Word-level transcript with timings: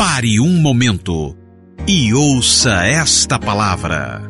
Pare 0.00 0.40
um 0.40 0.62
momento 0.62 1.36
e 1.86 2.14
ouça 2.14 2.86
esta 2.86 3.38
palavra. 3.38 4.22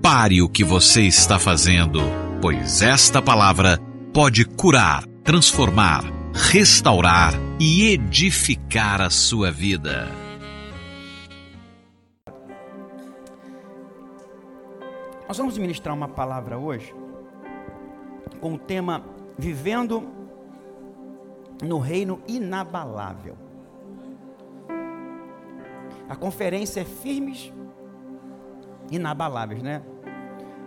Pare 0.00 0.40
o 0.40 0.48
que 0.48 0.62
você 0.62 1.02
está 1.02 1.40
fazendo, 1.40 1.98
pois 2.40 2.82
esta 2.82 3.20
palavra 3.20 3.80
pode 4.14 4.44
curar, 4.44 5.04
transformar, 5.24 6.04
restaurar 6.32 7.34
e 7.58 7.88
edificar 7.88 9.00
a 9.00 9.10
sua 9.10 9.50
vida. 9.50 10.08
Nós 15.26 15.36
vamos 15.36 15.58
ministrar 15.58 15.96
uma 15.96 16.06
palavra 16.06 16.56
hoje 16.56 16.94
com 18.40 18.54
o 18.54 18.58
tema 18.58 19.04
Vivendo 19.36 20.08
no 21.60 21.80
Reino 21.80 22.22
Inabalável. 22.28 23.41
A 26.12 26.14
conferência 26.14 26.82
é 26.82 26.84
Firmes 26.84 27.50
Inabaláveis, 28.90 29.62
né? 29.62 29.80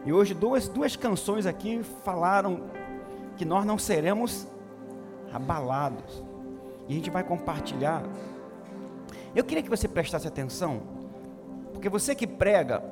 E 0.03 0.11
hoje 0.11 0.33
duas, 0.33 0.67
duas 0.67 0.95
canções 0.95 1.45
aqui 1.45 1.83
falaram 2.03 2.63
que 3.37 3.45
nós 3.45 3.63
não 3.63 3.77
seremos 3.77 4.47
abalados. 5.31 6.23
E 6.87 6.93
a 6.93 6.95
gente 6.95 7.11
vai 7.11 7.23
compartilhar. 7.23 8.01
Eu 9.35 9.43
queria 9.43 9.61
que 9.61 9.69
você 9.69 9.87
prestasse 9.87 10.27
atenção, 10.27 10.81
porque 11.71 11.89
você 11.89 12.15
que 12.15 12.25
prega, 12.25 12.83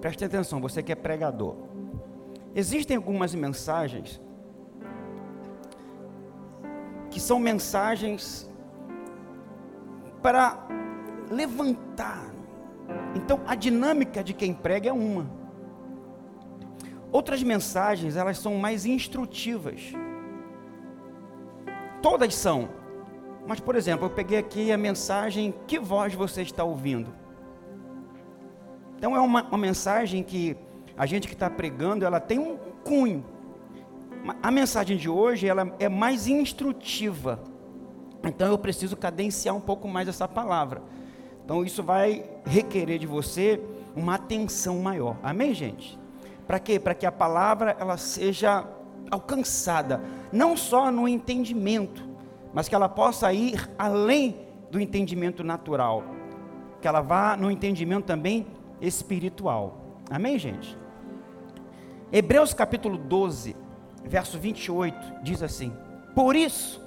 preste 0.00 0.24
atenção, 0.24 0.62
você 0.62 0.82
que 0.82 0.92
é 0.92 0.94
pregador. 0.94 1.56
Existem 2.54 2.96
algumas 2.96 3.34
mensagens 3.34 4.18
que 7.10 7.20
são 7.20 7.38
mensagens 7.38 8.50
para 10.22 10.66
levantar. 11.30 12.30
Então, 13.14 13.40
a 13.46 13.54
dinâmica 13.54 14.22
de 14.22 14.32
quem 14.32 14.52
prega 14.52 14.90
é 14.90 14.92
uma. 14.92 15.28
Outras 17.10 17.42
mensagens, 17.42 18.16
elas 18.16 18.38
são 18.38 18.56
mais 18.56 18.84
instrutivas. 18.84 19.92
Todas 22.02 22.34
são. 22.34 22.68
Mas, 23.46 23.60
por 23.60 23.76
exemplo, 23.76 24.06
eu 24.06 24.10
peguei 24.10 24.38
aqui 24.38 24.72
a 24.72 24.76
mensagem 24.76 25.54
Que 25.66 25.78
voz 25.78 26.14
você 26.14 26.42
está 26.42 26.64
ouvindo? 26.64 27.14
Então, 28.96 29.14
é 29.14 29.20
uma, 29.20 29.42
uma 29.44 29.58
mensagem 29.58 30.22
que 30.22 30.56
a 30.96 31.06
gente 31.06 31.28
que 31.28 31.34
está 31.34 31.48
pregando, 31.50 32.04
ela 32.04 32.18
tem 32.18 32.38
um 32.38 32.56
cunho. 32.82 33.24
A 34.42 34.50
mensagem 34.50 34.96
de 34.96 35.08
hoje, 35.08 35.46
ela 35.46 35.74
é 35.78 35.88
mais 35.88 36.26
instrutiva. 36.26 37.42
Então, 38.24 38.48
eu 38.48 38.58
preciso 38.58 38.96
cadenciar 38.96 39.54
um 39.54 39.60
pouco 39.60 39.86
mais 39.86 40.08
essa 40.08 40.26
palavra. 40.26 40.82
Então 41.46 41.64
isso 41.64 41.80
vai 41.80 42.24
requerer 42.44 42.98
de 42.98 43.06
você 43.06 43.62
uma 43.94 44.16
atenção 44.16 44.80
maior. 44.80 45.16
Amém, 45.22 45.54
gente? 45.54 45.96
Para 46.44 46.58
quê? 46.58 46.80
Para 46.80 46.92
que 46.92 47.06
a 47.06 47.12
palavra 47.12 47.76
ela 47.78 47.96
seja 47.96 48.66
alcançada, 49.08 50.00
não 50.32 50.56
só 50.56 50.90
no 50.90 51.06
entendimento, 51.06 52.04
mas 52.52 52.68
que 52.68 52.74
ela 52.74 52.88
possa 52.88 53.32
ir 53.32 53.70
além 53.78 54.36
do 54.72 54.80
entendimento 54.80 55.44
natural, 55.44 56.02
que 56.82 56.88
ela 56.88 57.00
vá 57.00 57.36
no 57.36 57.48
entendimento 57.48 58.06
também 58.06 58.44
espiritual. 58.80 60.00
Amém, 60.10 60.40
gente? 60.40 60.76
Hebreus 62.12 62.52
capítulo 62.52 62.98
12, 62.98 63.54
verso 64.04 64.36
28 64.36 65.22
diz 65.22 65.44
assim: 65.44 65.72
Por 66.12 66.34
isso, 66.34 66.84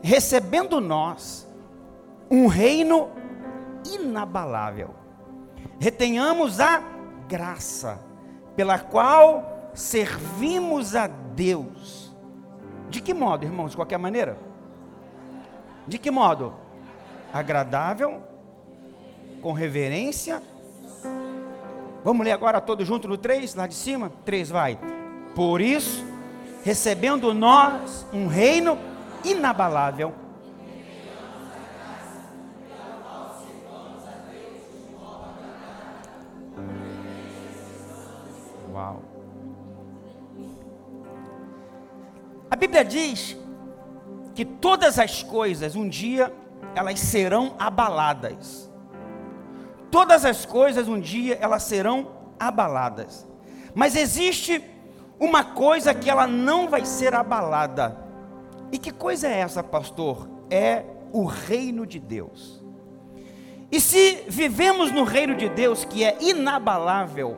recebendo 0.00 0.80
nós 0.80 1.46
um 2.30 2.46
reino 2.46 3.08
inabalável. 3.94 4.90
Retenhamos 5.78 6.60
a 6.60 6.82
graça 7.28 8.00
pela 8.54 8.78
qual 8.78 9.70
servimos 9.74 10.96
a 10.96 11.06
Deus. 11.06 12.14
De 12.88 13.00
que 13.00 13.12
modo, 13.12 13.44
irmãos? 13.44 13.70
De 13.70 13.76
qualquer 13.76 13.98
maneira? 13.98 14.38
De 15.86 15.98
que 15.98 16.10
modo? 16.10 16.54
Agradável, 17.32 18.22
com 19.42 19.52
reverência. 19.52 20.42
Vamos 22.02 22.24
ler 22.24 22.32
agora 22.32 22.60
todos 22.60 22.86
juntos 22.86 23.10
no 23.10 23.18
3, 23.18 23.54
lá 23.54 23.66
de 23.66 23.74
cima? 23.74 24.10
3 24.24 24.48
vai. 24.48 24.78
Por 25.34 25.60
isso, 25.60 26.04
recebendo 26.64 27.34
nós 27.34 28.06
um 28.12 28.26
reino 28.26 28.78
inabalável 29.24 30.14
A 42.56 42.58
Bíblia 42.58 42.82
diz 42.82 43.36
que 44.34 44.42
todas 44.42 44.98
as 44.98 45.22
coisas 45.22 45.76
um 45.76 45.86
dia 45.86 46.32
elas 46.74 46.98
serão 46.98 47.54
abaladas. 47.58 48.72
Todas 49.90 50.24
as 50.24 50.46
coisas 50.46 50.88
um 50.88 50.98
dia 50.98 51.36
elas 51.38 51.64
serão 51.64 52.12
abaladas. 52.40 53.28
Mas 53.74 53.94
existe 53.94 54.64
uma 55.20 55.44
coisa 55.44 55.92
que 55.92 56.08
ela 56.08 56.26
não 56.26 56.66
vai 56.66 56.86
ser 56.86 57.14
abalada. 57.14 57.94
E 58.72 58.78
que 58.78 58.90
coisa 58.90 59.28
é 59.28 59.38
essa, 59.40 59.62
pastor? 59.62 60.26
É 60.48 60.82
o 61.12 61.26
reino 61.26 61.86
de 61.86 61.98
Deus. 61.98 62.64
E 63.70 63.78
se 63.78 64.24
vivemos 64.28 64.90
no 64.90 65.04
reino 65.04 65.34
de 65.34 65.50
Deus 65.50 65.84
que 65.84 66.02
é 66.02 66.16
inabalável, 66.22 67.36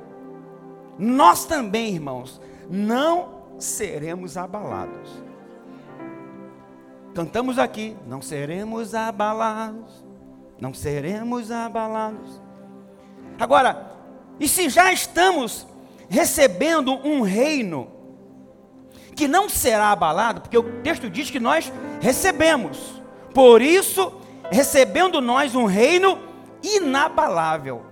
nós 0.96 1.44
também, 1.44 1.92
irmãos, 1.92 2.40
não 2.70 3.37
seremos 3.58 4.36
abalados. 4.36 5.22
Cantamos 7.14 7.58
aqui, 7.58 7.96
não 8.06 8.22
seremos 8.22 8.94
abalados, 8.94 10.04
não 10.60 10.72
seremos 10.72 11.50
abalados. 11.50 12.40
Agora, 13.38 13.92
e 14.38 14.48
se 14.48 14.68
já 14.68 14.92
estamos 14.92 15.66
recebendo 16.08 16.92
um 17.06 17.22
reino 17.22 17.88
que 19.14 19.26
não 19.26 19.48
será 19.48 19.90
abalado, 19.90 20.40
porque 20.40 20.56
o 20.56 20.80
texto 20.82 21.10
diz 21.10 21.28
que 21.28 21.40
nós 21.40 21.72
recebemos, 22.00 23.02
por 23.34 23.60
isso, 23.60 24.12
recebendo 24.50 25.20
nós 25.20 25.54
um 25.56 25.64
reino 25.64 26.18
inabalável. 26.62 27.82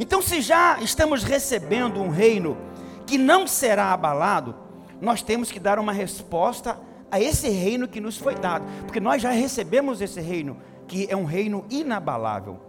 Então, 0.00 0.20
se 0.20 0.40
já 0.40 0.80
estamos 0.80 1.22
recebendo 1.22 2.02
um 2.02 2.08
reino 2.08 2.56
que 3.06 3.16
não 3.16 3.46
será 3.46 3.92
abalado, 3.92 4.56
nós 5.02 5.20
temos 5.20 5.50
que 5.50 5.58
dar 5.58 5.80
uma 5.80 5.92
resposta 5.92 6.78
a 7.10 7.20
esse 7.20 7.48
reino 7.48 7.88
que 7.88 8.00
nos 8.00 8.16
foi 8.16 8.36
dado, 8.36 8.64
porque 8.86 9.00
nós 9.00 9.20
já 9.20 9.30
recebemos 9.30 10.00
esse 10.00 10.20
reino, 10.20 10.56
que 10.86 11.08
é 11.10 11.16
um 11.16 11.24
reino 11.24 11.64
inabalável. 11.68 12.60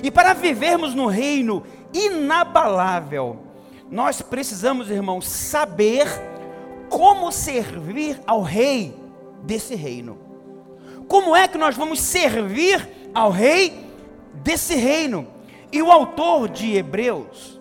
E 0.00 0.08
para 0.08 0.32
vivermos 0.32 0.94
no 0.94 1.08
reino 1.08 1.64
inabalável, 1.92 3.40
nós 3.90 4.22
precisamos, 4.22 4.88
irmãos, 4.88 5.26
saber 5.26 6.06
como 6.88 7.32
servir 7.32 8.20
ao 8.24 8.40
rei 8.40 8.94
desse 9.42 9.74
reino. 9.74 10.16
Como 11.08 11.34
é 11.34 11.48
que 11.48 11.58
nós 11.58 11.76
vamos 11.76 12.00
servir 12.00 12.88
ao 13.12 13.32
rei 13.32 13.84
desse 14.34 14.76
reino? 14.76 15.26
E 15.72 15.82
o 15.82 15.90
autor 15.90 16.48
de 16.48 16.76
Hebreus, 16.76 17.60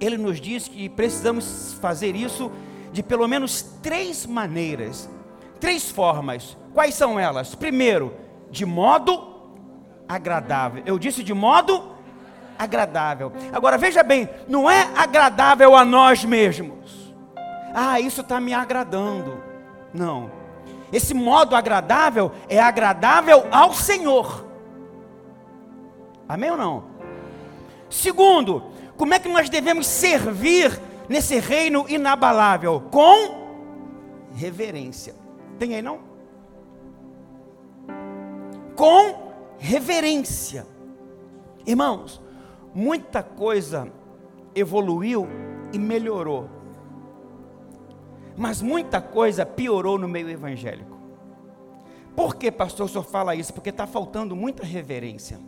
ele 0.00 0.18
nos 0.18 0.40
diz 0.40 0.66
que 0.66 0.88
precisamos 0.88 1.74
fazer 1.80 2.16
isso 2.16 2.50
de 2.94 3.02
pelo 3.02 3.26
menos 3.26 3.60
três 3.82 4.24
maneiras, 4.24 5.10
três 5.58 5.90
formas. 5.90 6.56
Quais 6.72 6.94
são 6.94 7.18
elas? 7.18 7.52
Primeiro, 7.52 8.14
de 8.52 8.64
modo 8.64 9.34
agradável. 10.08 10.80
Eu 10.86 10.96
disse 10.96 11.24
de 11.24 11.34
modo 11.34 11.90
agradável. 12.56 13.32
Agora 13.52 13.76
veja 13.76 14.04
bem, 14.04 14.28
não 14.46 14.70
é 14.70 14.88
agradável 14.96 15.74
a 15.74 15.84
nós 15.84 16.24
mesmos. 16.24 17.12
Ah, 17.74 17.98
isso 17.98 18.20
está 18.20 18.40
me 18.40 18.54
agradando. 18.54 19.42
Não. 19.92 20.30
Esse 20.92 21.14
modo 21.14 21.56
agradável 21.56 22.30
é 22.48 22.60
agradável 22.60 23.48
ao 23.50 23.74
Senhor. 23.74 24.46
Amém 26.28 26.52
ou 26.52 26.56
não? 26.56 26.84
Segundo, 27.90 28.62
como 28.96 29.14
é 29.14 29.18
que 29.18 29.28
nós 29.28 29.50
devemos 29.50 29.84
servir 29.88 30.80
nesse 31.08 31.38
reino 31.38 31.86
inabalável? 31.88 32.80
Com 32.90 33.44
reverência. 34.34 35.14
Tem 35.58 35.74
aí 35.74 35.82
não? 35.82 36.00
Com 38.76 39.32
reverência. 39.58 40.66
Irmãos, 41.66 42.20
muita 42.74 43.22
coisa 43.22 43.90
evoluiu 44.54 45.26
e 45.72 45.78
melhorou. 45.78 46.48
Mas 48.36 48.60
muita 48.60 49.00
coisa 49.00 49.46
piorou 49.46 49.98
no 49.98 50.08
meio 50.08 50.28
evangélico. 50.28 50.94
Por 52.16 52.36
que, 52.36 52.50
pastor, 52.50 52.86
o 52.86 52.88
senhor 52.88 53.04
fala 53.04 53.34
isso? 53.34 53.52
Porque 53.52 53.70
está 53.70 53.86
faltando 53.86 54.36
muita 54.36 54.64
reverência. 54.64 55.38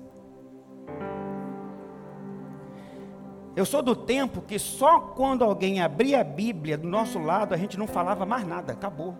Eu 3.56 3.64
sou 3.64 3.80
do 3.80 3.96
tempo 3.96 4.42
que 4.42 4.58
só 4.58 5.00
quando 5.00 5.42
alguém 5.42 5.80
abria 5.80 6.20
a 6.20 6.24
Bíblia 6.24 6.76
do 6.76 6.86
nosso 6.86 7.18
lado 7.18 7.54
a 7.54 7.56
gente 7.56 7.78
não 7.78 7.86
falava 7.86 8.26
mais 8.26 8.46
nada, 8.46 8.74
acabou. 8.74 9.16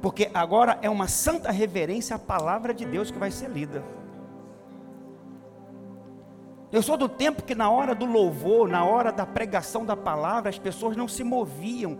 Porque 0.00 0.30
agora 0.32 0.78
é 0.80 0.88
uma 0.88 1.06
santa 1.06 1.50
reverência 1.50 2.16
à 2.16 2.18
palavra 2.18 2.72
de 2.72 2.86
Deus 2.86 3.10
que 3.10 3.18
vai 3.18 3.30
ser 3.30 3.50
lida. 3.50 3.84
Eu 6.72 6.82
sou 6.82 6.96
do 6.96 7.08
tempo 7.08 7.42
que 7.42 7.54
na 7.54 7.70
hora 7.70 7.94
do 7.94 8.06
louvor, 8.06 8.66
na 8.66 8.84
hora 8.84 9.12
da 9.12 9.26
pregação 9.26 9.84
da 9.84 9.96
palavra, 9.96 10.48
as 10.48 10.58
pessoas 10.58 10.96
não 10.96 11.06
se 11.06 11.22
moviam. 11.22 11.98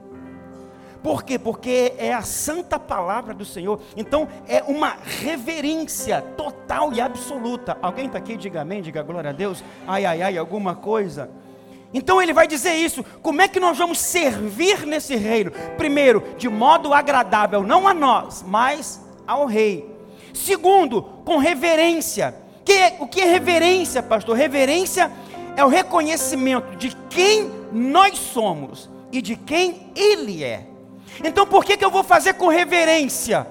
Por 1.03 1.23
quê? 1.23 1.39
Porque 1.39 1.95
é 1.97 2.12
a 2.12 2.23
santa 2.23 2.79
palavra 2.79 3.33
do 3.33 3.45
Senhor. 3.45 3.81
Então 3.97 4.29
é 4.47 4.62
uma 4.65 4.97
reverência 5.05 6.21
total 6.37 6.93
e 6.93 7.00
absoluta. 7.00 7.79
Alguém 7.81 8.06
está 8.06 8.19
aqui? 8.19 8.37
Diga 8.37 8.62
amém, 8.62 8.83
diga 8.83 9.03
glória 9.03 9.31
a 9.31 9.33
Deus. 9.33 9.62
Ai, 9.87 10.05
ai, 10.05 10.23
ai, 10.23 10.39
alguma 10.39 10.75
coisa. 10.75 11.31
Então 11.95 12.21
ele 12.21 12.33
vai 12.33 12.47
dizer 12.47 12.75
isso. 12.75 13.05
Como 13.23 13.41
é 13.41 13.49
que 13.49 13.61
nós 13.61 13.79
vamos 13.79 13.99
servir 13.99 14.85
nesse 14.85 15.17
reino? 15.17 15.53
Primeiro, 15.77 16.23
de 16.37 16.49
modo 16.49 16.93
agradável, 16.93 17.62
não 17.62 17.89
a 17.89 17.95
nós, 17.95 18.45
mas 18.47 19.00
ao 19.27 19.47
rei. 19.47 19.89
Segundo, 20.35 21.03
com 21.25 21.39
reverência. 21.39 22.35
Que, 22.65 22.95
o 22.99 23.06
que 23.06 23.23
é 23.23 23.25
reverência, 23.25 24.03
pastor? 24.03 24.37
Reverência 24.37 25.11
é 25.56 25.65
o 25.65 25.69
reconhecimento 25.69 26.77
de 26.77 26.95
quem 27.09 27.50
nós 27.73 28.19
somos 28.19 28.91
e 29.11 29.23
de 29.23 29.37
quem 29.37 29.91
ele 29.97 30.45
é. 30.45 30.68
Então 31.23 31.47
por 31.47 31.65
que, 31.65 31.76
que 31.76 31.85
eu 31.85 31.91
vou 31.91 32.05
fazer 32.05 32.35
com 32.35 32.49
reverência? 32.49 33.47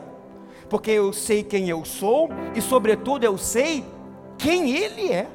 Porque 0.70 0.92
eu 0.92 1.14
sei 1.14 1.44
quem 1.44 1.70
eu 1.70 1.84
sou 1.86 2.30
e, 2.56 2.62
sobretudo, 2.62 3.24
eu 3.24 3.38
sei 3.38 3.86
quem 4.38 4.72
ele 4.72 5.12
é. 5.12 5.28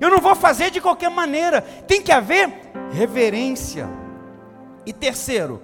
Eu 0.00 0.10
não 0.10 0.20
vou 0.20 0.34
fazer 0.34 0.70
de 0.70 0.80
qualquer 0.80 1.10
maneira. 1.10 1.62
Tem 1.62 2.02
que 2.02 2.12
haver 2.12 2.52
reverência. 2.92 3.88
E 4.84 4.92
terceiro, 4.92 5.62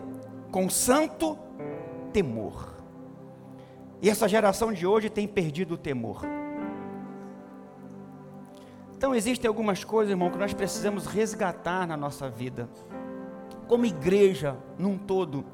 com 0.50 0.70
santo 0.70 1.36
temor. 2.12 2.74
E 4.00 4.08
essa 4.08 4.28
geração 4.28 4.72
de 4.72 4.86
hoje 4.86 5.10
tem 5.10 5.26
perdido 5.26 5.74
o 5.74 5.78
temor. 5.78 6.22
Então 8.96 9.14
existem 9.14 9.48
algumas 9.48 9.82
coisas, 9.82 10.10
irmão, 10.10 10.30
que 10.30 10.38
nós 10.38 10.52
precisamos 10.52 11.06
resgatar 11.06 11.86
na 11.86 11.96
nossa 11.96 12.28
vida, 12.28 12.68
como 13.66 13.86
igreja 13.86 14.56
num 14.78 14.98
todo, 14.98 15.44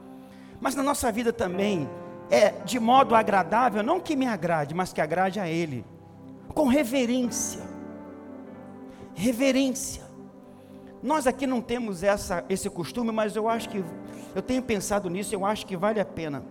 mas 0.61 0.75
na 0.75 0.83
nossa 0.83 1.11
vida 1.13 1.33
também, 1.33 1.89
é 2.31 2.51
de 2.51 2.81
modo 2.81 3.15
agradável, 3.15 3.83
não 3.83 4.01
que 4.01 4.17
me 4.17 4.27
agrade, 4.27 4.75
mas 4.75 4.93
que 4.93 5.01
agrade 5.01 5.39
a 5.39 5.49
Ele, 5.49 5.85
com 6.55 6.67
reverência 6.67 7.77
reverência. 9.17 10.05
Nós 11.03 11.27
aqui 11.27 11.47
não 11.47 11.61
temos 11.61 12.03
essa, 12.03 12.45
esse 12.49 12.69
costume, 12.69 13.11
mas 13.11 13.35
eu 13.35 13.49
acho 13.49 13.69
que, 13.69 13.83
eu 14.35 14.43
tenho 14.43 14.63
pensado 14.63 15.09
nisso, 15.09 15.35
eu 15.35 15.45
acho 15.45 15.67
que 15.67 15.77
vale 15.77 15.99
a 15.99 16.05
pena. 16.05 16.45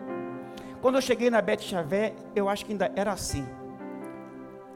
Quando 0.81 0.95
eu 0.95 1.01
cheguei 1.01 1.29
na 1.29 1.41
Bete 1.41 1.63
Xavé, 1.63 2.13
eu 2.35 2.49
acho 2.49 2.65
que 2.65 2.71
ainda 2.71 2.91
era 2.95 3.13
assim. 3.13 3.45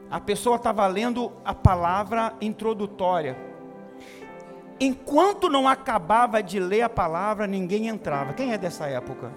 A 0.08 0.20
pessoa 0.20 0.56
estava 0.56 0.86
lendo 0.86 1.32
a 1.44 1.54
palavra 1.54 2.34
introdutória. 2.40 3.36
Enquanto 4.80 5.50
não 5.50 5.68
acabava 5.68 6.42
de 6.42 6.58
ler 6.58 6.80
a 6.80 6.88
palavra, 6.88 7.46
ninguém 7.46 7.88
entrava. 7.88 8.32
Quem 8.32 8.54
é 8.54 8.58
dessa 8.58 8.86
época? 8.86 9.30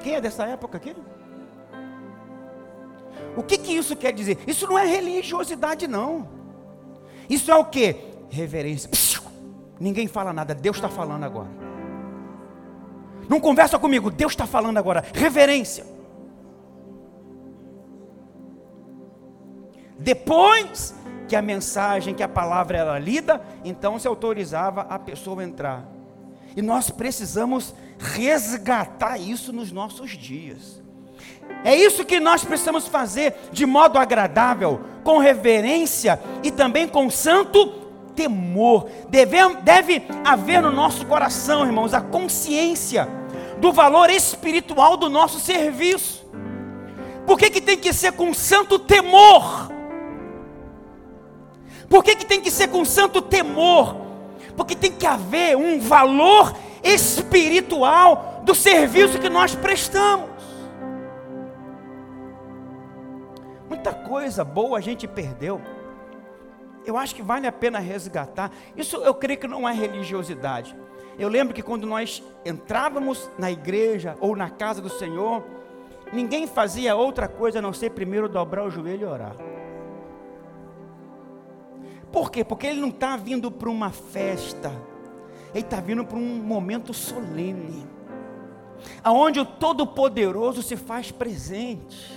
Quem 0.00 0.16
é 0.16 0.20
dessa 0.20 0.44
época 0.44 0.76
aqui? 0.76 0.94
O 3.36 3.42
que, 3.44 3.56
que 3.56 3.72
isso 3.72 3.94
quer 3.94 4.12
dizer? 4.12 4.38
Isso 4.46 4.66
não 4.66 4.76
é 4.76 4.84
religiosidade, 4.84 5.86
não. 5.86 6.28
Isso 7.30 7.50
é 7.50 7.54
o 7.54 7.64
que? 7.64 7.96
Reverência. 8.28 8.90
Ninguém 9.78 10.08
fala 10.08 10.32
nada, 10.32 10.54
Deus 10.54 10.76
está 10.76 10.88
falando 10.88 11.24
agora. 11.24 11.48
Não 13.28 13.40
conversa 13.40 13.78
comigo, 13.78 14.10
Deus 14.10 14.32
está 14.32 14.46
falando 14.46 14.78
agora. 14.78 15.04
Reverência. 15.14 15.86
Depois 19.98 20.94
que 21.28 21.36
a 21.36 21.42
mensagem, 21.42 22.14
que 22.14 22.22
a 22.22 22.28
palavra 22.28 22.78
era 22.78 22.98
lida, 22.98 23.40
então 23.64 23.98
se 23.98 24.06
autorizava 24.06 24.82
a 24.82 24.98
pessoa 24.98 25.40
a 25.40 25.44
entrar. 25.44 25.88
E 26.56 26.62
nós 26.62 26.90
precisamos 26.90 27.74
resgatar 27.98 29.18
isso 29.18 29.52
nos 29.52 29.72
nossos 29.72 30.10
dias. 30.10 30.82
É 31.64 31.74
isso 31.74 32.04
que 32.04 32.20
nós 32.20 32.44
precisamos 32.44 32.86
fazer 32.86 33.34
de 33.50 33.66
modo 33.66 33.98
agradável, 33.98 34.80
com 35.02 35.18
reverência 35.18 36.20
e 36.42 36.50
também 36.50 36.86
com 36.86 37.10
santo 37.10 37.66
temor. 38.14 38.88
Deve, 39.08 39.36
deve 39.62 40.02
haver 40.24 40.62
no 40.62 40.70
nosso 40.70 41.06
coração, 41.06 41.64
irmãos, 41.64 41.94
a 41.94 42.00
consciência 42.00 43.08
do 43.58 43.72
valor 43.72 44.10
espiritual 44.10 44.96
do 44.96 45.08
nosso 45.08 45.40
serviço. 45.40 46.24
Por 47.26 47.38
que, 47.38 47.50
que 47.50 47.60
tem 47.60 47.78
que 47.78 47.92
ser 47.92 48.12
com 48.12 48.34
santo 48.34 48.78
temor? 48.78 49.73
Por 51.94 52.02
que, 52.02 52.16
que 52.16 52.26
tem 52.26 52.40
que 52.40 52.50
ser 52.50 52.66
com 52.66 52.84
santo 52.84 53.22
temor? 53.22 53.94
Porque 54.56 54.74
tem 54.74 54.90
que 54.90 55.06
haver 55.06 55.56
um 55.56 55.78
valor 55.78 56.52
espiritual 56.82 58.42
do 58.44 58.52
serviço 58.52 59.20
que 59.20 59.28
nós 59.28 59.54
prestamos. 59.54 60.28
Muita 63.68 63.94
coisa 63.94 64.42
boa 64.42 64.78
a 64.78 64.80
gente 64.80 65.06
perdeu. 65.06 65.62
Eu 66.84 66.96
acho 66.96 67.14
que 67.14 67.22
vale 67.22 67.46
a 67.46 67.52
pena 67.52 67.78
resgatar. 67.78 68.50
Isso 68.76 68.96
eu 68.96 69.14
creio 69.14 69.38
que 69.38 69.46
não 69.46 69.68
é 69.68 69.72
religiosidade. 69.72 70.74
Eu 71.16 71.28
lembro 71.28 71.54
que 71.54 71.62
quando 71.62 71.86
nós 71.86 72.24
entrávamos 72.44 73.30
na 73.38 73.52
igreja 73.52 74.16
ou 74.20 74.34
na 74.34 74.50
casa 74.50 74.82
do 74.82 74.90
Senhor, 74.90 75.44
ninguém 76.12 76.48
fazia 76.48 76.96
outra 76.96 77.28
coisa 77.28 77.60
a 77.60 77.62
não 77.62 77.72
ser 77.72 77.90
primeiro 77.90 78.28
dobrar 78.28 78.64
o 78.64 78.70
joelho 78.70 79.02
e 79.02 79.04
orar. 79.04 79.53
Por 82.14 82.30
quê? 82.30 82.42
Porque 82.42 82.66
ele 82.66 82.80
não 82.80 82.88
está 82.88 83.14
vindo 83.14 83.50
para 83.50 83.68
uma 83.68 83.90
festa, 83.90 84.72
ele 85.52 85.64
está 85.64 85.80
vindo 85.80 86.02
para 86.02 86.16
um 86.16 86.36
momento 86.42 86.94
solene, 86.94 87.86
aonde 89.02 89.38
o 89.38 89.44
Todo-Poderoso 89.44 90.62
se 90.62 90.76
faz 90.76 91.10
presente 91.10 92.14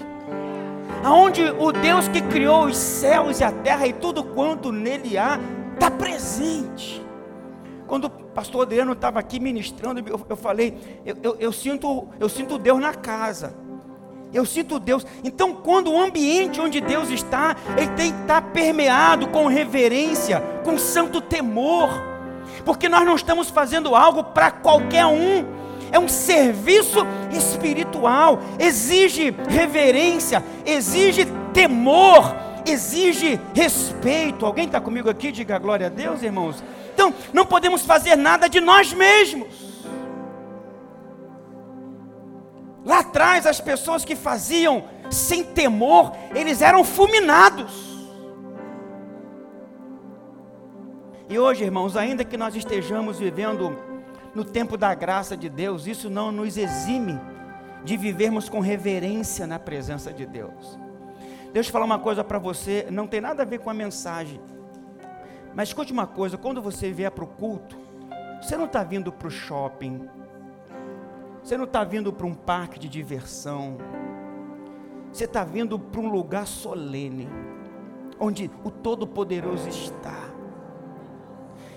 aonde 1.04 1.44
o 1.44 1.72
Deus 1.72 2.08
que 2.08 2.22
criou 2.22 2.66
os 2.66 2.78
céus 2.78 3.40
e 3.40 3.44
a 3.44 3.52
terra 3.52 3.88
e 3.88 3.94
tudo 3.94 4.24
quanto 4.24 4.72
nele 4.72 5.18
há, 5.18 5.40
está 5.74 5.90
presente. 5.92 7.04
Quando 7.86 8.06
o 8.06 8.10
pastor 8.10 8.64
Adriano 8.64 8.94
estava 8.94 9.20
aqui 9.20 9.40
ministrando, 9.40 10.00
eu, 10.06 10.26
eu 10.28 10.36
falei, 10.36 11.02
eu, 11.06 11.16
eu, 11.24 11.36
eu, 11.40 11.52
sinto, 11.52 12.08
eu 12.20 12.28
sinto 12.28 12.58
Deus 12.58 12.80
na 12.80 12.94
casa. 12.94 13.56
Eu 14.34 14.46
sinto 14.46 14.80
Deus. 14.80 15.06
Então, 15.24 15.54
quando 15.54 15.92
o 15.92 16.00
ambiente 16.00 16.60
onde 16.60 16.82
Deus 16.82 17.10
está, 17.10 17.56
ele 17.78 17.92
tem 17.92 18.12
que 18.12 18.22
estar 18.22 18.42
permeado 18.42 19.28
com 19.28 19.48
reverência, 19.48 20.42
com 20.64 20.78
santo 20.78 21.22
temor. 21.22 21.90
Porque 22.66 22.90
nós 22.90 23.06
não 23.06 23.16
estamos 23.16 23.50
fazendo 23.50 23.96
algo 23.96 24.24
para 24.24 24.52
qualquer 24.52 25.06
um 25.06 25.58
é 25.92 25.98
um 25.98 26.08
serviço 26.08 27.00
espiritual, 27.32 28.40
exige 28.60 29.34
reverência, 29.48 30.44
exige 30.66 31.26
temor, 31.54 32.36
exige 32.66 33.40
respeito. 33.54 34.46
Alguém 34.46 34.66
está 34.66 34.82
comigo 34.82 35.10
aqui? 35.10 35.32
Diga 35.32 35.58
glória 35.58 35.88
a 35.88 35.90
Deus, 35.90 36.22
irmãos. 36.22 36.64
Então, 36.94 37.14
não 37.32 37.46
podemos 37.46 37.84
fazer 37.84 38.16
nada 38.16 38.50
de 38.50 38.60
nós 38.60 38.92
mesmos. 38.94 39.67
Atrás, 43.08 43.46
as 43.46 43.60
pessoas 43.60 44.06
que 44.06 44.16
faziam 44.16 44.84
sem 45.10 45.44
temor, 45.44 46.12
eles 46.36 46.62
eram 46.62 46.84
fulminados. 46.84 47.98
E 51.30 51.38
hoje, 51.40 51.64
irmãos, 51.64 51.98
ainda 51.98 52.24
que 52.24 52.38
nós 52.38 52.56
estejamos 52.56 53.20
vivendo 53.20 53.76
no 54.34 54.46
tempo 54.46 54.78
da 54.78 54.94
graça 54.94 55.36
de 55.36 55.50
Deus, 55.50 55.88
isso 55.88 56.10
não 56.10 56.32
nos 56.32 56.58
exime 56.58 57.20
de 57.84 57.98
vivermos 57.98 58.48
com 58.50 58.60
reverência 58.60 59.48
na 59.48 59.58
presença 59.58 60.14
de 60.14 60.26
Deus. 60.26 60.78
Deixa 61.52 61.70
eu 61.70 61.74
falar 61.74 61.86
uma 61.86 62.00
coisa 62.00 62.24
para 62.24 62.38
você, 62.38 62.88
não 62.92 63.08
tem 63.08 63.22
nada 63.22 63.44
a 63.44 63.46
ver 63.46 63.60
com 63.60 63.70
a 63.70 63.74
mensagem. 63.74 64.40
Mas 65.56 65.70
escute 65.70 65.92
uma 65.92 66.06
coisa: 66.06 66.38
quando 66.38 66.62
você 66.62 66.92
vier 66.92 67.12
para 67.12 67.24
o 67.24 67.28
culto, 67.28 67.78
você 68.42 68.56
não 68.56 68.66
está 68.66 68.84
vindo 68.84 69.12
para 69.12 69.28
o 69.28 69.32
shopping, 69.32 70.08
você 71.48 71.56
não 71.56 71.64
está 71.64 71.82
vindo 71.86 72.12
para 72.12 72.28
um 72.28 72.34
parque 72.34 72.78
de 72.78 72.90
diversão, 72.90 73.78
você 75.14 75.24
está 75.24 75.46
vindo 75.46 75.80
para 75.80 76.02
um 76.02 76.10
lugar 76.10 76.46
solene, 76.46 77.26
onde 78.20 78.52
o 78.66 78.70
Todo-Poderoso 78.70 79.70
está. 79.70 80.26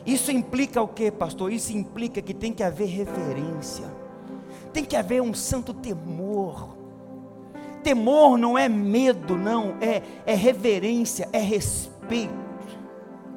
Isso 0.04 0.32
implica 0.32 0.82
o 0.82 0.88
que, 0.88 1.08
pastor? 1.12 1.52
Isso 1.52 1.72
implica 1.72 2.20
que 2.20 2.34
tem 2.34 2.52
que 2.52 2.64
haver 2.64 2.88
reverência, 2.88 3.86
tem 4.72 4.84
que 4.84 4.96
haver 4.96 5.22
um 5.22 5.32
santo 5.32 5.72
temor. 5.72 6.76
Temor 7.84 8.36
não 8.36 8.58
é 8.58 8.68
medo, 8.68 9.36
não, 9.36 9.76
é, 9.80 10.02
é 10.26 10.34
reverência, 10.34 11.28
é 11.32 11.38
respeito. 11.38 12.34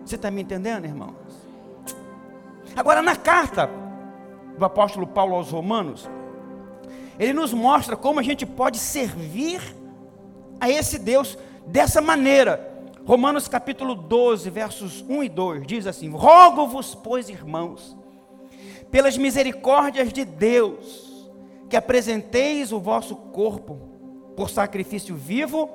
Você 0.04 0.16
está 0.16 0.32
me 0.32 0.42
entendendo, 0.42 0.86
irmãos? 0.86 1.14
Agora, 2.76 3.04
na 3.04 3.16
carta 3.16 3.70
do 4.58 4.66
apóstolo 4.66 5.06
Paulo 5.06 5.36
aos 5.36 5.52
Romanos, 5.52 6.10
ele 7.20 7.34
nos 7.34 7.54
mostra 7.54 7.96
como 7.96 8.20
a 8.20 8.24
gente 8.24 8.46
pode 8.46 8.78
servir 8.78 9.62
a 10.60 10.70
esse 10.70 10.98
Deus 10.98 11.38
dessa 11.68 12.02
maneira. 12.02 12.72
Romanos 13.06 13.48
capítulo 13.48 13.96
12, 13.96 14.50
versos 14.50 15.04
1 15.08 15.24
e 15.24 15.30
2 15.30 15.68
diz 15.68 15.88
assim: 15.88 16.10
Rogo-vos, 16.10 16.96
pois, 16.96 17.30
irmãos, 17.30 17.98
pelas 18.90 19.18
misericórdias 19.18 20.14
de 20.14 20.24
Deus, 20.24 21.30
que 21.70 21.76
apresenteis 21.76 22.72
o 22.72 22.80
vosso 22.80 23.16
corpo 23.16 23.78
por 24.36 24.50
sacrifício 24.50 25.16
vivo, 25.16 25.70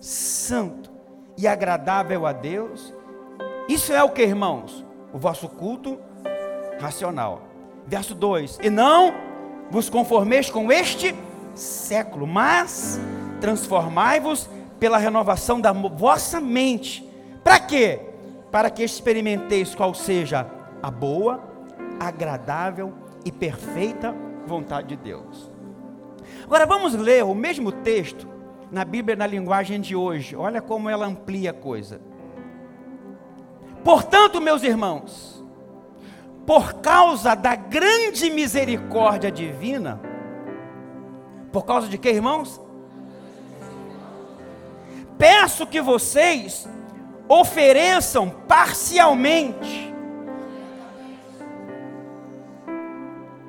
santo 0.00 0.90
e 1.38 1.46
agradável 1.46 2.26
a 2.26 2.32
Deus. 2.32 2.92
Isso 3.68 3.92
é 3.92 4.02
o 4.02 4.10
que, 4.10 4.22
irmãos? 4.22 4.84
O 5.12 5.18
vosso 5.18 5.48
culto 5.48 5.98
racional. 6.80 7.42
Verso 7.86 8.14
2: 8.14 8.58
E 8.62 8.70
não 8.70 9.14
vos 9.70 9.88
conformeis 9.88 10.50
com 10.50 10.70
este 10.70 11.14
século, 11.54 12.26
mas 12.26 13.00
transformai-vos 13.40 14.48
pela 14.78 14.98
renovação 14.98 15.60
da 15.60 15.72
vossa 15.72 16.40
mente. 16.40 17.08
Para 17.42 17.58
quê? 17.58 18.00
Para 18.50 18.70
que 18.70 18.82
experimenteis 18.82 19.74
qual 19.74 19.94
seja 19.94 20.46
a 20.82 20.90
boa, 20.90 21.42
agradável 21.98 22.92
e 23.24 23.32
perfeita 23.32 24.14
vontade 24.46 24.88
de 24.88 24.96
Deus. 24.96 25.50
Agora 26.44 26.66
vamos 26.66 26.94
ler 26.94 27.24
o 27.24 27.34
mesmo 27.34 27.72
texto 27.72 28.28
na 28.70 28.84
Bíblia 28.84 29.16
na 29.16 29.26
linguagem 29.26 29.80
de 29.80 29.96
hoje. 29.96 30.36
Olha 30.36 30.60
como 30.60 30.88
ela 30.88 31.06
amplia 31.06 31.50
a 31.50 31.54
coisa. 31.54 32.00
Portanto, 33.82 34.40
meus 34.40 34.62
irmãos, 34.62 35.44
por 36.46 36.74
causa 36.74 37.34
da 37.34 37.56
grande 37.56 38.30
misericórdia 38.30 39.32
divina, 39.32 40.00
por 41.50 41.64
causa 41.64 41.88
de 41.88 41.98
que, 41.98 42.08
irmãos? 42.08 42.60
Peço 45.18 45.66
que 45.66 45.80
vocês 45.80 46.68
ofereçam 47.28 48.30
parcialmente. 48.30 49.92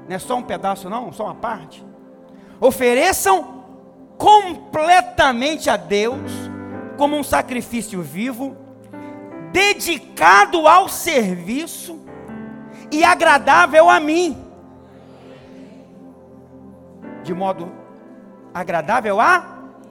Não 0.07 0.15
é 0.15 0.19
só 0.19 0.37
um 0.37 0.43
pedaço, 0.43 0.89
não, 0.89 1.11
só 1.11 1.25
uma 1.25 1.35
parte. 1.35 1.85
Ofereçam 2.59 3.65
completamente 4.17 5.69
a 5.69 5.77
Deus, 5.77 6.31
como 6.97 7.15
um 7.15 7.23
sacrifício 7.23 8.01
vivo, 8.01 8.57
dedicado 9.51 10.67
ao 10.67 10.89
serviço 10.89 12.06
e 12.91 13.03
agradável 13.03 13.89
a 13.89 13.99
mim. 13.99 14.37
De 17.23 17.33
modo 17.33 17.71
agradável 18.53 19.19
a 19.19 19.43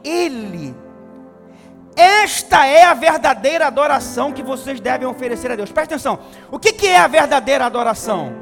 Ele. 0.02 0.74
Esta 1.96 2.66
é 2.66 2.84
a 2.84 2.92
verdadeira 2.92 3.66
adoração 3.66 4.32
que 4.32 4.42
vocês 4.42 4.80
devem 4.80 5.06
oferecer 5.06 5.50
a 5.50 5.56
Deus. 5.56 5.72
Presta 5.72 5.94
atenção. 5.94 6.18
O 6.50 6.58
que, 6.58 6.72
que 6.72 6.86
é 6.86 6.98
a 6.98 7.06
verdadeira 7.06 7.64
adoração? 7.64 8.34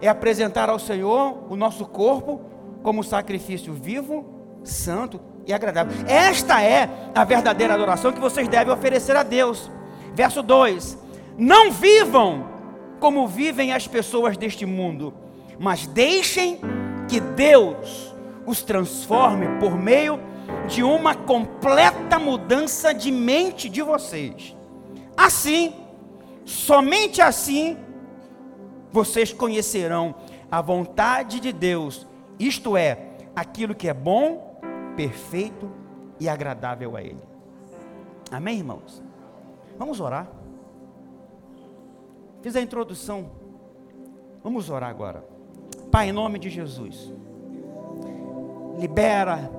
É 0.00 0.08
apresentar 0.08 0.70
ao 0.70 0.78
Senhor 0.78 1.44
o 1.50 1.56
nosso 1.56 1.84
corpo 1.84 2.40
como 2.82 3.04
sacrifício 3.04 3.74
vivo, 3.74 4.24
santo 4.62 5.20
e 5.46 5.52
agradável. 5.52 5.92
Esta 6.06 6.62
é 6.62 6.88
a 7.14 7.24
verdadeira 7.24 7.74
adoração 7.74 8.12
que 8.12 8.20
vocês 8.20 8.48
devem 8.48 8.72
oferecer 8.72 9.16
a 9.16 9.22
Deus. 9.22 9.70
Verso 10.14 10.42
2: 10.42 10.98
Não 11.36 11.70
vivam 11.72 12.53
como 13.04 13.28
vivem 13.28 13.70
as 13.70 13.86
pessoas 13.86 14.34
deste 14.34 14.64
mundo, 14.64 15.12
mas 15.58 15.86
deixem 15.86 16.58
que 17.06 17.20
Deus 17.20 18.14
os 18.46 18.62
transforme 18.62 19.60
por 19.60 19.76
meio 19.76 20.18
de 20.68 20.82
uma 20.82 21.14
completa 21.14 22.18
mudança 22.18 22.94
de 22.94 23.12
mente 23.12 23.68
de 23.68 23.82
vocês. 23.82 24.56
Assim, 25.14 25.74
somente 26.46 27.20
assim, 27.20 27.76
vocês 28.90 29.34
conhecerão 29.34 30.14
a 30.50 30.62
vontade 30.62 31.40
de 31.40 31.52
Deus, 31.52 32.06
isto 32.38 32.74
é, 32.74 33.10
aquilo 33.36 33.74
que 33.74 33.86
é 33.86 33.92
bom, 33.92 34.58
perfeito 34.96 35.70
e 36.18 36.26
agradável 36.26 36.96
a 36.96 37.02
Ele. 37.02 37.22
Amém, 38.30 38.56
irmãos? 38.56 39.02
Vamos 39.76 40.00
orar. 40.00 40.43
Fiz 42.44 42.54
a 42.56 42.60
introdução. 42.60 43.30
Vamos 44.42 44.68
orar 44.68 44.90
agora. 44.90 45.24
Pai, 45.90 46.10
em 46.10 46.12
nome 46.12 46.38
de 46.38 46.50
Jesus. 46.50 47.10
Libera. 48.78 49.50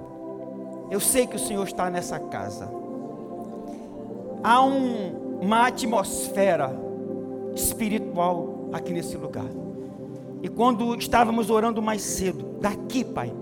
Eu 0.92 1.00
sei 1.00 1.26
que 1.26 1.36
o 1.36 1.40
Senhor 1.40 1.64
está 1.64 1.90
nessa 1.90 2.20
casa. 2.20 2.72
Há 4.44 4.64
um, 4.64 5.40
uma 5.42 5.66
atmosfera 5.66 6.80
espiritual 7.56 8.70
aqui 8.72 8.94
nesse 8.94 9.18
lugar. 9.18 9.50
E 10.44 10.48
quando 10.48 10.94
estávamos 10.96 11.50
orando 11.50 11.82
mais 11.82 12.04
cedo, 12.04 12.60
daqui, 12.62 13.04
Pai, 13.04 13.34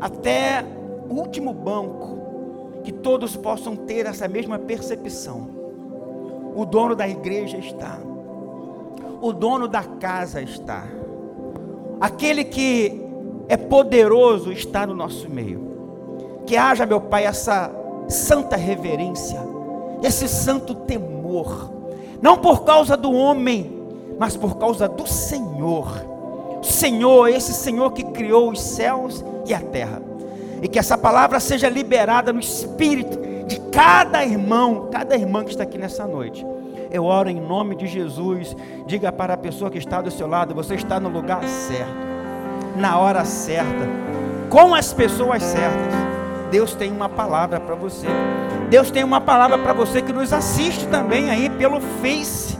até 0.00 0.64
o 1.10 1.14
último 1.14 1.52
banco, 1.52 2.82
que 2.84 2.92
todos 2.92 3.36
possam 3.36 3.74
ter 3.74 4.06
essa 4.06 4.28
mesma 4.28 4.60
percepção. 4.60 5.50
O 6.54 6.64
dono 6.64 6.94
da 6.94 7.08
igreja 7.08 7.58
está 7.58 7.98
o 9.20 9.32
dono 9.32 9.66
da 9.68 9.82
casa 9.82 10.40
está. 10.40 10.84
Aquele 12.00 12.44
que 12.44 13.00
é 13.48 13.56
poderoso 13.56 14.52
está 14.52 14.86
no 14.86 14.94
nosso 14.94 15.28
meio. 15.30 16.42
Que 16.46 16.56
haja, 16.56 16.86
meu 16.86 17.00
Pai, 17.00 17.24
essa 17.24 17.70
santa 18.08 18.56
reverência, 18.56 19.40
esse 20.02 20.28
santo 20.28 20.74
temor, 20.74 21.70
não 22.20 22.38
por 22.38 22.64
causa 22.64 22.96
do 22.96 23.12
homem, 23.12 23.72
mas 24.18 24.36
por 24.36 24.56
causa 24.56 24.88
do 24.88 25.06
Senhor. 25.06 25.88
Senhor, 26.62 27.28
esse 27.28 27.52
Senhor 27.52 27.92
que 27.92 28.04
criou 28.04 28.50
os 28.50 28.60
céus 28.60 29.24
e 29.46 29.54
a 29.54 29.60
terra. 29.60 30.02
E 30.62 30.68
que 30.68 30.78
essa 30.78 30.96
palavra 30.96 31.38
seja 31.40 31.68
liberada 31.68 32.32
no 32.32 32.40
espírito 32.40 33.18
de 33.46 33.60
cada 33.70 34.24
irmão, 34.24 34.88
cada 34.90 35.14
irmã 35.14 35.44
que 35.44 35.50
está 35.50 35.64
aqui 35.64 35.78
nessa 35.78 36.06
noite 36.06 36.44
eu 36.90 37.04
oro 37.04 37.28
em 37.28 37.40
nome 37.40 37.74
de 37.74 37.86
Jesus. 37.86 38.56
Diga 38.86 39.12
para 39.12 39.34
a 39.34 39.36
pessoa 39.36 39.70
que 39.70 39.78
está 39.78 40.00
do 40.00 40.10
seu 40.10 40.26
lado: 40.26 40.54
você 40.54 40.74
está 40.74 40.98
no 41.00 41.08
lugar 41.08 41.42
certo, 41.44 41.94
na 42.76 42.98
hora 42.98 43.24
certa, 43.24 43.88
com 44.50 44.74
as 44.74 44.92
pessoas 44.92 45.42
certas. 45.42 45.94
Deus 46.50 46.74
tem 46.74 46.90
uma 46.92 47.08
palavra 47.08 47.58
para 47.58 47.74
você. 47.74 48.06
Deus 48.70 48.90
tem 48.90 49.04
uma 49.04 49.20
palavra 49.20 49.58
para 49.58 49.72
você 49.72 50.00
que 50.00 50.12
nos 50.12 50.32
assiste 50.32 50.86
também 50.86 51.30
aí 51.30 51.50
pelo 51.50 51.80
Face. 51.80 52.56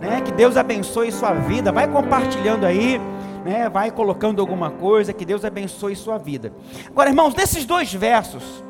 Né? 0.00 0.20
Que 0.20 0.32
Deus 0.32 0.56
abençoe 0.56 1.10
sua 1.10 1.32
vida. 1.32 1.72
Vai 1.72 1.88
compartilhando 1.88 2.64
aí. 2.64 3.00
Né? 3.44 3.68
Vai 3.68 3.90
colocando 3.90 4.40
alguma 4.40 4.70
coisa. 4.70 5.12
Que 5.12 5.24
Deus 5.24 5.44
abençoe 5.44 5.96
sua 5.96 6.18
vida. 6.18 6.52
Agora, 6.88 7.10
irmãos, 7.10 7.34
nesses 7.34 7.64
dois 7.64 7.92
versos 7.92 8.62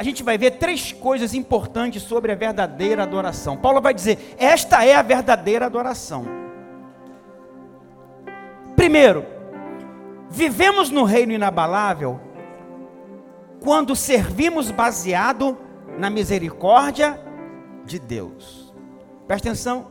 a 0.00 0.02
gente 0.02 0.22
vai 0.22 0.38
ver 0.38 0.52
três 0.52 0.92
coisas 0.92 1.34
importantes 1.34 2.02
sobre 2.04 2.32
a 2.32 2.34
verdadeira 2.34 3.02
adoração. 3.02 3.54
Paulo 3.54 3.82
vai 3.82 3.92
dizer: 3.92 4.34
esta 4.38 4.82
é 4.82 4.94
a 4.94 5.02
verdadeira 5.02 5.66
adoração. 5.66 6.24
Primeiro, 8.74 9.26
vivemos 10.30 10.88
no 10.88 11.04
reino 11.04 11.32
inabalável 11.32 12.18
quando 13.62 13.94
servimos 13.94 14.70
baseado 14.70 15.58
na 15.98 16.08
misericórdia 16.08 17.20
de 17.84 17.98
Deus. 17.98 18.72
Presta 19.26 19.50
atenção. 19.50 19.88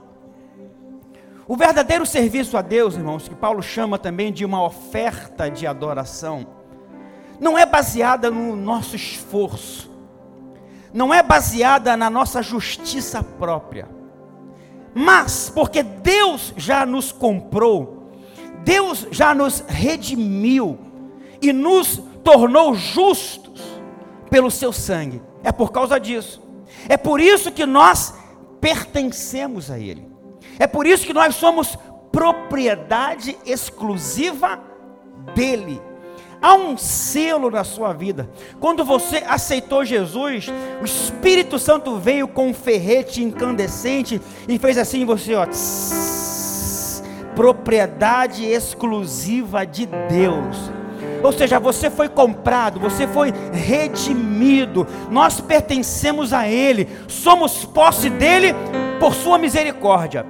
O 1.48 1.56
verdadeiro 1.56 2.04
serviço 2.04 2.58
a 2.58 2.64
Deus, 2.64 2.96
irmãos, 2.96 3.28
que 3.28 3.36
Paulo 3.36 3.62
chama 3.62 4.00
também 4.00 4.34
de 4.34 4.44
uma 4.44 4.64
oferta 4.64 5.52
de 5.52 5.68
adoração, 5.68 6.48
não 7.40 7.56
é 7.56 7.64
baseada 7.64 8.32
no 8.32 8.56
nosso 8.56 8.96
esforço, 8.96 9.99
não 10.94 11.14
é 11.14 11.22
baseada 11.22 11.96
na 11.96 12.10
nossa 12.10 12.42
justiça 12.42 13.22
própria, 13.24 13.88
mas 14.94 15.52
porque 15.54 15.84
Deus 15.84 16.54
já 16.58 16.86
nos 16.86 17.12
comprou, 17.12 18.12
Deus 18.64 19.08
já 19.12 19.34
nos 19.34 19.64
redimiu 19.68 20.80
e 21.42 21.54
nos 21.54 22.02
tornou 22.24 22.74
justos 22.76 23.62
pelo 24.30 24.52
seu 24.52 24.74
sangue. 24.74 25.22
É 25.44 25.52
por 25.52 25.72
causa 25.72 26.00
disso. 26.00 26.42
É 26.88 26.98
por 26.98 27.20
isso 27.20 27.52
que 27.52 27.66
nós 27.66 28.14
pertencemos 28.60 29.72
a 29.72 29.80
Ele. 29.80 30.08
É 30.58 30.68
por 30.68 30.86
isso 30.86 31.06
que 31.06 31.14
nós 31.14 31.36
somos 31.36 31.78
propriedade 32.12 33.38
exclusiva 33.46 34.60
dele. 35.34 35.82
Há 36.42 36.56
um 36.56 36.78
selo 36.78 37.52
na 37.52 37.66
sua 37.66 37.92
vida. 37.92 38.30
Quando 38.60 38.86
você 38.86 39.18
aceitou 39.28 39.84
Jesus, 39.84 40.48
o 40.82 40.86
Espírito 40.86 41.60
Santo 41.60 41.98
veio 41.98 42.30
com 42.30 42.48
um 42.48 42.54
ferrete 42.54 43.22
incandescente 43.22 44.22
e 44.48 44.58
fez 44.58 44.78
assim 44.78 45.06
você, 45.06 45.36
ó. 45.36 45.46
Tss, 45.46 47.04
propriedade 47.36 48.46
exclusiva 48.46 49.66
de 49.66 49.86
Deus. 49.86 50.72
Ou 51.22 51.34
seja, 51.34 51.60
você 51.60 51.90
foi 51.90 52.08
comprado, 52.08 52.80
você 52.80 53.06
foi 53.06 53.34
redimido. 53.52 54.88
Nós 55.12 55.42
pertencemos 55.42 56.32
a 56.32 56.48
ele, 56.48 56.88
somos 57.08 57.66
posse 57.66 58.10
dele 58.10 58.56
por 58.98 59.14
sua 59.14 59.38
misericórdia. 59.38 60.26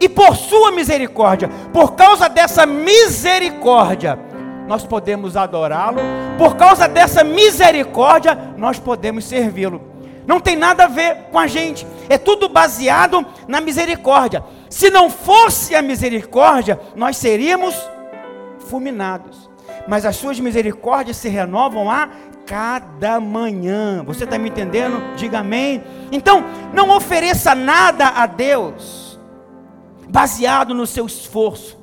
E 0.00 0.08
por 0.08 0.34
sua 0.34 0.72
misericórdia, 0.72 1.48
por 1.72 1.92
causa 1.92 2.28
dessa 2.28 2.66
misericórdia, 2.66 4.18
nós 4.66 4.84
podemos 4.84 5.36
adorá-lo, 5.36 6.00
por 6.38 6.56
causa 6.56 6.88
dessa 6.88 7.22
misericórdia, 7.24 8.36
nós 8.56 8.78
podemos 8.78 9.24
servi-lo. 9.24 9.92
Não 10.26 10.40
tem 10.40 10.56
nada 10.56 10.84
a 10.84 10.88
ver 10.88 11.24
com 11.32 11.38
a 11.38 11.46
gente, 11.46 11.86
é 12.08 12.16
tudo 12.16 12.48
baseado 12.48 13.26
na 13.48 13.60
misericórdia. 13.60 14.44
Se 14.70 14.88
não 14.88 15.10
fosse 15.10 15.74
a 15.74 15.82
misericórdia, 15.82 16.80
nós 16.94 17.16
seríamos 17.16 17.74
fulminados. 18.68 19.50
Mas 19.88 20.06
as 20.06 20.16
suas 20.16 20.38
misericórdias 20.38 21.16
se 21.16 21.28
renovam 21.28 21.90
a 21.90 22.08
cada 22.46 23.18
manhã. 23.18 24.04
Você 24.04 24.24
está 24.24 24.38
me 24.38 24.48
entendendo? 24.48 25.02
Diga 25.16 25.40
amém. 25.40 25.82
Então, 26.12 26.44
não 26.72 26.90
ofereça 26.90 27.54
nada 27.54 28.08
a 28.08 28.26
Deus 28.26 29.18
baseado 30.08 30.74
no 30.74 30.86
seu 30.86 31.06
esforço 31.06 31.81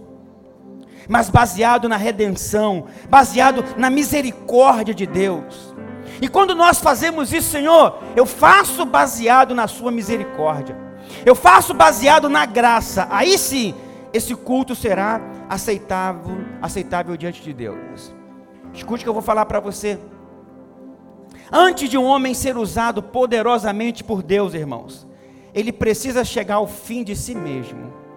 mas 1.09 1.27
baseado 1.27 1.89
na 1.89 1.97
redenção, 1.97 2.85
baseado 3.09 3.65
na 3.75 3.89
misericórdia 3.89 4.93
de 4.93 5.07
Deus. 5.07 5.75
E 6.21 6.27
quando 6.27 6.53
nós 6.53 6.79
fazemos 6.79 7.33
isso, 7.33 7.49
Senhor, 7.49 7.97
eu 8.15 8.27
faço 8.27 8.85
baseado 8.85 9.55
na 9.55 9.67
Sua 9.67 9.91
misericórdia, 9.91 10.77
eu 11.25 11.33
faço 11.33 11.73
baseado 11.73 12.29
na 12.29 12.45
graça, 12.45 13.07
aí 13.09 13.39
sim, 13.39 13.73
esse 14.13 14.35
culto 14.35 14.75
será 14.75 15.19
aceitável, 15.49 16.37
aceitável 16.61 17.17
diante 17.17 17.41
de 17.41 17.53
Deus. 17.53 18.13
Escute 18.71 19.01
o 19.01 19.05
que 19.05 19.09
eu 19.09 19.13
vou 19.13 19.23
falar 19.23 19.47
para 19.47 19.59
você. 19.59 19.97
Antes 21.51 21.89
de 21.89 21.97
um 21.97 22.05
homem 22.05 22.35
ser 22.35 22.55
usado 22.55 23.01
poderosamente 23.01 24.03
por 24.03 24.21
Deus, 24.21 24.53
irmãos, 24.53 25.07
ele 25.55 25.71
precisa 25.71 26.23
chegar 26.23 26.55
ao 26.55 26.67
fim 26.67 27.03
de 27.03 27.15
si 27.15 27.33
mesmo 27.33 28.08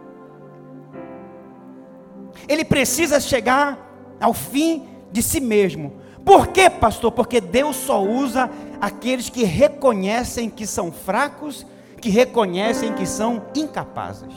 ele 2.49 2.65
precisa 2.65 3.21
chegar 3.21 3.79
ao 4.21 4.33
fim 4.33 4.87
de 5.11 5.23
si 5.23 5.41
mesmo. 5.41 6.01
Por 6.25 6.49
quê, 6.49 6.71
pastor? 6.71 7.13
Porque 7.13 7.41
Deus 7.41 7.77
só 7.77 8.03
usa 8.03 8.51
aqueles 8.81 9.29
que 9.29 9.45
reconhecem 9.45 10.49
que 10.49 10.67
são 10.67 10.93
fracos, 10.93 11.67
que 12.01 12.09
reconhecem 12.09 12.93
que 12.93 13.07
são 13.07 13.43
incapazes. 13.55 14.33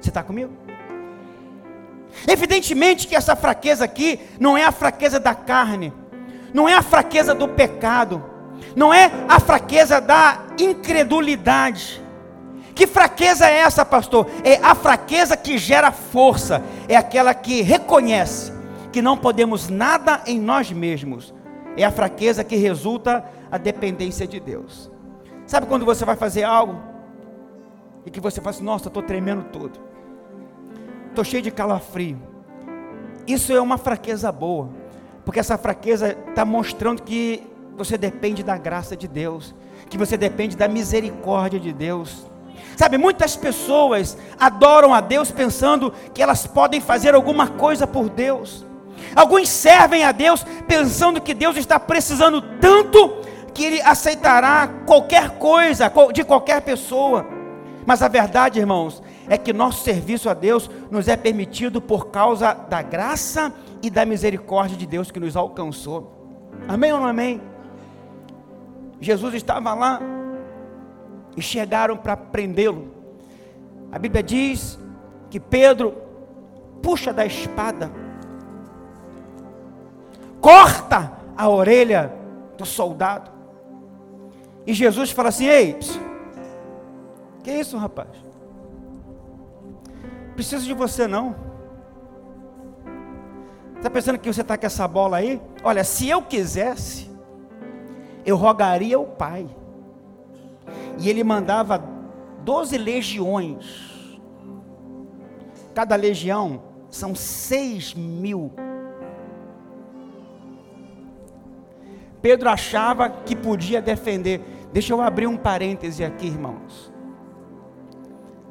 Você 0.00 0.10
está 0.10 0.22
comigo? 0.22 0.52
Evidentemente 2.26 3.06
que 3.06 3.16
essa 3.16 3.36
fraqueza 3.36 3.84
aqui 3.84 4.20
não 4.38 4.56
é 4.56 4.64
a 4.64 4.72
fraqueza 4.72 5.18
da 5.20 5.34
carne, 5.34 5.92
não 6.52 6.68
é 6.68 6.74
a 6.74 6.82
fraqueza 6.82 7.34
do 7.34 7.48
pecado, 7.48 8.22
não 8.74 8.92
é 8.92 9.10
a 9.28 9.38
fraqueza 9.40 10.00
da 10.00 10.46
incredulidade, 10.58 12.02
que 12.78 12.86
fraqueza 12.86 13.44
é 13.44 13.56
essa, 13.56 13.84
pastor? 13.84 14.28
É 14.44 14.54
a 14.62 14.72
fraqueza 14.72 15.36
que 15.36 15.58
gera 15.58 15.90
força, 15.90 16.62
é 16.88 16.94
aquela 16.94 17.34
que 17.34 17.60
reconhece 17.60 18.52
que 18.92 19.02
não 19.02 19.18
podemos 19.18 19.68
nada 19.68 20.22
em 20.24 20.38
nós 20.38 20.70
mesmos. 20.70 21.34
É 21.76 21.82
a 21.82 21.90
fraqueza 21.90 22.44
que 22.44 22.54
resulta 22.54 23.24
a 23.50 23.58
dependência 23.58 24.28
de 24.28 24.38
Deus. 24.38 24.88
Sabe 25.44 25.66
quando 25.66 25.84
você 25.84 26.04
vai 26.04 26.14
fazer 26.14 26.44
algo 26.44 26.80
e 28.06 28.12
que 28.12 28.20
você 28.20 28.40
fala 28.40 28.50
assim: 28.50 28.62
Nossa, 28.62 28.86
estou 28.86 29.02
tremendo 29.02 29.46
todo, 29.52 29.80
estou 31.08 31.24
cheio 31.24 31.42
de 31.42 31.50
calafrio. 31.50 32.16
Isso 33.26 33.52
é 33.52 33.60
uma 33.60 33.76
fraqueza 33.76 34.30
boa, 34.30 34.68
porque 35.24 35.40
essa 35.40 35.58
fraqueza 35.58 36.16
está 36.28 36.44
mostrando 36.44 37.02
que 37.02 37.44
você 37.76 37.98
depende 37.98 38.44
da 38.44 38.56
graça 38.56 38.96
de 38.96 39.08
Deus, 39.08 39.52
que 39.90 39.98
você 39.98 40.16
depende 40.16 40.56
da 40.56 40.68
misericórdia 40.68 41.58
de 41.58 41.72
Deus. 41.72 42.28
Sabe, 42.78 42.96
muitas 42.96 43.34
pessoas 43.34 44.16
adoram 44.38 44.94
a 44.94 45.00
Deus 45.00 45.32
pensando 45.32 45.92
que 46.14 46.22
elas 46.22 46.46
podem 46.46 46.80
fazer 46.80 47.12
alguma 47.12 47.48
coisa 47.48 47.88
por 47.88 48.08
Deus. 48.08 48.64
Alguns 49.16 49.48
servem 49.48 50.04
a 50.04 50.12
Deus 50.12 50.46
pensando 50.68 51.20
que 51.20 51.34
Deus 51.34 51.56
está 51.56 51.80
precisando 51.80 52.40
tanto 52.40 53.16
que 53.52 53.64
Ele 53.64 53.82
aceitará 53.82 54.70
qualquer 54.86 55.30
coisa 55.38 55.92
de 56.12 56.22
qualquer 56.22 56.62
pessoa. 56.62 57.26
Mas 57.84 58.00
a 58.00 58.06
verdade, 58.06 58.60
irmãos, 58.60 59.02
é 59.28 59.36
que 59.36 59.52
nosso 59.52 59.82
serviço 59.82 60.30
a 60.30 60.34
Deus 60.34 60.70
nos 60.88 61.08
é 61.08 61.16
permitido 61.16 61.80
por 61.80 62.10
causa 62.10 62.54
da 62.54 62.80
graça 62.80 63.52
e 63.82 63.90
da 63.90 64.06
misericórdia 64.06 64.76
de 64.76 64.86
Deus 64.86 65.10
que 65.10 65.18
nos 65.18 65.36
alcançou. 65.36 66.12
Amém 66.68 66.92
ou 66.92 67.00
não 67.00 67.08
amém? 67.08 67.40
Jesus 69.00 69.34
estava 69.34 69.74
lá 69.74 70.00
e 71.38 71.42
chegaram 71.42 71.96
para 71.96 72.16
prendê-lo. 72.16 72.88
A 73.92 73.98
Bíblia 73.98 74.24
diz 74.24 74.76
que 75.30 75.38
Pedro 75.38 75.94
puxa 76.82 77.12
da 77.12 77.24
espada, 77.24 77.92
corta 80.40 81.12
a 81.36 81.48
orelha 81.48 82.12
do 82.56 82.66
soldado. 82.66 83.30
E 84.66 84.74
Jesus 84.74 85.12
fala 85.12 85.28
assim: 85.28 85.46
Ei, 85.46 85.78
que 87.44 87.52
isso, 87.52 87.78
rapaz? 87.78 88.08
Preciso 90.34 90.66
de 90.66 90.74
você 90.74 91.06
não. 91.06 91.36
Está 93.76 93.88
pensando 93.88 94.18
que 94.18 94.30
você 94.32 94.40
está 94.40 94.58
com 94.58 94.66
essa 94.66 94.88
bola 94.88 95.18
aí? 95.18 95.40
Olha, 95.62 95.84
se 95.84 96.08
eu 96.08 96.20
quisesse, 96.20 97.08
eu 98.26 98.36
rogaria 98.36 98.96
ao 98.96 99.06
Pai 99.06 99.48
e 100.98 101.08
ele 101.08 101.22
mandava 101.22 101.82
12 102.44 102.76
legiões. 102.76 104.18
Cada 105.74 105.94
legião 105.96 106.62
são 106.90 107.14
6 107.14 107.94
mil. 107.94 108.52
Pedro 112.20 112.48
achava 112.48 113.08
que 113.08 113.36
podia 113.36 113.80
defender. 113.80 114.40
Deixa 114.72 114.92
eu 114.92 115.00
abrir 115.00 115.26
um 115.26 115.36
parêntese 115.36 116.04
aqui, 116.04 116.26
irmãos. 116.26 116.92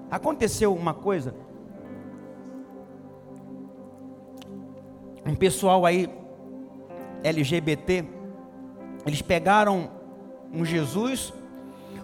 Aconteceu 0.10 0.74
uma 0.74 0.94
coisa. 0.94 1.36
Um 5.26 5.36
pessoal 5.36 5.86
aí, 5.86 6.10
LGBT, 7.24 8.06
eles 9.06 9.22
pegaram 9.22 9.92
um 10.54 10.64
Jesus 10.64 11.34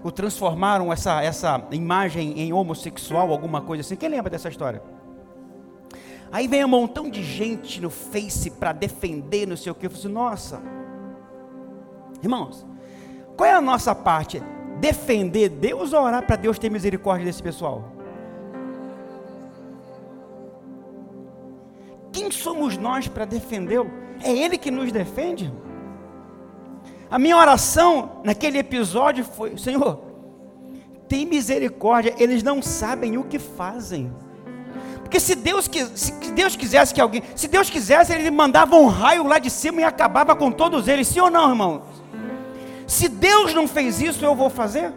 o 0.04 0.12
transformaram 0.12 0.92
essa, 0.92 1.24
essa 1.24 1.66
imagem 1.72 2.40
em 2.40 2.52
homossexual, 2.52 3.32
alguma 3.32 3.62
coisa 3.62 3.82
assim. 3.82 3.96
Quem 3.96 4.10
lembra 4.10 4.30
dessa 4.30 4.50
história? 4.50 4.84
Aí 6.32 6.48
vem 6.48 6.66
um 6.66 6.68
montão 6.68 7.10
de 7.10 7.24
gente 7.24 7.80
no 7.80 7.90
Face 7.90 8.50
para 8.52 8.74
defender, 8.74 9.48
não 9.48 9.56
sei 9.56 9.72
o 9.72 9.76
que. 9.76 9.86
Eu 9.86 9.90
falei 9.90 10.06
assim, 10.06 10.14
nossa, 10.14 10.62
irmãos, 12.22 12.66
qual 13.38 13.50
é 13.50 13.54
a 13.54 13.62
nossa 13.62 13.96
parte? 13.96 14.42
Defender 14.80 15.50
Deus 15.50 15.94
ou 15.94 16.02
orar 16.02 16.26
para 16.26 16.36
Deus 16.36 16.60
ter 16.60 16.70
misericórdia 16.70 17.26
desse 17.26 17.42
pessoal? 17.42 17.92
Quem 22.12 22.30
somos 22.30 22.78
nós 22.78 23.08
para 23.08 23.26
defendê-lo? 23.26 23.90
É 24.22 24.32
Ele 24.32 24.58
que 24.58 24.70
nos 24.70 24.92
defende? 24.92 25.54
A 27.14 27.20
minha 27.20 27.38
oração 27.38 28.24
naquele 28.24 28.58
episódio 28.58 29.24
foi: 29.24 29.56
Senhor, 29.56 30.02
tem 31.08 31.28
misericórdia, 31.28 32.16
eles 32.18 32.42
não 32.42 32.60
sabem 32.60 33.20
o 33.20 33.24
que 33.24 33.38
fazem. 33.38 34.12
Porque 35.04 35.20
se 35.20 35.36
Deus, 35.36 35.70
se 35.94 36.12
Deus 36.32 36.56
quisesse 36.56 36.92
que 36.92 37.00
alguém, 37.00 37.22
se 37.36 37.48
Deus 37.48 37.70
quisesse, 37.70 38.12
ele 38.12 38.32
mandava 38.32 38.76
um 38.76 38.88
raio 38.88 39.28
lá 39.28 39.38
de 39.38 39.52
cima 39.52 39.82
e 39.82 39.84
acabava 39.84 40.36
com 40.36 40.52
todos 40.52 40.88
eles, 40.88 41.08
sim 41.08 41.20
ou 41.20 41.30
não, 41.30 41.50
irmãos? 41.50 41.84
Se 42.88 43.08
Deus 43.08 43.54
não 43.54 43.68
fez 43.68 44.02
isso, 44.02 44.26
eu 44.26 44.34
vou 44.34 44.50
fazer? 44.50 44.92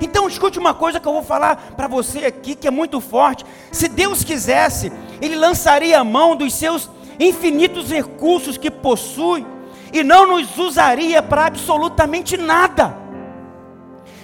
Então 0.00 0.28
escute 0.28 0.60
uma 0.60 0.74
coisa 0.74 1.00
que 1.00 1.08
eu 1.08 1.12
vou 1.12 1.24
falar 1.24 1.72
para 1.76 1.88
você 1.88 2.20
aqui 2.26 2.54
que 2.54 2.68
é 2.68 2.70
muito 2.70 3.00
forte. 3.00 3.44
Se 3.72 3.88
Deus 3.88 4.22
quisesse, 4.22 4.92
Ele 5.20 5.34
lançaria 5.34 5.98
a 5.98 6.04
mão 6.04 6.36
dos 6.36 6.54
seus 6.54 6.88
infinitos 7.18 7.90
recursos 7.90 8.56
que 8.56 8.70
possui 8.70 9.46
e 9.92 10.02
não 10.02 10.26
nos 10.26 10.56
usaria 10.58 11.22
para 11.22 11.46
absolutamente 11.46 12.36
nada. 12.36 12.96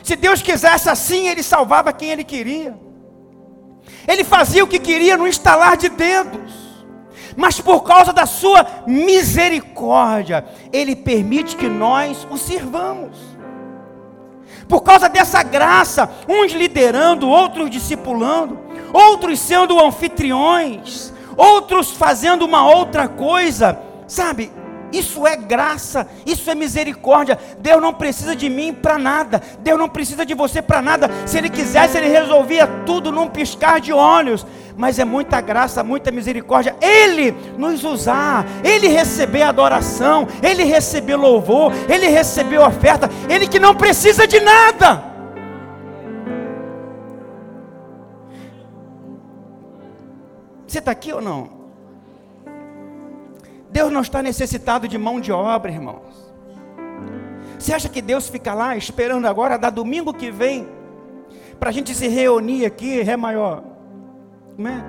Se 0.03 0.17
Deus 0.17 0.43
quisesse 0.43 0.89
assim, 0.89 1.29
Ele 1.29 1.43
salvava 1.43 1.93
quem 1.93 2.11
Ele 2.11 2.25
queria. 2.25 2.79
Ele 4.07 4.25
fazia 4.25 4.65
o 4.65 4.67
que 4.67 4.79
queria 4.79 5.17
no 5.17 5.27
instalar 5.27 5.77
de 5.77 5.89
dedos. 5.89 6.71
Mas 7.37 7.61
por 7.61 7.83
causa 7.83 8.13
da 8.13 8.27
sua 8.27 8.67
misericórdia, 8.87 10.45
ele 10.73 10.97
permite 10.97 11.57
que 11.57 11.69
nós 11.69 12.27
o 12.31 12.37
sirvamos. 12.37 13.17
Por 14.69 14.83
causa 14.83 15.09
dessa 15.09 15.43
graça, 15.43 16.11
uns 16.29 16.53
liderando, 16.53 17.29
outros 17.29 17.71
discipulando, 17.71 18.59
outros 18.93 19.39
sendo 19.41 19.81
anfitriões, 19.85 21.13
outros 21.37 21.91
fazendo 21.91 22.45
uma 22.45 22.67
outra 22.67 23.09
coisa, 23.09 23.79
sabe? 24.07 24.51
Isso 24.93 25.27
é 25.27 25.37
graça, 25.37 26.07
isso 26.27 26.51
é 26.51 26.55
misericórdia. 26.55 27.39
Deus 27.59 27.81
não 27.81 27.93
precisa 27.93 28.35
de 28.35 28.49
mim 28.49 28.73
para 28.73 28.99
nada. 28.99 29.41
Deus 29.61 29.79
não 29.79 29.89
precisa 29.89 30.27
de 30.27 30.35
você 30.35 30.61
para 30.61 30.83
nada. 30.83 31.09
Se 31.27 31.39
Ele 31.39 31.49
quisesse, 31.49 31.97
Ele 31.97 32.09
resolvia 32.09 32.67
tudo 32.85 33.13
num 33.13 33.29
piscar 33.29 33.81
de 33.81 33.93
olhos. 33.93 34.45
Mas 34.77 34.99
é 34.99 35.05
muita 35.05 35.41
graça, 35.41 35.85
muita 35.85 36.11
misericórdia. 36.11 36.75
Ele 36.81 37.35
nos 37.57 37.85
usar, 37.85 38.47
Ele 38.65 38.89
receber 38.89 39.43
adoração, 39.43 40.27
Ele 40.43 40.65
receber 40.65 41.17
louvor, 41.17 41.73
Ele 41.89 42.09
receber 42.09 42.59
oferta. 42.59 43.09
Ele 43.29 43.47
que 43.47 43.61
não 43.61 43.75
precisa 43.75 44.27
de 44.27 44.41
nada. 44.41 45.10
Você 50.71 50.79
está 50.79 50.93
aqui 50.93 51.13
ou 51.13 51.21
não? 51.21 51.51
Deus 53.73 53.91
não 53.91 54.03
está 54.03 54.23
necessitado 54.23 54.87
de 54.87 54.97
mão 54.97 55.21
de 55.21 55.33
obra, 55.33 55.69
irmãos. 55.69 56.33
Você 57.59 57.75
acha 57.75 57.89
que 57.89 58.01
Deus 58.01 58.29
fica 58.29 58.55
lá 58.55 58.77
esperando 58.77 59.27
agora, 59.27 59.59
da 59.59 59.69
domingo 59.69 60.15
que 60.15 60.31
vem, 60.31 60.69
para 61.59 61.71
a 61.71 61.73
gente 61.73 61.93
se 61.93 62.07
reunir 62.07 62.67
aqui, 62.67 63.03
Ré 63.03 63.17
maior? 63.17 63.65
Como 64.55 64.69
é? 64.69 64.85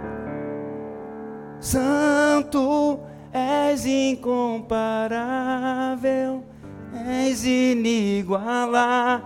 Santo, 1.60 3.00
és 3.34 3.84
incomparável, 3.84 6.44
és 7.08 7.44
inigualável. 7.44 9.26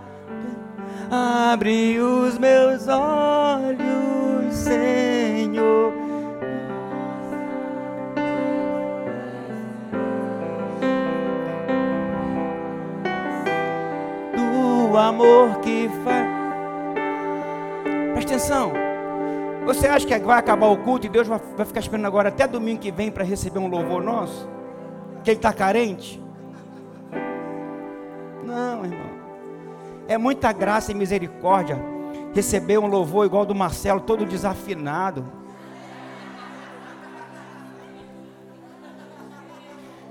Abre 1.10 2.00
os 2.00 2.38
meus 2.38 2.88
olhos, 2.88 4.54
Senhor 4.54 6.05
amor 14.98 15.60
que 15.60 15.88
faz. 16.04 16.26
Presta 18.12 18.34
atenção. 18.34 18.72
Você 19.66 19.88
acha 19.88 20.06
que 20.06 20.18
vai 20.18 20.38
acabar 20.38 20.66
o 20.66 20.76
culto 20.76 21.06
e 21.06 21.08
Deus 21.08 21.26
vai, 21.26 21.40
vai 21.56 21.66
ficar 21.66 21.80
esperando 21.80 22.06
agora 22.06 22.28
até 22.28 22.46
domingo 22.46 22.80
que 22.80 22.92
vem 22.92 23.10
para 23.10 23.24
receber 23.24 23.58
um 23.58 23.66
louvor 23.66 24.02
nosso? 24.02 24.48
Que 25.24 25.30
ele 25.30 25.38
está 25.38 25.52
carente? 25.52 26.22
Não, 28.44 28.84
irmão. 28.84 29.10
É 30.06 30.16
muita 30.16 30.52
graça 30.52 30.92
e 30.92 30.94
misericórdia 30.94 31.76
receber 32.32 32.78
um 32.78 32.86
louvor 32.86 33.24
igual 33.24 33.46
do 33.46 33.54
Marcelo, 33.54 34.00
todo 34.00 34.24
desafinado. 34.24 35.24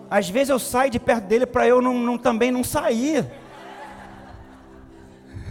Às 0.09 0.29
vezes 0.29 0.49
eu 0.49 0.59
saio 0.59 0.91
de 0.91 0.99
perto 0.99 1.25
dele 1.25 1.45
para 1.45 1.67
eu 1.67 1.81
não, 1.81 1.93
não, 1.93 2.17
também 2.17 2.51
não 2.51 2.63
sair. 2.63 3.25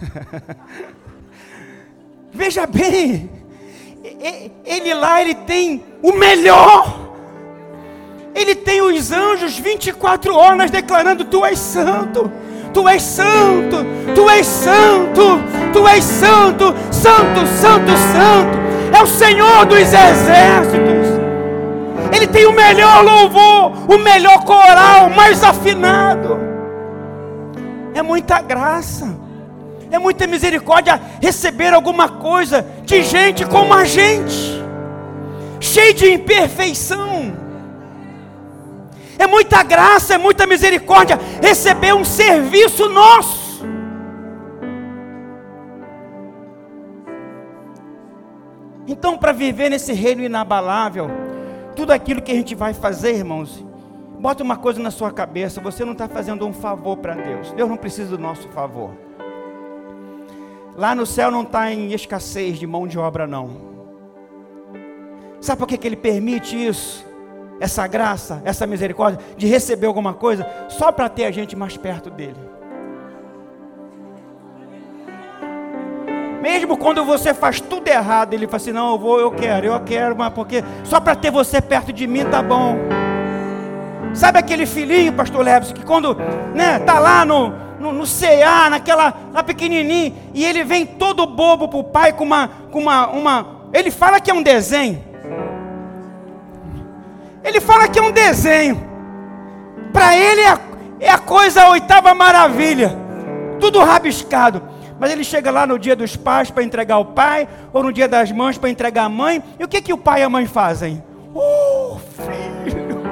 Veja 2.32 2.66
bem, 2.66 3.30
ele 4.64 4.94
lá 4.94 5.20
ele 5.20 5.34
tem 5.34 5.84
o 6.02 6.12
melhor. 6.12 7.02
Ele 8.34 8.56
tem 8.56 8.82
os 8.82 9.12
anjos 9.12 9.56
24 9.56 10.34
horas 10.34 10.70
declarando: 10.70 11.24
Tu 11.24 11.44
és 11.44 11.58
santo, 11.58 12.30
Tu 12.72 12.88
és 12.88 13.02
santo, 13.02 13.86
Tu 14.14 14.28
és 14.28 14.46
santo, 14.46 15.38
Tu 15.72 15.88
és 15.88 16.02
santo, 16.02 16.74
santo, 16.90 17.46
santo, 17.46 17.92
santo. 18.12 18.64
É 18.92 19.02
o 19.02 19.06
Senhor 19.06 19.64
dos 19.66 19.78
exércitos. 19.78 21.14
Ele 22.12 22.26
tem 22.26 22.46
o 22.46 22.52
melhor 22.52 23.04
louvor, 23.04 23.92
o 23.92 23.98
melhor 23.98 24.44
coral, 24.44 25.10
mais 25.10 25.42
afinado. 25.42 26.38
É 27.94 28.02
muita 28.02 28.40
graça 28.40 29.23
é 29.94 29.98
muita 29.98 30.26
misericórdia 30.26 31.00
receber 31.22 31.72
alguma 31.72 32.08
coisa 32.08 32.66
de 32.84 33.02
gente 33.02 33.46
como 33.46 33.72
a 33.72 33.84
gente, 33.84 34.60
cheio 35.60 35.94
de 35.94 36.12
imperfeição. 36.12 37.32
É 39.16 39.26
muita 39.26 39.62
graça, 39.62 40.14
é 40.14 40.18
muita 40.18 40.46
misericórdia 40.46 41.18
receber 41.40 41.94
um 41.94 42.04
serviço 42.04 42.88
nosso. 42.88 43.64
Então, 48.86 49.16
para 49.16 49.32
viver 49.32 49.70
nesse 49.70 49.92
reino 49.92 50.22
inabalável, 50.22 51.08
tudo 51.76 51.92
aquilo 51.92 52.20
que 52.20 52.32
a 52.32 52.34
gente 52.34 52.54
vai 52.54 52.74
fazer, 52.74 53.14
irmãos, 53.14 53.64
bota 54.18 54.42
uma 54.42 54.56
coisa 54.56 54.82
na 54.82 54.90
sua 54.90 55.12
cabeça: 55.12 55.60
você 55.60 55.84
não 55.84 55.92
está 55.92 56.08
fazendo 56.08 56.44
um 56.44 56.52
favor 56.52 56.96
para 56.96 57.14
Deus, 57.14 57.52
Deus 57.52 57.68
não 57.68 57.76
precisa 57.76 58.10
do 58.10 58.18
nosso 58.18 58.48
favor. 58.48 59.03
Lá 60.76 60.94
no 60.94 61.06
céu 61.06 61.30
não 61.30 61.42
está 61.42 61.72
em 61.72 61.92
escassez 61.92 62.58
de 62.58 62.66
mão 62.66 62.86
de 62.86 62.98
obra, 62.98 63.26
não. 63.26 63.74
Sabe 65.40 65.58
por 65.58 65.68
que, 65.68 65.78
que 65.78 65.86
ele 65.86 65.96
permite 65.96 66.56
isso? 66.56 67.04
Essa 67.60 67.86
graça, 67.86 68.42
essa 68.44 68.66
misericórdia, 68.66 69.20
de 69.36 69.46
receber 69.46 69.86
alguma 69.86 70.12
coisa, 70.12 70.46
só 70.68 70.90
para 70.90 71.08
ter 71.08 71.26
a 71.26 71.30
gente 71.30 71.54
mais 71.54 71.76
perto 71.76 72.10
dele. 72.10 72.54
Mesmo 76.42 76.76
quando 76.76 77.04
você 77.04 77.32
faz 77.32 77.60
tudo 77.60 77.88
errado, 77.88 78.34
ele 78.34 78.46
fala 78.46 78.56
assim: 78.56 78.72
Não, 78.72 78.92
eu 78.92 78.98
vou, 78.98 79.20
eu 79.20 79.30
quero, 79.30 79.66
eu 79.66 79.80
quero, 79.80 80.16
mas 80.16 80.32
porque 80.32 80.62
só 80.82 81.00
para 81.00 81.14
ter 81.14 81.30
você 81.30 81.60
perto 81.60 81.92
de 81.92 82.06
mim 82.06 82.24
tá 82.26 82.42
bom. 82.42 82.76
Sabe 84.12 84.38
aquele 84.38 84.66
filhinho, 84.66 85.12
pastor 85.12 85.42
Leves, 85.44 85.72
que 85.72 85.84
quando 85.84 86.14
né, 86.54 86.78
tá 86.80 86.98
lá 86.98 87.24
no, 87.24 87.52
no, 87.84 87.92
no 87.92 88.04
CA, 88.04 88.70
naquela, 88.70 89.12
lá 89.32 89.42
pequenininho, 89.42 90.14
e 90.32 90.42
ele 90.42 90.64
vem 90.64 90.86
todo 90.86 91.26
bobo 91.26 91.68
para 91.68 91.78
o 91.78 91.84
pai 91.84 92.12
com 92.14 92.24
uma, 92.24 92.48
com 92.70 92.78
uma, 92.78 93.08
uma. 93.08 93.46
Ele 93.74 93.90
fala 93.90 94.18
que 94.18 94.30
é 94.30 94.34
um 94.34 94.42
desenho. 94.42 95.04
Ele 97.42 97.60
fala 97.60 97.86
que 97.86 97.98
é 97.98 98.02
um 98.02 98.10
desenho. 98.10 98.82
Para 99.92 100.16
ele 100.16 100.40
é 100.40 100.48
a, 100.48 100.58
é 100.98 101.10
a 101.10 101.18
coisa 101.18 101.64
a 101.64 101.70
oitava 101.70 102.14
maravilha. 102.14 102.96
Tudo 103.60 103.80
rabiscado. 103.80 104.62
Mas 104.98 105.10
ele 105.10 105.24
chega 105.24 105.50
lá 105.50 105.66
no 105.66 105.78
dia 105.78 105.94
dos 105.94 106.16
pais 106.16 106.50
para 106.50 106.62
entregar 106.62 106.98
o 106.98 107.04
pai, 107.04 107.46
ou 107.72 107.82
no 107.82 107.92
dia 107.92 108.08
das 108.08 108.32
mães 108.32 108.56
para 108.56 108.70
entregar 108.70 109.04
a 109.04 109.08
mãe. 109.10 109.42
E 109.58 109.64
o 109.64 109.68
que, 109.68 109.82
que 109.82 109.92
o 109.92 109.98
pai 109.98 110.20
e 110.20 110.24
a 110.24 110.30
mãe 110.30 110.46
fazem? 110.46 111.02
Oh, 111.34 111.98
filho! 112.16 113.02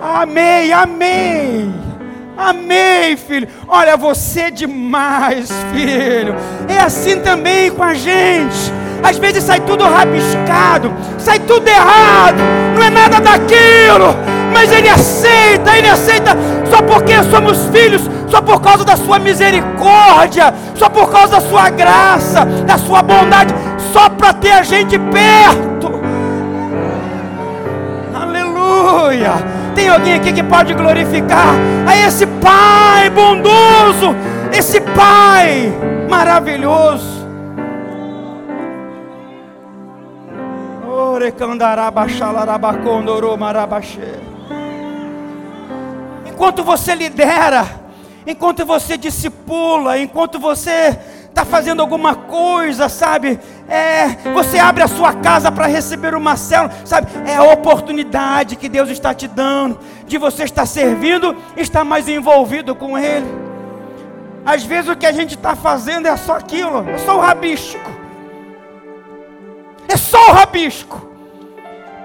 Amei, 0.00 0.72
amei! 0.72 1.91
Amém, 2.36 3.16
filho. 3.16 3.48
Olha, 3.68 3.96
você 3.96 4.40
é 4.42 4.50
demais, 4.50 5.50
filho. 5.72 6.34
É 6.68 6.78
assim 6.78 7.20
também 7.20 7.70
com 7.70 7.82
a 7.82 7.94
gente. 7.94 8.72
Às 9.02 9.18
vezes 9.18 9.42
sai 9.42 9.60
tudo 9.60 9.84
rabiscado, 9.84 10.92
sai 11.18 11.40
tudo 11.40 11.66
errado, 11.66 12.38
não 12.76 12.82
é 12.82 12.88
nada 12.88 13.18
daquilo, 13.20 14.14
mas 14.52 14.70
Ele 14.70 14.88
aceita, 14.88 15.76
Ele 15.76 15.88
aceita 15.88 16.36
só 16.70 16.80
porque 16.82 17.20
somos 17.24 17.66
filhos, 17.66 18.08
só 18.28 18.40
por 18.40 18.60
causa 18.60 18.84
da 18.84 18.94
Sua 18.96 19.18
misericórdia, 19.18 20.54
só 20.76 20.88
por 20.88 21.10
causa 21.10 21.32
da 21.32 21.40
Sua 21.40 21.68
graça, 21.68 22.44
da 22.44 22.78
Sua 22.78 23.02
bondade, 23.02 23.52
só 23.92 24.08
para 24.08 24.32
ter 24.34 24.52
a 24.52 24.62
gente 24.62 24.96
perto. 24.96 26.00
Aleluia. 28.14 29.51
Tem 29.82 29.88
alguém 29.88 30.14
aqui 30.14 30.32
que 30.32 30.44
pode 30.44 30.72
glorificar 30.74 31.56
a 31.88 31.96
esse 31.96 32.24
Pai 32.24 33.10
bondoso, 33.10 34.14
esse 34.56 34.80
Pai 34.80 35.72
maravilhoso. 36.08 37.26
Enquanto 46.26 46.62
você 46.62 46.94
lidera, 46.94 47.66
enquanto 48.24 48.64
você 48.64 48.96
discipula, 48.96 49.98
enquanto 49.98 50.38
você 50.38 50.96
está 51.32 51.46
fazendo 51.46 51.80
alguma 51.80 52.14
coisa, 52.14 52.88
sabe? 52.90 53.40
É, 53.66 54.30
você 54.32 54.58
abre 54.58 54.82
a 54.82 54.88
sua 54.88 55.14
casa 55.14 55.50
para 55.50 55.66
receber 55.66 56.14
uma 56.14 56.36
célula, 56.36 56.72
sabe? 56.84 57.10
É 57.26 57.36
a 57.36 57.42
oportunidade 57.42 58.54
que 58.54 58.68
Deus 58.68 58.90
está 58.90 59.14
te 59.14 59.26
dando 59.26 59.78
de 60.06 60.18
você 60.18 60.44
estar 60.44 60.66
servindo, 60.66 61.34
estar 61.56 61.84
mais 61.84 62.06
envolvido 62.06 62.74
com 62.74 62.98
Ele. 62.98 63.26
Às 64.44 64.62
vezes 64.62 64.90
o 64.90 64.96
que 64.96 65.06
a 65.06 65.12
gente 65.12 65.34
está 65.34 65.56
fazendo 65.56 66.06
é 66.06 66.16
só 66.16 66.36
aquilo, 66.36 66.88
é 66.88 66.98
só 66.98 67.16
o 67.16 67.20
rabisco. 67.20 67.90
É 69.88 69.96
só 69.96 70.30
o 70.30 70.32
rabisco. 70.32 71.08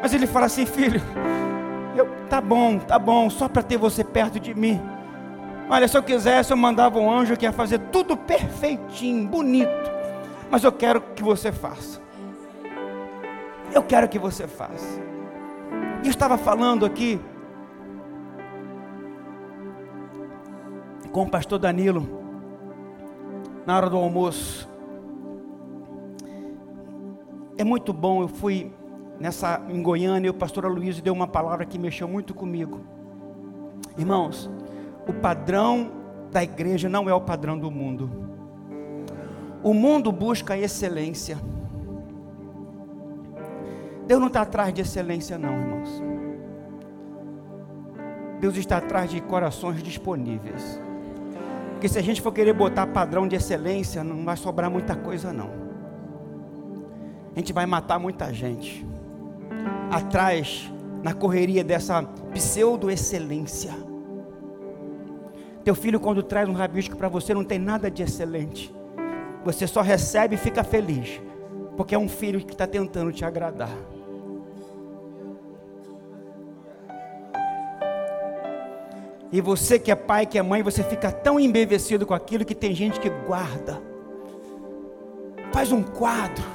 Mas 0.01 0.13
ele 0.13 0.25
fala 0.25 0.45
assim, 0.45 0.65
filho, 0.65 1.01
eu, 1.95 2.07
tá 2.29 2.39
bom, 2.39 2.79
tá 2.79 2.97
bom, 2.97 3.29
só 3.29 3.49
para 3.49 3.61
ter 3.61 3.77
você 3.77 4.03
perto 4.03 4.39
de 4.39 4.53
mim. 4.53 4.81
Olha, 5.69 5.88
se 5.88 5.97
eu 5.97 6.03
quisesse, 6.03 6.51
eu 6.51 6.58
mandava 6.58 6.97
um 6.97 7.12
anjo 7.12 7.36
que 7.36 7.45
ia 7.45 7.51
fazer 7.51 7.80
tudo 7.91 8.15
perfeitinho, 8.15 9.27
bonito. 9.27 9.91
Mas 10.49 10.63
eu 10.63 10.71
quero 10.71 11.01
que 11.01 11.21
você 11.21 11.51
faça. 11.51 12.01
Eu 13.73 13.84
quero 13.84 14.08
que 14.08 14.17
você 14.17 14.47
faça. 14.47 14.99
Eu 16.03 16.10
estava 16.10 16.38
falando 16.38 16.86
aqui 16.86 17.19
com 21.12 21.23
o 21.23 21.30
pastor 21.30 21.60
Danilo 21.60 22.08
na 23.65 23.75
hora 23.75 23.89
do 23.89 23.97
almoço. 23.97 24.69
É 27.58 27.63
muito 27.63 27.91
bom, 27.91 28.21
eu 28.21 28.30
fui 28.30 28.71
nessa 29.19 29.62
em 29.67 29.82
Goiânia 29.82 30.27
e 30.27 30.30
o 30.30 30.34
pastor 30.34 30.65
Aloysio 30.65 31.03
deu 31.03 31.13
uma 31.13 31.27
palavra 31.27 31.65
que 31.65 31.77
mexeu 31.77 32.08
muito 32.08 32.34
comigo. 32.34 32.80
Irmãos, 33.97 34.49
o 35.08 35.13
padrão 35.13 35.91
da 36.32 36.43
igreja 36.43 36.89
não 36.89 37.10
é 37.10 37.13
o 37.13 37.22
padrão 37.22 37.58
do 37.58 37.72
mundo. 37.72 38.10
O 39.63 39.74
mundo 39.74 40.12
busca 40.12 40.58
excelência. 40.58 41.38
Deus 44.06 44.20
não 44.20 44.28
está 44.28 44.41
atrás 44.41 44.74
de 44.74 44.82
excelência, 44.82 45.38
não, 45.38 45.54
irmãos. 45.54 46.04
Deus 48.39 48.56
está 48.56 48.78
atrás 48.78 49.10
de 49.10 49.20
corações 49.20 49.82
disponíveis. 49.82 50.80
Porque 51.72 51.88
se 51.88 51.98
a 51.98 52.02
gente 52.02 52.22
for 52.22 52.32
querer 52.32 52.54
botar 52.54 52.88
padrão 52.88 53.28
de 53.28 53.36
excelência, 53.36 54.04
não 54.04 54.24
vai 54.24 54.38
sobrar 54.38 54.70
muita 54.70 54.96
coisa, 54.96 55.34
não. 55.34 55.50
A 57.36 57.39
gente 57.39 57.54
vai 57.54 57.65
matar 57.65 58.00
muita 58.00 58.34
gente. 58.34 58.86
Atrás, 59.91 60.72
na 61.04 61.13
correria 61.13 61.63
dessa 61.63 62.04
pseudo-excelência. 62.34 63.87
Teu 65.67 65.75
filho, 65.75 65.99
quando 65.99 66.23
traz 66.23 66.47
um 66.47 66.53
rabisco 66.53 66.95
para 66.95 67.10
você, 67.10 67.34
não 67.34 67.43
tem 67.43 67.60
nada 67.60 67.91
de 67.91 68.01
excelente. 68.01 68.73
Você 69.43 69.67
só 69.67 69.82
recebe 69.82 70.36
e 70.36 70.38
fica 70.38 70.63
feliz. 70.63 71.21
Porque 71.75 71.93
é 71.93 71.99
um 71.99 72.08
filho 72.08 72.39
que 72.39 72.53
está 72.53 72.65
tentando 72.65 73.12
te 73.12 73.25
agradar. 73.25 73.75
E 79.30 79.41
você 79.41 79.77
que 79.77 79.91
é 79.91 79.95
pai, 79.95 80.25
que 80.25 80.38
é 80.38 80.41
mãe, 80.41 80.63
você 80.63 80.82
fica 80.84 81.12
tão 81.12 81.38
embevecido 81.38 82.06
com 82.06 82.13
aquilo 82.13 82.45
que 82.45 82.56
tem 82.56 82.73
gente 82.73 82.97
que 82.97 83.10
guarda. 83.10 83.82
Faz 85.51 85.73
um 85.73 85.84
quadro. 85.84 86.45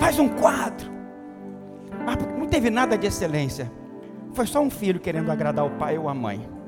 Faz 0.00 0.18
um 0.18 0.30
quadro. 0.30 0.90
Mas 2.02 2.16
não 2.38 2.46
teve 2.46 2.70
nada 2.70 2.96
de 2.96 3.06
excelência. 3.06 3.70
Foi 4.32 4.46
só 4.46 4.62
um 4.62 4.70
filho 4.70 4.98
querendo 4.98 5.30
agradar 5.30 5.66
o 5.66 5.70
pai 5.72 5.98
ou 5.98 6.08
a 6.08 6.14
mãe. 6.14 6.63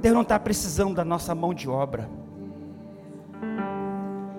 Deus 0.00 0.14
não 0.14 0.22
está 0.22 0.38
precisando 0.38 0.94
da 0.94 1.04
nossa 1.04 1.34
mão 1.34 1.52
de 1.52 1.68
obra. 1.68 2.08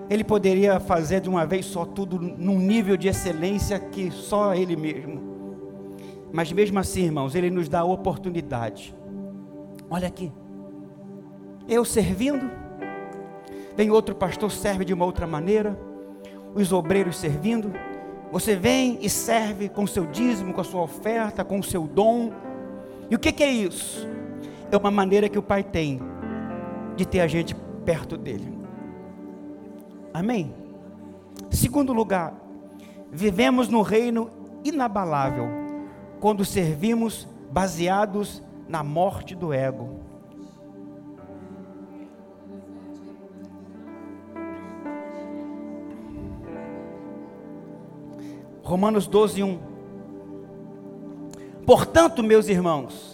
Ele 0.08 0.24
poderia 0.24 0.80
fazer 0.80 1.20
de 1.20 1.28
uma 1.28 1.46
vez 1.46 1.66
só 1.66 1.84
tudo 1.84 2.18
num 2.18 2.58
nível 2.58 2.96
de 2.96 3.06
excelência 3.06 3.78
que 3.78 4.10
só 4.10 4.54
Ele 4.54 4.74
mesmo. 4.74 5.20
Mas 6.32 6.50
mesmo 6.52 6.78
assim, 6.78 7.02
irmãos, 7.04 7.34
Ele 7.34 7.50
nos 7.50 7.68
dá 7.68 7.80
a 7.80 7.84
oportunidade. 7.84 8.94
Olha 9.88 10.08
aqui. 10.08 10.32
Eu 11.68 11.84
servindo, 11.84 12.50
vem 13.76 13.90
outro 13.90 14.14
pastor, 14.14 14.50
serve 14.50 14.84
de 14.84 14.92
uma 14.92 15.04
outra 15.04 15.26
maneira, 15.26 15.78
os 16.54 16.72
obreiros 16.72 17.16
servindo. 17.16 17.72
Você 18.32 18.56
vem 18.56 18.98
e 19.00 19.10
serve 19.10 19.68
com 19.68 19.86
seu 19.86 20.06
dízimo, 20.06 20.52
com 20.52 20.60
a 20.60 20.64
sua 20.64 20.82
oferta, 20.82 21.44
com 21.44 21.58
o 21.60 21.62
seu 21.62 21.86
dom. 21.86 22.32
E 23.08 23.14
o 23.14 23.18
que, 23.18 23.30
que 23.30 23.44
é 23.44 23.50
isso? 23.50 24.08
É 24.70 24.76
uma 24.76 24.90
maneira 24.90 25.28
que 25.28 25.38
o 25.38 25.42
Pai 25.42 25.62
tem 25.64 26.00
de 26.96 27.06
ter 27.06 27.20
a 27.20 27.26
gente 27.26 27.54
perto 27.84 28.16
dele. 28.16 28.56
Amém? 30.12 30.54
Segundo 31.50 31.92
lugar, 31.92 32.34
vivemos 33.10 33.68
no 33.68 33.82
reino 33.82 34.30
inabalável 34.64 35.48
quando 36.20 36.44
servimos 36.44 37.26
baseados 37.50 38.42
na 38.68 38.84
morte 38.84 39.34
do 39.34 39.52
ego. 39.52 40.00
Romanos 48.62 49.08
12, 49.08 49.42
1. 49.42 49.58
Portanto, 51.66 52.22
meus 52.22 52.48
irmãos, 52.48 53.09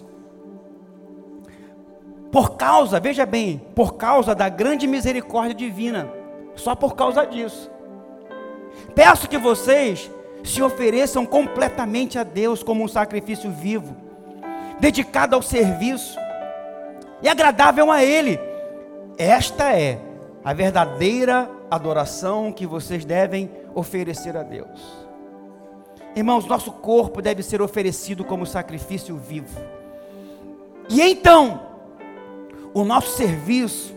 por 2.36 2.58
causa, 2.58 3.00
veja 3.00 3.24
bem, 3.24 3.62
por 3.74 3.94
causa 3.94 4.34
da 4.34 4.46
grande 4.50 4.86
misericórdia 4.86 5.54
divina, 5.54 6.06
só 6.54 6.74
por 6.74 6.94
causa 6.94 7.24
disso, 7.24 7.70
peço 8.94 9.26
que 9.26 9.38
vocês 9.38 10.10
se 10.44 10.60
ofereçam 10.62 11.24
completamente 11.24 12.18
a 12.18 12.22
Deus 12.22 12.62
como 12.62 12.84
um 12.84 12.88
sacrifício 12.88 13.50
vivo, 13.50 13.96
dedicado 14.78 15.34
ao 15.34 15.40
serviço 15.40 16.18
e 17.22 17.28
agradável 17.30 17.90
a 17.90 18.04
Ele. 18.04 18.38
Esta 19.16 19.72
é 19.72 19.98
a 20.44 20.52
verdadeira 20.52 21.50
adoração 21.70 22.52
que 22.52 22.66
vocês 22.66 23.02
devem 23.02 23.50
oferecer 23.74 24.36
a 24.36 24.42
Deus. 24.42 25.06
Irmãos, 26.14 26.44
nosso 26.44 26.70
corpo 26.70 27.22
deve 27.22 27.42
ser 27.42 27.62
oferecido 27.62 28.22
como 28.22 28.44
sacrifício 28.44 29.16
vivo. 29.16 29.58
E 30.90 31.00
então, 31.00 31.75
o 32.76 32.84
nosso 32.84 33.16
serviço 33.16 33.94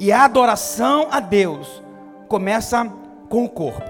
e 0.00 0.10
a 0.10 0.24
adoração 0.24 1.08
a 1.10 1.20
Deus 1.20 1.82
começa 2.26 2.90
com 3.28 3.44
o 3.44 3.48
corpo. 3.50 3.84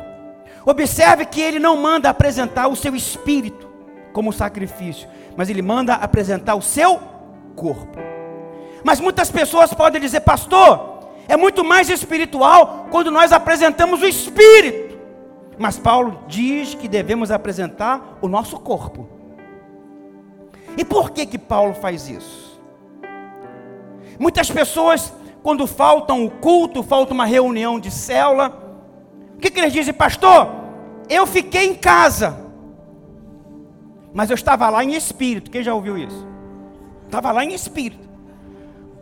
Observe 0.66 1.24
que 1.24 1.40
ele 1.40 1.60
não 1.60 1.76
manda 1.76 2.10
apresentar 2.10 2.66
o 2.66 2.74
seu 2.74 2.96
espírito 2.96 3.68
como 4.12 4.32
sacrifício, 4.32 5.08
mas 5.36 5.48
ele 5.48 5.62
manda 5.62 5.94
apresentar 5.94 6.56
o 6.56 6.62
seu 6.62 6.98
corpo. 7.54 7.96
Mas 8.82 8.98
muitas 8.98 9.30
pessoas 9.30 9.72
podem 9.72 10.00
dizer, 10.00 10.22
pastor, 10.22 11.10
é 11.28 11.36
muito 11.36 11.64
mais 11.64 11.88
espiritual 11.88 12.88
quando 12.90 13.12
nós 13.12 13.30
apresentamos 13.30 14.02
o 14.02 14.06
espírito. 14.06 14.98
Mas 15.56 15.78
Paulo 15.78 16.24
diz 16.26 16.74
que 16.74 16.88
devemos 16.88 17.30
apresentar 17.30 18.18
o 18.20 18.26
nosso 18.26 18.58
corpo. 18.58 19.08
E 20.76 20.84
por 20.84 21.12
que 21.12 21.24
que 21.24 21.38
Paulo 21.38 21.74
faz 21.74 22.08
isso? 22.08 22.47
Muitas 24.18 24.50
pessoas, 24.50 25.12
quando 25.42 25.66
faltam 25.66 26.24
o 26.24 26.30
culto, 26.30 26.82
falta 26.82 27.14
uma 27.14 27.24
reunião 27.24 27.78
de 27.78 27.90
célula, 27.90 28.68
o 29.34 29.38
que, 29.38 29.50
que 29.50 29.60
eles 29.60 29.72
dizem, 29.72 29.94
pastor? 29.94 30.50
Eu 31.08 31.26
fiquei 31.26 31.66
em 31.66 31.74
casa, 31.74 32.44
mas 34.12 34.30
eu 34.30 34.34
estava 34.34 34.68
lá 34.68 34.82
em 34.82 34.94
espírito. 34.94 35.50
Quem 35.50 35.62
já 35.62 35.72
ouviu 35.72 35.96
isso? 35.96 36.26
Estava 37.06 37.30
lá 37.30 37.44
em 37.44 37.54
espírito. 37.54 38.08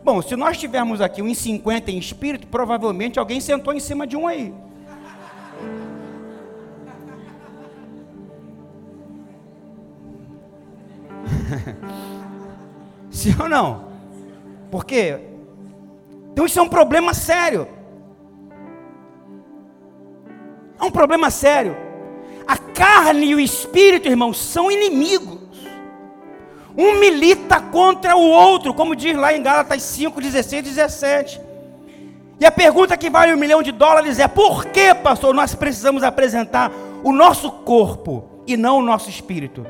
Bom, 0.03 0.21
se 0.21 0.35
nós 0.35 0.57
tivermos 0.57 1.01
aqui 1.01 1.21
um 1.21 1.27
em 1.27 1.33
50 1.33 1.91
em 1.91 1.97
espírito, 1.97 2.47
provavelmente 2.47 3.19
alguém 3.19 3.41
sentou 3.41 3.73
em 3.73 3.79
cima 3.79 4.05
de 4.07 4.15
um 4.15 4.27
aí. 4.27 4.53
Sim 13.09 13.35
ou 13.39 13.49
não? 13.49 13.86
Porque 14.69 15.19
então 16.37 16.45
isso 16.45 16.59
é 16.59 16.61
um 16.61 16.69
problema 16.69 17.15
sério. 17.15 17.67
É 20.79 20.83
um 20.83 20.91
problema 20.91 21.31
sério. 21.31 21.75
A 22.45 22.55
carne 22.55 23.25
e 23.25 23.33
o 23.33 23.39
espírito, 23.39 24.07
irmãos, 24.07 24.37
são 24.37 24.71
inimigos. 24.71 25.39
Um 26.77 26.99
milita 26.99 27.59
contra 27.59 28.15
o 28.15 28.21
outro, 28.21 28.71
como 28.71 28.95
diz 28.95 29.17
lá 29.17 29.33
em 29.33 29.41
Gálatas 29.41 29.81
5, 29.81 30.21
16 30.21 30.59
e 30.59 30.69
17. 30.69 31.41
E 32.39 32.45
a 32.45 32.51
pergunta 32.51 32.95
que 32.95 33.09
vale 33.09 33.33
um 33.33 33.37
milhão 33.37 33.63
de 33.63 33.71
dólares 33.71 34.19
é: 34.19 34.27
por 34.27 34.65
que, 34.65 34.93
pastor, 34.93 35.33
nós 35.33 35.55
precisamos 35.55 36.03
apresentar 36.03 36.71
o 37.03 37.11
nosso 37.11 37.49
corpo 37.49 38.43
e 38.45 38.55
não 38.55 38.77
o 38.77 38.83
nosso 38.83 39.09
espírito? 39.09 39.65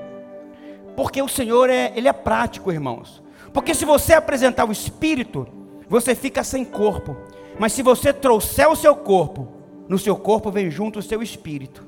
Porque 0.98 1.22
o 1.22 1.30
Senhor 1.30 1.70
é, 1.70 1.94
ele 1.96 2.10
é 2.10 2.14
prático, 2.14 2.74
irmãos. 2.74 3.26
Porque 3.58 3.74
se 3.74 3.86
você 3.86 4.14
apresentar 4.14 4.70
o 4.70 4.72
espírito, 4.72 5.48
você 5.90 6.14
fica 6.14 6.44
sem 6.44 6.64
corpo. 6.64 7.18
Mas 7.58 7.74
se 7.74 7.82
você 7.82 8.14
trouxer 8.14 8.70
o 8.70 8.76
seu 8.76 8.96
corpo, 8.96 9.48
no 9.90 9.98
seu 9.98 10.16
corpo 10.16 10.52
vem 10.52 10.70
junto 10.70 11.00
o 11.00 11.02
seu 11.02 11.24
espírito. 11.24 11.84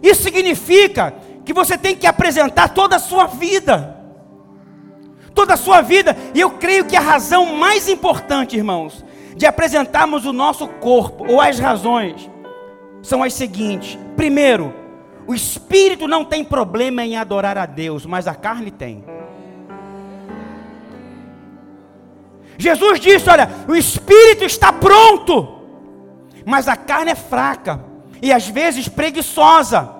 Isso 0.00 0.22
significa 0.22 1.12
que 1.44 1.52
você 1.52 1.76
tem 1.76 1.96
que 1.96 2.06
apresentar 2.06 2.68
toda 2.68 2.94
a 2.94 3.00
sua 3.00 3.26
vida, 3.26 3.96
toda 5.34 5.54
a 5.54 5.56
sua 5.56 5.80
vida. 5.80 6.16
E 6.32 6.40
eu 6.40 6.50
creio 6.52 6.84
que 6.84 6.96
a 6.96 7.00
razão 7.00 7.56
mais 7.56 7.88
importante, 7.88 8.56
irmãos, 8.56 9.04
de 9.36 9.46
apresentarmos 9.46 10.24
o 10.24 10.32
nosso 10.32 10.68
corpo, 10.68 11.26
ou 11.28 11.40
as 11.40 11.58
razões, 11.58 12.30
são 13.02 13.20
as 13.20 13.34
seguintes: 13.34 13.98
primeiro, 14.14 14.80
o 15.26 15.34
espírito 15.34 16.08
não 16.08 16.24
tem 16.24 16.44
problema 16.44 17.04
em 17.04 17.16
adorar 17.16 17.56
a 17.56 17.66
Deus, 17.66 18.04
mas 18.06 18.26
a 18.26 18.34
carne 18.34 18.70
tem. 18.70 19.04
Jesus 22.58 23.00
disse: 23.00 23.28
Olha, 23.30 23.50
o 23.68 23.74
espírito 23.74 24.44
está 24.44 24.72
pronto, 24.72 25.60
mas 26.44 26.68
a 26.68 26.76
carne 26.76 27.12
é 27.12 27.14
fraca 27.14 27.84
e 28.20 28.32
às 28.32 28.46
vezes 28.48 28.88
preguiçosa. 28.88 29.90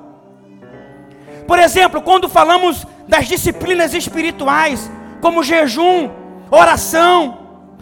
Por 1.46 1.58
exemplo, 1.58 2.00
quando 2.00 2.28
falamos 2.28 2.86
das 3.08 3.26
disciplinas 3.26 3.94
espirituais, 3.94 4.90
como 5.20 5.42
jejum, 5.42 6.10
oração, 6.50 7.38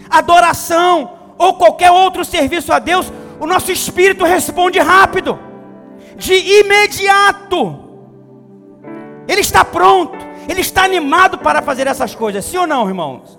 adoração 0.08 1.18
ou 1.36 1.54
qualquer 1.54 1.90
outro 1.90 2.24
serviço 2.24 2.72
a 2.72 2.78
Deus, 2.78 3.12
o 3.38 3.46
nosso 3.46 3.70
espírito 3.70 4.24
responde 4.24 4.78
rápido, 4.78 5.38
de 6.20 6.34
imediato. 6.60 7.78
Ele 9.26 9.40
está 9.40 9.64
pronto, 9.64 10.18
ele 10.46 10.60
está 10.60 10.84
animado 10.84 11.38
para 11.38 11.62
fazer 11.62 11.86
essas 11.86 12.14
coisas, 12.14 12.44
sim 12.44 12.58
ou 12.58 12.66
não, 12.66 12.86
irmãos? 12.86 13.38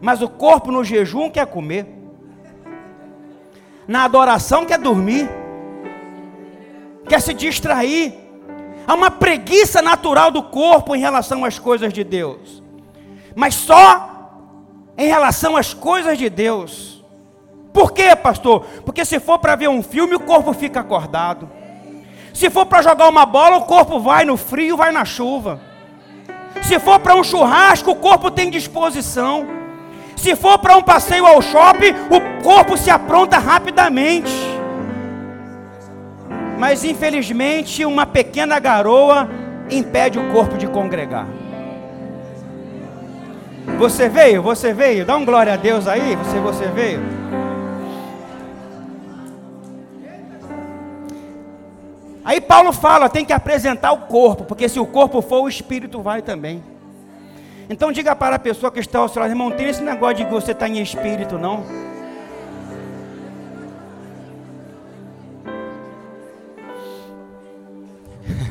Mas 0.00 0.22
o 0.22 0.28
corpo 0.28 0.72
no 0.72 0.82
jejum 0.82 1.28
quer 1.30 1.46
comer, 1.46 1.86
na 3.86 4.04
adoração 4.04 4.64
quer 4.64 4.78
dormir, 4.78 5.28
quer 7.06 7.20
se 7.20 7.34
distrair. 7.34 8.14
Há 8.86 8.94
uma 8.94 9.10
preguiça 9.10 9.82
natural 9.82 10.30
do 10.30 10.42
corpo 10.42 10.96
em 10.96 11.00
relação 11.00 11.44
às 11.44 11.58
coisas 11.58 11.92
de 11.92 12.02
Deus, 12.02 12.62
mas 13.34 13.54
só 13.54 14.10
em 14.96 15.08
relação 15.08 15.56
às 15.56 15.74
coisas 15.74 16.16
de 16.16 16.30
Deus. 16.30 17.04
Por 17.72 17.92
quê, 17.92 18.14
pastor? 18.16 18.64
Porque 18.84 19.04
se 19.04 19.20
for 19.20 19.38
para 19.38 19.56
ver 19.56 19.68
um 19.68 19.82
filme, 19.82 20.14
o 20.14 20.20
corpo 20.20 20.52
fica 20.54 20.80
acordado. 20.80 21.50
Se 22.34 22.50
for 22.50 22.66
para 22.66 22.82
jogar 22.82 23.08
uma 23.08 23.24
bola, 23.24 23.56
o 23.56 23.62
corpo 23.62 24.00
vai 24.00 24.24
no 24.24 24.36
frio, 24.36 24.76
vai 24.76 24.90
na 24.90 25.04
chuva. 25.04 25.60
Se 26.62 26.80
for 26.80 26.98
para 26.98 27.14
um 27.14 27.22
churrasco, 27.22 27.92
o 27.92 27.94
corpo 27.94 28.28
tem 28.28 28.50
disposição. 28.50 29.46
Se 30.16 30.34
for 30.34 30.58
para 30.58 30.76
um 30.76 30.82
passeio 30.82 31.24
ao 31.26 31.40
shopping, 31.40 31.94
o 32.10 32.42
corpo 32.42 32.76
se 32.76 32.90
apronta 32.90 33.38
rapidamente. 33.38 34.32
Mas 36.58 36.82
infelizmente, 36.84 37.84
uma 37.84 38.04
pequena 38.04 38.58
garoa 38.58 39.30
impede 39.70 40.18
o 40.18 40.32
corpo 40.32 40.58
de 40.58 40.66
congregar. 40.66 41.26
Você 43.78 44.08
veio? 44.08 44.42
Você 44.42 44.72
veio? 44.72 45.04
Dá 45.04 45.16
um 45.16 45.24
glória 45.24 45.54
a 45.54 45.56
Deus 45.56 45.86
aí. 45.86 46.16
Você, 46.16 46.40
você 46.40 46.66
veio? 46.66 47.00
Aí 52.24 52.40
Paulo 52.40 52.72
fala, 52.72 53.08
tem 53.08 53.24
que 53.24 53.32
apresentar 53.32 53.92
o 53.92 54.06
corpo, 54.06 54.44
porque 54.44 54.68
se 54.68 54.80
o 54.80 54.86
corpo 54.86 55.20
for, 55.20 55.42
o 55.42 55.48
espírito 55.48 56.00
vai 56.00 56.22
também. 56.22 56.64
Então 57.68 57.92
diga 57.92 58.16
para 58.16 58.36
a 58.36 58.38
pessoa 58.38 58.72
que 58.72 58.80
está 58.80 58.98
ao 58.98 59.08
seu 59.08 59.20
lado, 59.20 59.30
irmão, 59.30 59.50
tem 59.50 59.68
esse 59.68 59.82
negócio 59.82 60.16
de 60.16 60.24
que 60.24 60.30
você 60.30 60.52
está 60.52 60.66
em 60.68 60.80
espírito, 60.80 61.36
não? 61.38 61.64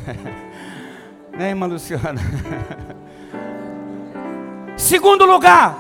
né, 1.35 1.49
irmã 1.49 1.65
Luciana? 1.65 2.21
Segundo 4.77 5.25
lugar, 5.25 5.77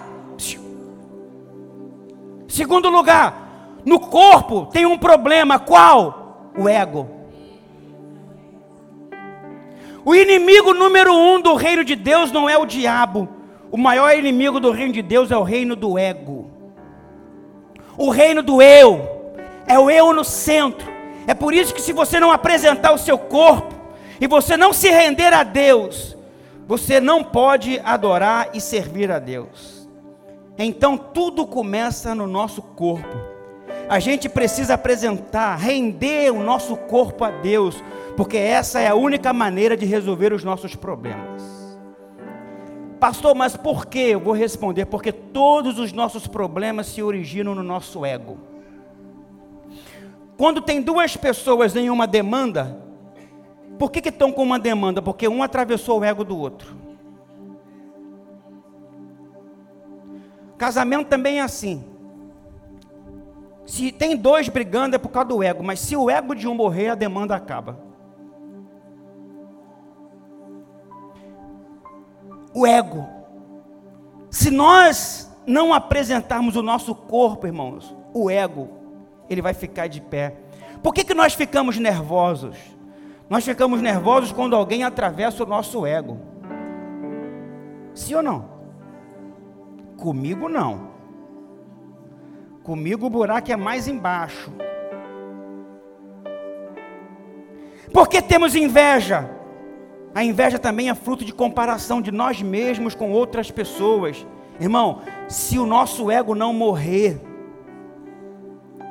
segundo 2.47 2.89
lugar, 2.89 3.79
no 3.83 3.99
corpo 3.99 4.67
tem 4.67 4.85
um 4.85 4.97
problema, 4.97 5.59
qual? 5.59 6.51
O 6.57 6.69
ego. 6.69 7.22
O 10.05 10.13
inimigo 10.13 10.73
número 10.73 11.13
um 11.13 11.41
do 11.41 11.55
reino 11.55 11.83
de 11.83 11.95
Deus 11.95 12.31
não 12.31 12.49
é 12.49 12.57
o 12.57 12.65
diabo. 12.65 13.29
O 13.71 13.77
maior 13.77 14.15
inimigo 14.17 14.59
do 14.59 14.71
reino 14.71 14.93
de 14.93 15.01
Deus 15.01 15.31
é 15.31 15.37
o 15.37 15.43
reino 15.43 15.75
do 15.75 15.97
ego. 15.97 16.51
O 17.97 18.09
reino 18.09 18.43
do 18.43 18.61
eu. 18.61 19.33
É 19.65 19.79
o 19.79 19.89
eu 19.89 20.13
no 20.13 20.23
centro. 20.23 20.91
É 21.25 21.33
por 21.33 21.53
isso 21.53 21.73
que 21.73 21.81
se 21.81 21.93
você 21.93 22.19
não 22.19 22.31
apresentar 22.31 22.91
o 22.91 22.97
seu 22.97 23.17
corpo 23.17 23.73
e 24.19 24.27
você 24.27 24.57
não 24.57 24.73
se 24.73 24.89
render 24.89 25.33
a 25.33 25.43
Deus, 25.43 26.17
você 26.67 26.99
não 26.99 27.23
pode 27.23 27.79
adorar 27.83 28.49
e 28.53 28.59
servir 28.59 29.09
a 29.09 29.19
Deus. 29.19 29.87
Então 30.57 30.97
tudo 30.97 31.47
começa 31.47 32.13
no 32.13 32.27
nosso 32.27 32.61
corpo. 32.61 33.32
A 33.89 33.99
gente 33.99 34.29
precisa 34.29 34.75
apresentar, 34.75 35.55
render 35.55 36.31
o 36.31 36.41
nosso 36.41 36.75
corpo 36.75 37.23
a 37.23 37.29
Deus 37.29 37.81
porque 38.15 38.37
essa 38.37 38.79
é 38.79 38.87
a 38.87 38.95
única 38.95 39.33
maneira 39.33 39.75
de 39.75 39.85
resolver 39.85 40.33
os 40.33 40.43
nossos 40.43 40.75
problemas. 40.75 41.41
Pastor, 42.99 43.35
mas 43.35 43.57
por 43.57 43.85
que? 43.85 43.99
Eu 43.99 44.19
vou 44.19 44.33
responder: 44.33 44.85
porque 44.85 45.11
todos 45.11 45.79
os 45.79 45.91
nossos 45.91 46.27
problemas 46.27 46.87
se 46.87 47.01
originam 47.01 47.55
no 47.55 47.63
nosso 47.63 48.05
ego. 48.05 48.37
Quando 50.37 50.61
tem 50.61 50.81
duas 50.81 51.17
pessoas 51.17 51.75
em 51.75 51.89
uma 51.89 52.07
demanda, 52.07 52.79
por 53.77 53.91
que, 53.91 54.01
que 54.01 54.09
estão 54.09 54.31
com 54.31 54.43
uma 54.43 54.59
demanda? 54.59 55.01
Porque 55.01 55.27
um 55.27 55.43
atravessou 55.43 55.99
o 55.99 56.03
ego 56.03 56.23
do 56.23 56.37
outro. 56.37 56.75
Casamento 60.57 61.07
também 61.07 61.39
é 61.39 61.41
assim. 61.41 61.83
Se 63.65 63.91
tem 63.91 64.15
dois 64.15 64.49
brigando 64.49 64.95
é 64.95 64.99
por 64.99 65.09
causa 65.09 65.29
do 65.29 65.43
ego, 65.43 65.63
mas 65.63 65.79
se 65.79 65.95
o 65.95 66.09
ego 66.09 66.35
de 66.35 66.47
um 66.47 66.53
morrer, 66.53 66.89
a 66.89 66.95
demanda 66.95 67.35
acaba. 67.35 67.93
o 72.53 72.67
ego. 72.67 73.07
Se 74.29 74.51
nós 74.51 75.31
não 75.45 75.73
apresentarmos 75.73 76.55
o 76.55 76.61
nosso 76.61 76.93
corpo, 76.93 77.47
irmãos, 77.47 77.95
o 78.13 78.29
ego, 78.29 78.69
ele 79.29 79.41
vai 79.41 79.53
ficar 79.53 79.87
de 79.87 79.99
pé. 79.99 80.35
Por 80.81 80.93
que, 80.93 81.03
que 81.03 81.13
nós 81.13 81.33
ficamos 81.33 81.77
nervosos? 81.77 82.57
Nós 83.29 83.43
ficamos 83.43 83.81
nervosos 83.81 84.31
quando 84.31 84.55
alguém 84.55 84.83
atravessa 84.83 85.43
o 85.43 85.47
nosso 85.47 85.85
ego. 85.85 86.19
Sim 87.93 88.15
ou 88.15 88.23
não? 88.23 88.53
Comigo 89.97 90.49
não. 90.49 90.92
Comigo 92.63 93.07
o 93.07 93.09
buraco 93.09 93.51
é 93.51 93.55
mais 93.57 93.87
embaixo. 93.87 94.51
Por 97.91 98.07
que 98.07 98.21
temos 98.21 98.55
inveja? 98.55 99.29
A 100.15 100.23
inveja 100.23 100.57
também 100.57 100.89
é 100.89 100.95
fruto 100.95 101.25
de 101.25 101.33
comparação 101.33 102.01
de 102.01 102.11
nós 102.11 102.41
mesmos 102.41 102.95
com 102.95 103.11
outras 103.11 103.51
pessoas. 103.51 104.25
Irmão, 104.59 105.01
se 105.27 105.59
o 105.59 105.65
nosso 105.65 106.09
ego 106.09 106.33
não 106.33 106.53
morrer, 106.53 107.19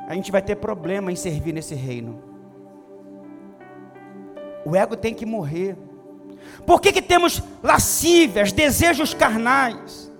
a 0.07 0.13
gente 0.13 0.31
vai 0.31 0.41
ter 0.41 0.57
problema 0.57 1.11
em 1.11 1.15
servir 1.15 1.53
nesse 1.53 1.73
reino. 1.73 2.21
O 4.65 4.75
ego 4.75 4.95
tem 4.95 5.13
que 5.13 5.25
morrer. 5.25 5.75
Por 6.65 6.79
que, 6.79 6.91
que 6.91 7.01
temos 7.01 7.41
lascívias, 7.63 8.51
desejos 8.51 9.13
carnais? 9.13 10.12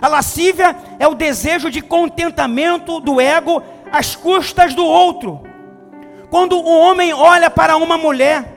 A 0.00 0.08
lascívia 0.08 0.76
é 0.98 1.06
o 1.08 1.14
desejo 1.14 1.70
de 1.70 1.80
contentamento 1.80 3.00
do 3.00 3.20
ego 3.20 3.62
às 3.90 4.14
custas 4.14 4.74
do 4.74 4.84
outro. 4.84 5.40
Quando 6.30 6.58
o 6.58 6.78
homem 6.78 7.12
olha 7.12 7.48
para 7.48 7.76
uma 7.76 7.96
mulher, 7.96 8.56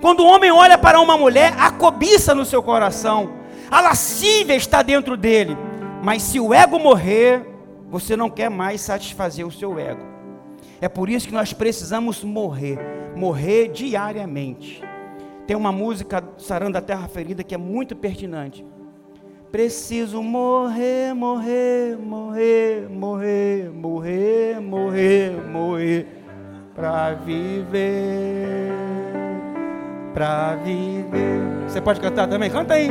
quando 0.00 0.20
o 0.20 0.26
homem 0.26 0.50
olha 0.50 0.78
para 0.78 1.00
uma 1.00 1.16
mulher, 1.16 1.54
há 1.58 1.70
cobiça 1.70 2.34
no 2.34 2.44
seu 2.44 2.62
coração, 2.62 3.32
a 3.70 3.80
lascívia 3.80 4.54
está 4.54 4.82
dentro 4.82 5.16
dele. 5.16 5.56
Mas 6.02 6.22
se 6.22 6.38
o 6.38 6.54
ego 6.54 6.78
morrer, 6.78 7.44
você 7.88 8.16
não 8.16 8.30
quer 8.30 8.48
mais 8.48 8.80
satisfazer 8.80 9.46
o 9.46 9.50
seu 9.50 9.78
ego. 9.78 10.06
É 10.80 10.88
por 10.88 11.08
isso 11.08 11.26
que 11.26 11.34
nós 11.34 11.52
precisamos 11.52 12.22
morrer, 12.22 12.78
morrer 13.16 13.68
diariamente. 13.68 14.82
Tem 15.46 15.56
uma 15.56 15.72
música 15.72 16.22
Sarando 16.36 16.78
a 16.78 16.80
Terra 16.80 17.08
Ferida 17.08 17.42
que 17.42 17.54
é 17.54 17.58
muito 17.58 17.96
pertinente. 17.96 18.64
Preciso 19.50 20.22
morrer, 20.22 21.14
morrer, 21.14 21.96
morrer, 21.98 22.86
morrer, 22.90 23.70
morrer, 23.72 24.60
morrer, 24.60 25.32
morrer, 25.50 26.06
para 26.74 27.14
viver 27.14 28.72
pra 30.12 30.56
viver. 30.56 31.40
Você 31.66 31.80
pode 31.80 32.00
cantar 32.00 32.26
também? 32.28 32.50
Canta 32.50 32.74
aí. 32.74 32.90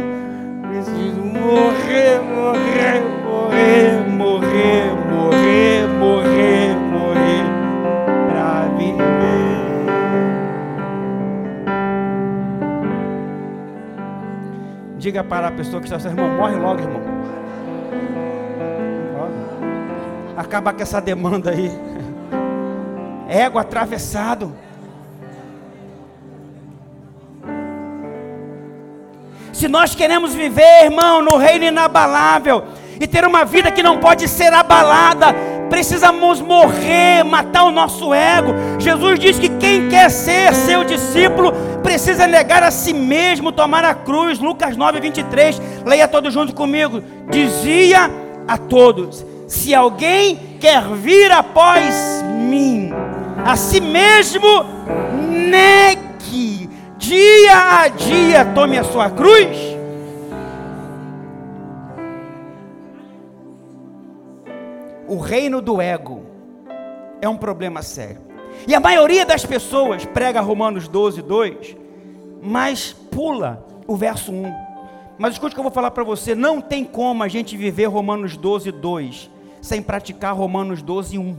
Preciso 0.67 1.21
morrer, 1.21 2.21
morrer, 2.21 3.01
morrer, 3.23 4.07
morrer, 4.09 4.95
morrer, 5.09 5.87
morrer, 5.99 6.75
morrer 6.75 7.56
Diga 14.97 15.23
para 15.23 15.47
a 15.47 15.51
pessoa 15.51 15.79
que 15.79 15.87
está 15.87 15.99
seu 15.99 16.11
irmão, 16.11 16.27
morre 16.29 16.55
logo, 16.55 16.81
irmão. 16.81 17.01
Acaba 20.35 20.73
com 20.73 20.81
essa 20.81 20.99
demanda 20.99 21.51
aí. 21.51 21.71
Ego 23.29 23.59
atravessado. 23.59 24.55
Se 29.53 29.67
nós 29.67 29.95
queremos 29.95 30.35
viver, 30.35 30.85
irmão, 30.85 31.21
no 31.21 31.37
reino 31.37 31.65
inabalável 31.65 32.63
e 32.99 33.07
ter 33.07 33.25
uma 33.25 33.43
vida 33.43 33.71
que 33.71 33.81
não 33.81 33.99
pode 33.99 34.27
ser 34.27 34.53
abalada, 34.53 35.35
precisamos 35.69 36.41
morrer, 36.41 37.23
matar 37.23 37.63
o 37.63 37.71
nosso 37.71 38.13
ego. 38.13 38.53
Jesus 38.79 39.19
diz 39.19 39.39
que 39.39 39.49
quem 39.49 39.87
quer 39.89 40.09
ser 40.09 40.53
seu 40.53 40.83
discípulo 40.83 41.53
precisa 41.83 42.27
negar 42.27 42.63
a 42.63 42.71
si 42.71 42.93
mesmo, 42.93 43.51
tomar 43.51 43.85
a 43.85 43.93
cruz. 43.93 44.39
Lucas 44.39 44.75
9, 44.75 44.99
23. 44.99 45.61
Leia 45.85 46.07
todos 46.07 46.33
junto 46.33 46.53
comigo. 46.53 47.01
Dizia 47.29 48.09
a 48.47 48.57
todos: 48.57 49.25
Se 49.47 49.73
alguém 49.73 50.57
quer 50.59 50.83
vir 50.95 51.31
após 51.31 52.23
mim, 52.35 52.91
a 53.45 53.55
si 53.55 53.79
mesmo 53.79 54.65
negue, 55.29 56.69
dia 56.97 57.81
a 57.81 57.87
dia 57.87 58.45
tome 58.53 58.77
a 58.77 58.83
sua 58.83 59.09
cruz. 59.09 59.76
O 65.07 65.17
reino 65.17 65.61
do 65.61 65.81
ego 65.81 66.25
é 67.21 67.29
um 67.29 67.37
problema 67.37 67.81
sério. 67.81 68.21
E 68.67 68.75
a 68.75 68.79
maioria 68.79 69.25
das 69.25 69.45
pessoas 69.45 70.05
prega 70.05 70.41
Romanos 70.41 70.87
12, 70.87 71.21
2, 71.21 71.77
mas 72.41 72.91
pula 72.91 73.65
o 73.85 73.95
verso 73.95 74.31
1. 74.31 74.53
Mas 75.17 75.33
escute 75.33 75.53
o 75.53 75.55
que 75.55 75.59
eu 75.59 75.63
vou 75.63 75.71
falar 75.71 75.91
para 75.91 76.03
você: 76.03 76.35
não 76.35 76.61
tem 76.61 76.83
como 76.83 77.23
a 77.23 77.27
gente 77.27 77.55
viver 77.55 77.85
Romanos 77.85 78.37
12, 78.37 78.71
2 78.71 79.37
sem 79.61 79.81
praticar 79.81 80.35
Romanos 80.35 80.81
12, 80.81 81.17
1. 81.17 81.37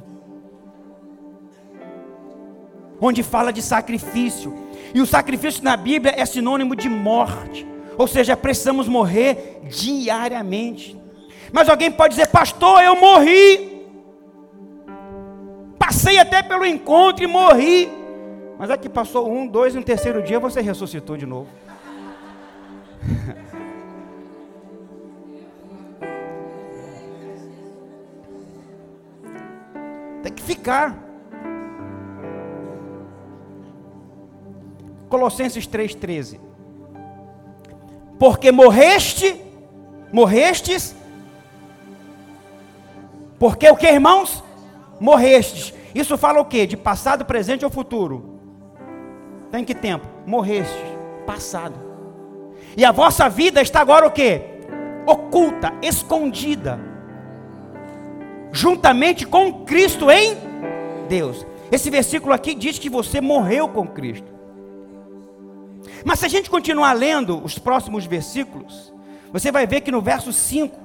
Onde 3.00 3.22
fala 3.22 3.52
de 3.52 3.62
sacrifício. 3.62 4.54
E 4.92 5.00
o 5.00 5.06
sacrifício 5.06 5.62
na 5.62 5.76
Bíblia 5.76 6.14
é 6.16 6.26
sinônimo 6.26 6.74
de 6.74 6.88
morte. 6.88 7.66
Ou 7.96 8.06
seja, 8.06 8.36
precisamos 8.36 8.88
morrer 8.88 9.62
diariamente. 9.68 10.97
Mas 11.52 11.68
alguém 11.68 11.90
pode 11.90 12.14
dizer, 12.14 12.28
pastor, 12.28 12.82
eu 12.82 12.94
morri. 12.96 13.86
Passei 15.78 16.18
até 16.18 16.42
pelo 16.42 16.64
encontro 16.66 17.24
e 17.24 17.26
morri. 17.26 17.90
Mas 18.58 18.70
aqui 18.70 18.88
passou 18.88 19.30
um, 19.30 19.46
dois 19.46 19.74
no 19.74 19.82
terceiro 19.82 20.22
dia 20.22 20.40
você 20.40 20.60
ressuscitou 20.60 21.16
de 21.16 21.24
novo. 21.24 21.48
Tem 30.22 30.32
que 30.32 30.42
ficar. 30.42 30.96
Colossenses 35.08 35.66
3,13. 35.66 36.38
Porque 38.18 38.52
morreste, 38.52 39.40
morrestes 40.12 40.94
porque 43.38 43.68
o 43.68 43.76
que, 43.76 43.86
irmãos? 43.86 44.42
Morrestes. 45.00 45.72
Isso 45.94 46.18
fala 46.18 46.40
o 46.40 46.44
que? 46.44 46.66
De 46.66 46.76
passado, 46.76 47.24
presente 47.24 47.64
ou 47.64 47.70
futuro? 47.70 48.38
Tem 49.50 49.64
que 49.64 49.74
tempo? 49.74 50.06
Morrestes. 50.26 50.76
Passado. 51.26 51.74
E 52.76 52.84
a 52.84 52.92
vossa 52.92 53.28
vida 53.28 53.60
está 53.60 53.80
agora 53.80 54.06
o 54.06 54.10
que? 54.10 54.40
Oculta, 55.06 55.72
escondida. 55.82 56.78
Juntamente 58.52 59.26
com 59.26 59.64
Cristo 59.64 60.10
em 60.10 60.36
Deus. 61.08 61.46
Esse 61.70 61.90
versículo 61.90 62.32
aqui 62.32 62.54
diz 62.54 62.78
que 62.78 62.88
você 62.88 63.20
morreu 63.20 63.68
com 63.68 63.86
Cristo. 63.86 64.32
Mas 66.04 66.18
se 66.18 66.26
a 66.26 66.28
gente 66.28 66.50
continuar 66.50 66.92
lendo 66.92 67.42
os 67.44 67.58
próximos 67.58 68.06
versículos, 68.06 68.92
você 69.32 69.52
vai 69.52 69.66
ver 69.66 69.82
que 69.82 69.90
no 69.90 70.00
verso 70.00 70.32
5 70.32 70.76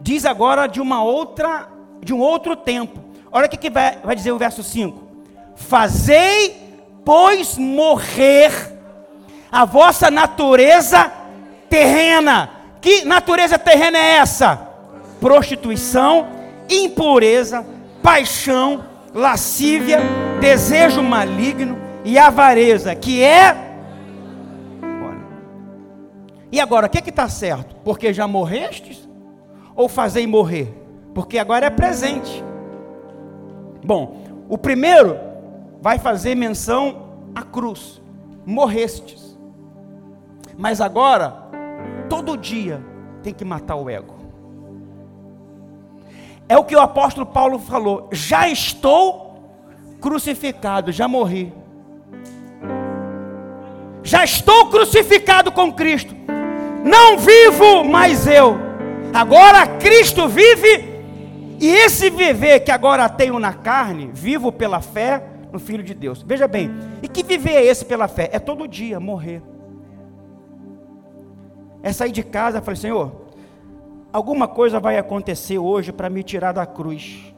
diz 0.00 0.24
agora 0.24 0.66
de 0.66 0.80
uma 0.80 1.02
outra 1.02 1.68
de 2.04 2.12
um 2.12 2.20
outro 2.20 2.54
tempo. 2.54 3.00
Olha 3.32 3.46
o 3.46 3.48
que, 3.48 3.56
que 3.56 3.70
vai, 3.70 3.98
vai 4.04 4.14
dizer 4.14 4.30
o 4.30 4.38
verso 4.38 4.62
5: 4.62 5.02
Fazei, 5.56 6.56
pois, 7.04 7.58
morrer 7.58 8.52
a 9.50 9.64
vossa 9.64 10.10
natureza 10.10 11.10
terrena. 11.68 12.50
Que 12.80 13.04
natureza 13.04 13.58
terrena 13.58 13.98
é 13.98 14.16
essa? 14.16 14.68
Prostituição, 15.20 16.28
impureza, 16.68 17.64
paixão, 18.02 18.84
lascívia, 19.14 20.00
desejo 20.40 21.02
maligno 21.02 21.78
e 22.04 22.18
avareza, 22.18 22.94
que 22.94 23.22
é. 23.22 23.56
E 26.52 26.60
agora, 26.60 26.86
o 26.86 26.90
que 26.90 27.08
está 27.10 27.28
certo? 27.28 27.74
Porque 27.84 28.12
já 28.12 28.28
morrestes? 28.28 29.08
Ou 29.74 29.88
fazei 29.88 30.26
morrer? 30.26 30.83
Porque 31.14 31.38
agora 31.38 31.66
é 31.66 31.70
presente. 31.70 32.44
Bom, 33.84 34.44
o 34.48 34.58
primeiro 34.58 35.16
vai 35.80 35.98
fazer 35.98 36.34
menção 36.34 37.08
à 37.34 37.42
cruz. 37.42 38.02
Morrestes. 38.44 39.38
Mas 40.58 40.80
agora, 40.80 41.34
todo 42.08 42.36
dia 42.36 42.84
tem 43.22 43.32
que 43.32 43.44
matar 43.44 43.76
o 43.76 43.88
ego. 43.88 44.14
É 46.48 46.58
o 46.58 46.64
que 46.64 46.76
o 46.76 46.80
apóstolo 46.80 47.24
Paulo 47.24 47.58
falou: 47.58 48.08
já 48.12 48.48
estou 48.48 49.38
crucificado, 50.00 50.92
já 50.92 51.08
morri. 51.08 51.52
Já 54.02 54.22
estou 54.22 54.66
crucificado 54.66 55.50
com 55.50 55.72
Cristo. 55.72 56.14
Não 56.84 57.16
vivo 57.16 57.84
mais 57.84 58.26
eu. 58.26 58.58
Agora 59.14 59.66
Cristo 59.78 60.28
vive 60.28 60.93
e 61.60 61.68
esse 61.68 62.10
viver 62.10 62.60
que 62.60 62.70
agora 62.70 63.08
tenho 63.08 63.38
na 63.38 63.52
carne, 63.52 64.10
vivo 64.12 64.50
pela 64.50 64.80
fé 64.80 65.22
no 65.52 65.58
Filho 65.58 65.82
de 65.82 65.94
Deus. 65.94 66.22
Veja 66.22 66.48
bem, 66.48 66.70
e 67.02 67.08
que 67.08 67.22
viver 67.22 67.52
é 67.52 67.64
esse 67.64 67.84
pela 67.84 68.08
fé? 68.08 68.28
É 68.32 68.38
todo 68.38 68.66
dia 68.66 68.98
morrer. 68.98 69.42
É 71.82 71.92
sair 71.92 72.12
de 72.12 72.22
casa 72.22 72.58
e 72.58 72.60
falar, 72.60 72.76
Senhor, 72.76 73.12
alguma 74.12 74.48
coisa 74.48 74.80
vai 74.80 74.98
acontecer 74.98 75.58
hoje 75.58 75.92
para 75.92 76.10
me 76.10 76.22
tirar 76.22 76.52
da 76.52 76.66
cruz. 76.66 77.32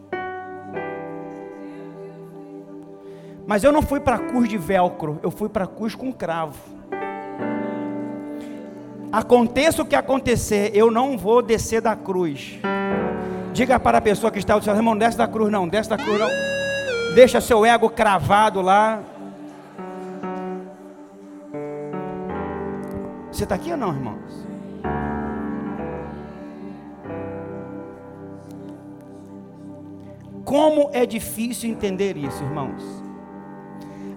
Mas 3.46 3.62
eu 3.62 3.70
não 3.70 3.82
fui 3.82 4.00
para 4.00 4.16
a 4.16 4.18
cruz 4.18 4.48
de 4.48 4.58
velcro, 4.58 5.20
eu 5.22 5.30
fui 5.30 5.48
para 5.48 5.64
a 5.64 5.68
cruz 5.68 5.94
com 5.94 6.12
cravo. 6.12 6.58
Aconteça 9.12 9.82
o 9.82 9.86
que 9.86 9.94
acontecer, 9.94 10.72
eu 10.74 10.90
não 10.90 11.16
vou 11.16 11.40
descer 11.42 11.80
da 11.80 11.94
cruz. 11.94 12.58
Diga 13.56 13.80
para 13.80 13.96
a 13.96 14.00
pessoa 14.02 14.30
que 14.30 14.38
está 14.38 14.52
ao 14.52 14.60
seu 14.60 14.74
irmão, 14.74 14.94
desce 14.94 15.16
da 15.16 15.26
cruz 15.26 15.50
não, 15.50 15.66
desce 15.66 15.88
da 15.88 15.96
cruz 15.96 16.20
não. 16.20 16.28
Deixa 17.14 17.40
seu 17.40 17.64
ego 17.64 17.88
cravado 17.88 18.60
lá. 18.60 19.02
Você 23.32 23.44
está 23.44 23.54
aqui 23.54 23.70
ou 23.70 23.78
não, 23.78 23.94
irmãos? 23.94 24.46
Como 30.44 30.90
é 30.92 31.06
difícil 31.06 31.70
entender 31.70 32.14
isso, 32.18 32.44
irmãos. 32.44 32.82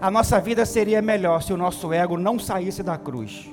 A 0.02 0.12
nossa 0.12 0.38
vida 0.42 0.66
seria 0.66 1.02
melhor 1.02 1.42
se 1.42 1.54
o 1.54 1.58
nosso 1.58 1.94
ego 1.94 2.18
não 2.18 2.38
saísse 2.38 2.84
da 2.84 2.98
cruz. 2.98 3.50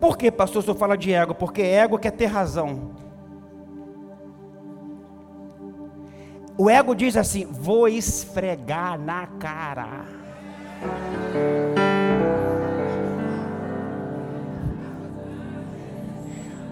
Por 0.00 0.18
que, 0.18 0.28
pastor, 0.28 0.58
o 0.58 0.64
senhor 0.64 0.76
fala 0.76 0.98
de 0.98 1.14
ego? 1.14 1.36
Porque 1.36 1.62
ego 1.62 2.00
quer 2.00 2.10
ter 2.10 2.26
razão. 2.26 3.00
O 6.62 6.70
ego 6.70 6.94
diz 6.94 7.16
assim: 7.16 7.44
vou 7.50 7.88
esfregar 7.88 8.96
na 8.96 9.26
cara. 9.26 10.04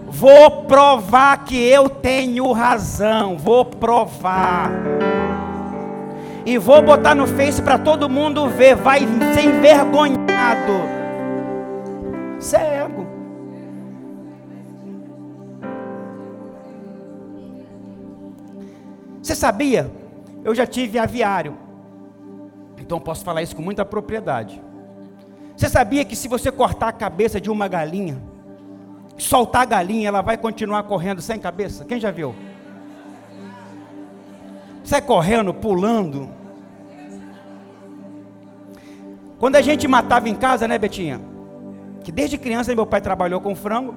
Vou 0.06 0.62
provar 0.62 1.44
que 1.44 1.60
eu 1.60 1.88
tenho 1.88 2.52
razão. 2.52 3.36
Vou 3.36 3.64
provar. 3.64 4.70
E 6.46 6.56
vou 6.56 6.80
botar 6.82 7.16
no 7.16 7.26
Face 7.26 7.60
para 7.60 7.76
todo 7.76 8.08
mundo 8.08 8.48
ver. 8.48 8.76
Vai 8.76 9.00
ser 9.34 9.44
envergonhado. 9.44 10.84
Isso 12.38 12.54
sabia? 19.40 19.90
Eu 20.44 20.54
já 20.54 20.66
tive 20.66 20.98
aviário. 20.98 21.56
Então 22.78 23.00
posso 23.00 23.24
falar 23.24 23.42
isso 23.42 23.56
com 23.56 23.62
muita 23.62 23.84
propriedade. 23.84 24.62
Você 25.56 25.68
sabia 25.68 26.04
que 26.04 26.14
se 26.14 26.28
você 26.28 26.50
cortar 26.50 26.88
a 26.88 26.92
cabeça 26.92 27.40
de 27.40 27.50
uma 27.50 27.68
galinha, 27.68 28.20
soltar 29.18 29.62
a 29.62 29.66
galinha, 29.66 30.08
ela 30.08 30.22
vai 30.22 30.36
continuar 30.36 30.84
correndo 30.84 31.20
sem 31.20 31.38
cabeça? 31.38 31.84
Quem 31.84 32.00
já 32.00 32.10
viu? 32.10 32.34
sai 34.90 35.00
correndo, 35.00 35.54
pulando. 35.54 36.28
Quando 39.38 39.54
a 39.54 39.62
gente 39.62 39.86
matava 39.86 40.28
em 40.28 40.34
casa, 40.34 40.66
né, 40.66 40.76
Betinha? 40.78 41.20
Que 42.02 42.10
desde 42.10 42.36
criança 42.36 42.74
meu 42.74 42.84
pai 42.84 43.00
trabalhou 43.00 43.40
com 43.40 43.54
frango. 43.54 43.94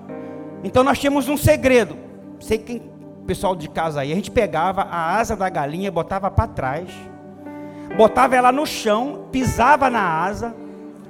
Então 0.63 0.83
nós 0.83 0.99
tínhamos 0.99 1.27
um 1.27 1.35
segredo. 1.35 1.97
Sei 2.39 2.59
quem, 2.59 2.92
pessoal 3.23 3.55
de 3.55 3.67
casa 3.69 4.01
aí, 4.01 4.11
a 4.11 4.15
gente 4.15 4.31
pegava 4.31 4.81
a 4.83 5.15
asa 5.15 5.35
da 5.35 5.49
galinha, 5.49 5.91
botava 5.91 6.29
para 6.29 6.47
trás, 6.47 6.89
botava 7.95 8.35
ela 8.35 8.51
no 8.51 8.65
chão, 8.65 9.27
pisava 9.31 9.89
na 9.89 10.01
asa, 10.01 10.55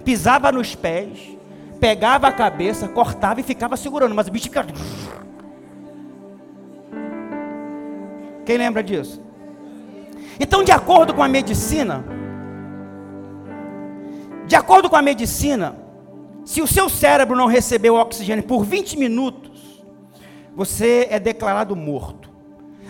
pisava 0.03 0.51
nos 0.51 0.75
pés, 0.75 1.37
pegava 1.79 2.27
a 2.27 2.31
cabeça, 2.31 2.87
cortava 2.87 3.39
e 3.39 3.43
ficava 3.43 3.75
segurando, 3.75 4.15
mas 4.15 4.27
o 4.27 4.31
bicho 4.31 4.45
ficava. 4.45 4.69
Quem 8.45 8.57
lembra 8.57 8.83
disso? 8.83 9.21
Então, 10.39 10.63
de 10.63 10.71
acordo 10.71 11.13
com 11.13 11.23
a 11.23 11.27
medicina, 11.27 12.03
de 14.45 14.55
acordo 14.55 14.89
com 14.89 14.95
a 14.95 15.01
medicina, 15.01 15.75
se 16.45 16.61
o 16.61 16.67
seu 16.67 16.89
cérebro 16.89 17.35
não 17.35 17.47
recebeu 17.47 17.95
oxigênio 17.95 18.43
por 18.43 18.63
20 18.63 18.97
minutos, 18.97 19.52
você 20.55 21.07
é 21.09 21.19
declarado 21.19 21.75
morto. 21.75 22.29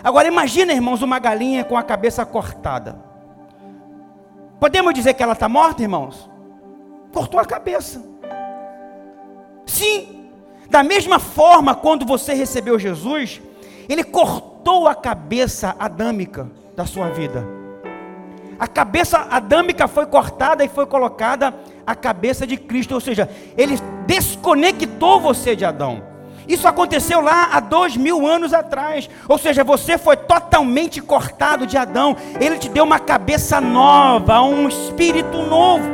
Agora 0.02 0.28
imagina, 0.28 0.72
irmãos, 0.72 1.02
uma 1.02 1.18
galinha 1.18 1.64
com 1.64 1.76
a 1.76 1.82
cabeça 1.82 2.24
cortada. 2.26 2.98
Podemos 4.60 4.92
dizer 4.94 5.14
que 5.14 5.22
ela 5.22 5.32
está 5.32 5.48
morta, 5.48 5.82
irmãos? 5.82 6.28
Cortou 7.12 7.40
a 7.40 7.44
cabeça. 7.44 8.02
Sim, 9.66 10.28
da 10.68 10.82
mesma 10.82 11.18
forma, 11.18 11.74
quando 11.74 12.04
você 12.04 12.34
recebeu 12.34 12.78
Jesus, 12.78 13.40
Ele 13.88 14.04
cortou 14.04 14.86
a 14.86 14.94
cabeça 14.94 15.74
adâmica 15.78 16.50
da 16.76 16.84
sua 16.84 17.08
vida. 17.10 17.46
A 18.58 18.66
cabeça 18.66 19.18
adâmica 19.30 19.88
foi 19.88 20.06
cortada 20.06 20.64
e 20.64 20.68
foi 20.68 20.86
colocada 20.86 21.54
a 21.86 21.94
cabeça 21.94 22.46
de 22.46 22.56
Cristo, 22.56 22.94
ou 22.94 23.00
seja, 23.00 23.28
Ele 23.56 23.78
desconectou 24.06 25.20
você 25.20 25.56
de 25.56 25.64
Adão. 25.64 26.13
Isso 26.46 26.68
aconteceu 26.68 27.20
lá 27.20 27.50
há 27.52 27.60
dois 27.60 27.96
mil 27.96 28.26
anos 28.26 28.52
atrás. 28.52 29.08
Ou 29.28 29.38
seja, 29.38 29.64
você 29.64 29.96
foi 29.96 30.16
totalmente 30.16 31.00
cortado 31.00 31.66
de 31.66 31.76
Adão. 31.76 32.16
Ele 32.40 32.58
te 32.58 32.68
deu 32.68 32.84
uma 32.84 32.98
cabeça 32.98 33.60
nova, 33.60 34.42
um 34.42 34.68
espírito 34.68 35.38
novo. 35.42 35.84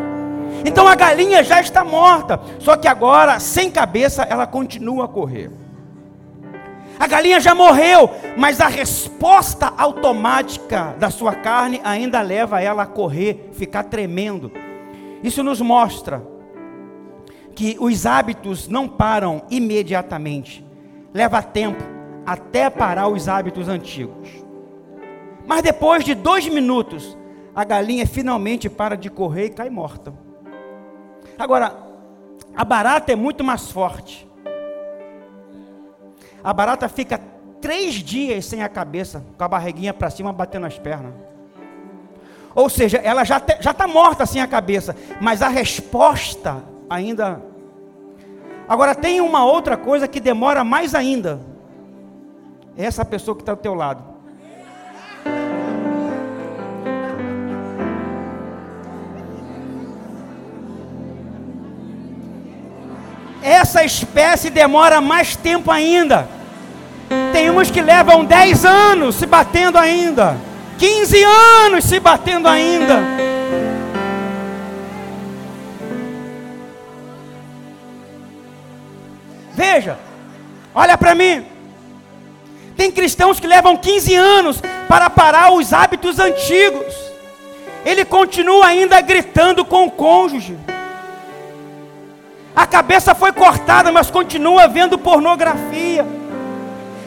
Então 0.64 0.86
a 0.86 0.94
galinha 0.94 1.42
já 1.42 1.60
está 1.60 1.84
morta, 1.84 2.38
só 2.58 2.76
que 2.76 2.86
agora, 2.86 3.40
sem 3.40 3.70
cabeça, 3.70 4.24
ela 4.24 4.46
continua 4.46 5.06
a 5.06 5.08
correr. 5.08 5.50
A 6.98 7.06
galinha 7.06 7.40
já 7.40 7.54
morreu, 7.54 8.10
mas 8.36 8.60
a 8.60 8.66
resposta 8.66 9.72
automática 9.78 10.94
da 10.98 11.10
sua 11.10 11.34
carne 11.34 11.80
ainda 11.82 12.20
leva 12.20 12.60
ela 12.60 12.82
a 12.82 12.86
correr, 12.86 13.48
ficar 13.54 13.84
tremendo. 13.84 14.52
Isso 15.22 15.42
nos 15.42 15.62
mostra 15.62 16.22
que 17.60 17.76
os 17.78 18.06
hábitos 18.06 18.68
não 18.68 18.88
param 18.88 19.42
imediatamente, 19.50 20.64
leva 21.12 21.42
tempo 21.42 21.84
até 22.24 22.70
parar 22.70 23.08
os 23.08 23.28
hábitos 23.28 23.68
antigos. 23.68 24.30
Mas 25.46 25.60
depois 25.60 26.02
de 26.02 26.14
dois 26.14 26.48
minutos, 26.48 27.18
a 27.54 27.62
galinha 27.62 28.06
finalmente 28.06 28.70
para 28.70 28.96
de 28.96 29.10
correr 29.10 29.44
e 29.44 29.50
cai 29.50 29.68
morta. 29.68 30.10
Agora, 31.38 31.76
a 32.56 32.64
barata 32.64 33.12
é 33.12 33.14
muito 33.14 33.44
mais 33.44 33.70
forte. 33.70 34.26
A 36.42 36.54
barata 36.54 36.88
fica 36.88 37.20
três 37.60 37.96
dias 37.96 38.46
sem 38.46 38.62
a 38.62 38.70
cabeça, 38.70 39.22
com 39.36 39.44
a 39.44 39.48
barriguinha 39.48 39.92
para 39.92 40.08
cima, 40.08 40.32
batendo 40.32 40.64
as 40.64 40.78
pernas. 40.78 41.12
Ou 42.54 42.70
seja, 42.70 42.96
ela 42.96 43.22
já 43.22 43.36
está 43.36 43.86
morta 43.86 44.24
sem 44.24 44.40
a 44.40 44.46
cabeça, 44.46 44.96
mas 45.20 45.42
a 45.42 45.48
resposta 45.48 46.64
ainda. 46.88 47.49
Agora, 48.70 48.94
tem 48.94 49.20
uma 49.20 49.44
outra 49.44 49.76
coisa 49.76 50.06
que 50.06 50.20
demora 50.20 50.62
mais 50.62 50.94
ainda. 50.94 51.40
É 52.78 52.84
essa 52.84 53.04
pessoa 53.04 53.34
que 53.36 53.42
está 53.42 53.52
do 53.52 53.60
teu 53.60 53.74
lado. 53.74 54.10
essa 63.42 63.84
espécie 63.84 64.50
demora 64.50 65.00
mais 65.00 65.34
tempo 65.34 65.70
ainda. 65.70 66.28
Tem 67.32 67.50
uns 67.50 67.70
que 67.70 67.80
levam 67.80 68.24
10 68.24 68.64
anos 68.64 69.16
se 69.16 69.26
batendo 69.26 69.78
ainda, 69.78 70.36
15 70.78 71.24
anos 71.64 71.84
se 71.84 71.98
batendo 71.98 72.46
ainda. 72.46 73.29
Veja, 79.60 79.98
olha 80.74 80.96
para 80.96 81.14
mim. 81.14 81.44
Tem 82.78 82.90
cristãos 82.90 83.38
que 83.38 83.46
levam 83.46 83.76
15 83.76 84.14
anos 84.14 84.62
para 84.88 85.10
parar 85.10 85.52
os 85.52 85.74
hábitos 85.74 86.18
antigos. 86.18 86.94
Ele 87.84 88.02
continua 88.06 88.68
ainda 88.68 88.98
gritando 89.02 89.62
com 89.62 89.84
o 89.84 89.90
cônjuge. 89.90 90.56
A 92.56 92.66
cabeça 92.66 93.14
foi 93.14 93.32
cortada, 93.32 93.92
mas 93.92 94.10
continua 94.10 94.66
vendo 94.66 94.96
pornografia. 94.96 96.06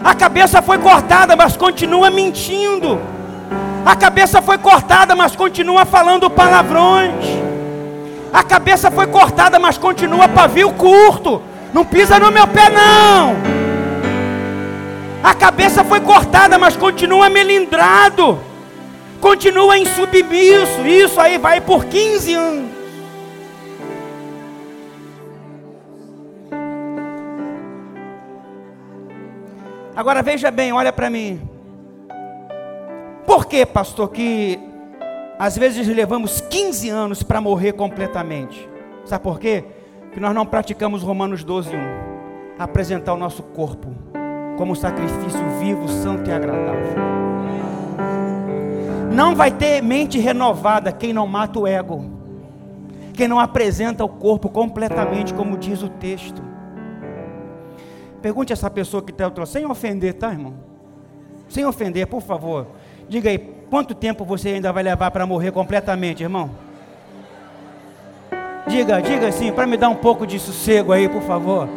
A 0.04 0.14
cabeça 0.14 0.62
foi 0.62 0.78
cortada, 0.78 1.36
mas 1.36 1.58
continua 1.58 2.12
mentindo. 2.12 3.02
A 3.84 3.96
cabeça 3.96 4.44
foi 4.44 4.60
cortada, 4.60 5.16
mas 5.16 5.36
continua 5.36 5.86
falando 5.86 6.30
palavrões. 6.30 7.26
A 8.32 8.44
cabeça 8.44 8.92
foi 8.92 9.08
cortada, 9.08 9.58
mas 9.58 9.76
continua 9.76 10.28
pavio 10.28 10.72
curto. 10.74 11.42
Não 11.74 11.84
pisa 11.84 12.20
no 12.20 12.32
meu 12.32 12.48
pé, 12.48 12.70
não. 12.70 13.36
A 15.24 15.34
cabeça 15.34 15.84
foi 15.84 16.00
cortada, 16.02 16.60
mas 16.60 16.78
continua 16.78 17.30
melindrado. 17.30 18.40
Continua 19.20 19.78
insubmisso. 19.78 20.82
Isso 20.86 21.20
aí 21.20 21.38
vai 21.38 21.60
por 21.62 21.86
15 21.86 22.34
anos. 22.34 22.72
Agora 29.96 30.22
veja 30.22 30.52
bem, 30.52 30.74
olha 30.74 30.92
para 30.92 31.10
mim. 31.10 31.42
Por 33.26 33.46
que, 33.46 33.66
pastor, 33.66 34.10
que 34.10 34.60
às 35.40 35.58
vezes 35.58 35.88
levamos 35.88 36.42
15 36.42 36.90
anos 36.90 37.24
para 37.24 37.40
morrer 37.40 37.74
completamente? 37.74 38.68
Sabe 39.06 39.24
por 39.24 39.40
quê? 39.40 39.64
Que 40.14 40.20
nós 40.20 40.34
não 40.34 40.46
praticamos 40.46 41.02
Romanos 41.02 41.44
12, 41.44 41.76
1. 41.76 41.80
Apresentar 42.60 43.14
o 43.14 43.18
nosso 43.18 43.42
corpo 43.42 43.94
como 44.58 44.76
sacrifício 44.76 45.42
vivo, 45.60 45.88
santo 45.88 46.30
e 46.30 46.34
agradável. 46.34 46.96
Não 49.14 49.36
vai 49.36 49.52
ter 49.52 49.82
mente 49.82 50.20
renovada 50.20 50.92
quem 50.92 51.14
não 51.14 51.28
mata 51.28 51.60
o 51.60 51.68
ego, 51.68 52.10
quem 53.14 53.28
não 53.28 53.40
apresenta 53.40 54.04
o 54.04 54.10
corpo 54.10 54.50
completamente, 54.50 55.34
como 55.34 55.58
diz 55.58 55.84
o 55.84 55.90
texto. 55.90 56.42
Pergunte 58.22 58.54
a 58.54 58.56
essa 58.56 58.70
pessoa 58.70 59.04
que 59.04 59.12
está 59.12 59.26
ao 59.26 59.46
sem 59.46 59.66
ofender, 59.66 60.14
tá, 60.14 60.32
irmão? 60.32 60.54
Sem 61.50 61.66
ofender, 61.66 62.08
por 62.08 62.22
favor. 62.22 62.68
Diga 63.08 63.30
aí, 63.30 63.38
quanto 63.70 63.94
tempo 63.94 64.24
você 64.24 64.50
ainda 64.50 64.72
vai 64.72 64.82
levar 64.82 65.12
para 65.12 65.26
morrer 65.26 65.52
completamente, 65.52 66.24
irmão? 66.24 66.50
Diga, 68.68 69.02
diga 69.02 69.28
assim, 69.28 69.52
para 69.52 69.68
me 69.68 69.78
dar 69.78 69.90
um 69.90 69.96
pouco 69.96 70.26
de 70.26 70.40
sossego 70.40 70.92
aí, 70.92 71.10
por 71.10 71.22
favor. 71.22 71.68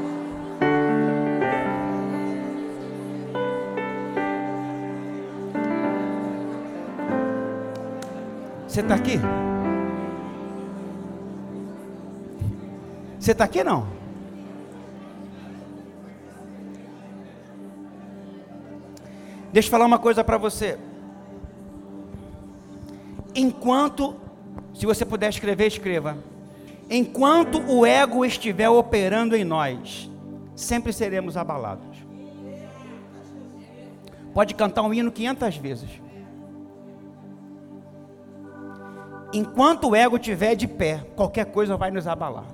Você 8.67 8.81
está 8.81 8.95
aqui? 8.95 9.19
Você 13.19 13.33
está 13.33 13.45
aqui 13.45 13.65
não? 13.65 13.87
Deixa 19.53 19.69
eu 19.69 19.71
falar 19.71 19.87
uma 19.87 19.99
coisa 19.99 20.23
para 20.23 20.37
você. 20.37 20.79
Enquanto, 23.35 24.15
se 24.75 24.87
você 24.87 25.05
puder 25.05 25.31
escrever, 25.31 25.67
escreva. 25.67 26.17
Enquanto 26.89 27.59
o 27.61 27.85
ego 27.85 28.25
estiver 28.25 28.69
operando 28.69 29.35
em 29.35 29.45
nós, 29.45 30.11
sempre 30.55 30.93
seremos 30.93 31.37
abalados. 31.37 31.97
Pode 34.33 34.55
cantar 34.55 34.83
um 34.83 34.93
hino 34.93 35.11
500 35.11 35.57
vezes. 35.57 35.91
Enquanto 39.33 39.89
o 39.89 39.97
ego 39.97 40.17
estiver 40.17 40.55
de 40.55 40.69
pé, 40.69 41.05
qualquer 41.17 41.47
coisa 41.47 41.77
vai 41.77 41.91
nos 41.91 42.07
abalar. 42.07 42.47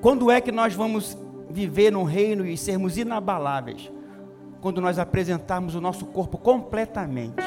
Quando 0.00 0.30
é 0.30 0.40
que 0.40 0.50
nós 0.50 0.74
vamos 0.74 1.16
viver 1.50 1.90
num 1.90 2.04
reino 2.04 2.46
e 2.46 2.56
sermos 2.56 2.96
inabaláveis? 2.96 3.90
quando 4.60 4.80
nós 4.80 4.98
apresentarmos 4.98 5.74
o 5.74 5.80
nosso 5.80 6.06
corpo 6.06 6.36
completamente. 6.36 7.42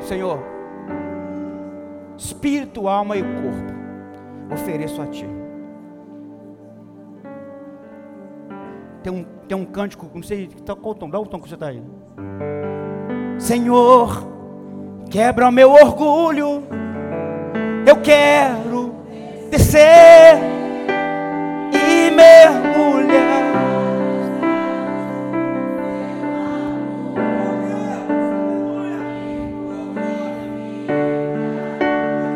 Senhor, 0.00 0.38
espírito, 2.16 2.88
alma 2.88 3.16
e 3.16 3.22
corpo, 3.22 4.52
ofereço 4.52 5.00
a 5.00 5.06
Ti. 5.06 5.26
Tem 9.02 9.12
um, 9.12 9.24
tem 9.46 9.56
um 9.56 9.64
cântico, 9.64 10.10
não 10.14 10.22
sei 10.22 10.48
tá, 10.64 10.74
qual 10.74 10.94
tom, 10.94 11.10
dá 11.10 11.20
o 11.20 11.26
tom 11.26 11.38
que 11.38 11.48
você 11.48 11.54
está 11.54 11.66
aí. 11.66 11.82
Senhor, 13.38 14.26
quebra 15.10 15.48
o 15.48 15.52
meu 15.52 15.72
orgulho, 15.72 16.62
eu 17.86 18.00
quero 18.00 18.94
descer 19.50 20.63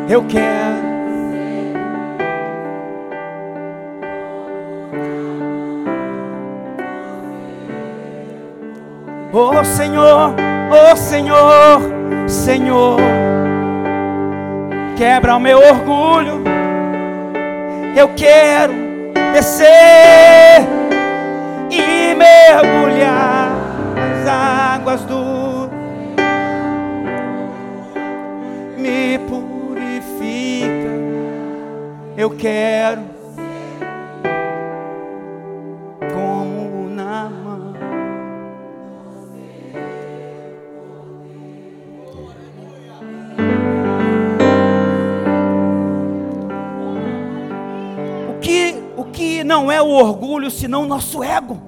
Eu 0.09 0.23
quero 0.23 0.89
Oh 9.31 9.63
Senhor, 9.63 10.33
oh 10.71 10.95
Senhor, 10.95 11.81
Senhor, 12.27 12.97
quebra 14.97 15.35
o 15.35 15.39
meu 15.39 15.59
orgulho. 15.59 16.43
Eu 17.95 18.09
quero 18.15 18.73
descer 19.31 20.67
e 21.69 22.15
mergulhar 22.15 23.51
nas 23.95 24.27
águas 24.27 25.01
do 25.03 25.28
Eu 32.19 32.31
quero 32.31 33.19
não 49.49 49.71
é 49.71 49.81
o 49.81 49.89
orgulho, 49.89 50.51
senão 50.51 50.83
o 50.83 50.85
nosso 50.85 51.23
ego. 51.23 51.59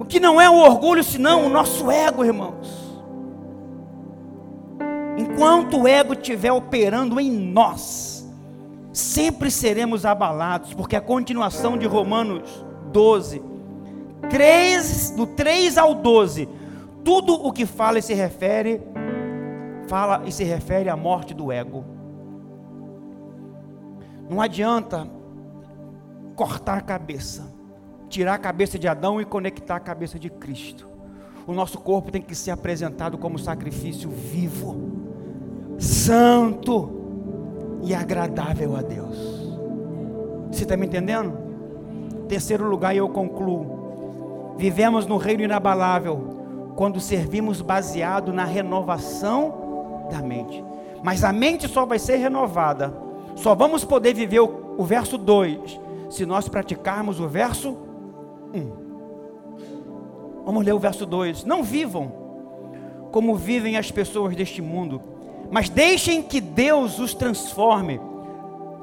O 0.00 0.04
que 0.06 0.18
não 0.18 0.40
é 0.40 0.48
o 0.48 0.54
orgulho, 0.54 1.04
senão 1.04 1.44
o 1.44 1.48
nosso 1.50 1.90
ego, 1.90 2.24
irmãos. 2.24 2.87
Enquanto 5.38 5.82
o 5.82 5.86
ego 5.86 6.14
estiver 6.14 6.50
operando 6.50 7.20
em 7.20 7.30
nós, 7.30 8.28
sempre 8.92 9.52
seremos 9.52 10.04
abalados, 10.04 10.74
porque 10.74 10.96
a 10.96 11.00
continuação 11.00 11.78
de 11.78 11.86
Romanos 11.86 12.66
12, 12.90 13.40
3, 14.28 15.10
do 15.10 15.28
3 15.28 15.78
ao 15.78 15.94
12, 15.94 16.48
tudo 17.04 17.34
o 17.34 17.52
que 17.52 17.66
fala 17.66 18.00
e 18.00 18.02
se 18.02 18.14
refere, 18.14 18.82
fala 19.86 20.22
e 20.26 20.32
se 20.32 20.42
refere 20.42 20.88
à 20.88 20.96
morte 20.96 21.32
do 21.32 21.52
ego. 21.52 21.84
Não 24.28 24.40
adianta 24.40 25.08
cortar 26.34 26.78
a 26.78 26.80
cabeça, 26.80 27.48
tirar 28.08 28.34
a 28.34 28.38
cabeça 28.38 28.76
de 28.76 28.88
Adão 28.88 29.20
e 29.20 29.24
conectar 29.24 29.76
a 29.76 29.80
cabeça 29.80 30.18
de 30.18 30.30
Cristo. 30.30 30.88
O 31.46 31.52
nosso 31.52 31.78
corpo 31.78 32.10
tem 32.10 32.20
que 32.20 32.34
ser 32.34 32.50
apresentado 32.50 33.16
como 33.16 33.38
sacrifício 33.38 34.10
vivo, 34.10 34.98
santo 35.78 37.78
e 37.82 37.94
agradável 37.94 38.76
a 38.76 38.82
Deus. 38.82 39.16
Você 40.50 40.64
está 40.64 40.76
me 40.76 40.86
entendendo? 40.86 41.32
Terceiro 42.28 42.68
lugar, 42.68 42.94
eu 42.94 43.08
concluo. 43.08 44.54
Vivemos 44.58 45.06
no 45.06 45.16
reino 45.16 45.42
inabalável 45.42 46.74
quando 46.76 47.00
servimos 47.00 47.62
baseado 47.62 48.32
na 48.32 48.44
renovação 48.44 50.06
da 50.10 50.20
mente. 50.20 50.62
Mas 51.02 51.24
a 51.24 51.32
mente 51.32 51.68
só 51.68 51.86
vai 51.86 51.98
ser 51.98 52.16
renovada 52.16 53.08
só 53.38 53.54
vamos 53.54 53.84
poder 53.84 54.14
viver 54.14 54.40
o, 54.40 54.74
o 54.76 54.84
verso 54.84 55.16
2 55.16 55.80
se 56.10 56.26
nós 56.26 56.48
praticarmos 56.48 57.20
o 57.20 57.28
verso 57.28 57.76
1. 58.52 58.58
Um. 58.58 58.72
Vamos 60.44 60.64
ler 60.64 60.72
o 60.72 60.78
verso 60.78 61.06
2. 61.06 61.44
Não 61.44 61.62
vivam 61.62 62.12
como 63.12 63.36
vivem 63.36 63.76
as 63.76 63.92
pessoas 63.92 64.34
deste 64.34 64.60
mundo, 64.60 65.00
mas 65.50 65.68
deixem 65.68 66.22
que 66.22 66.40
Deus 66.40 66.98
os 66.98 67.14
transforme 67.14 68.00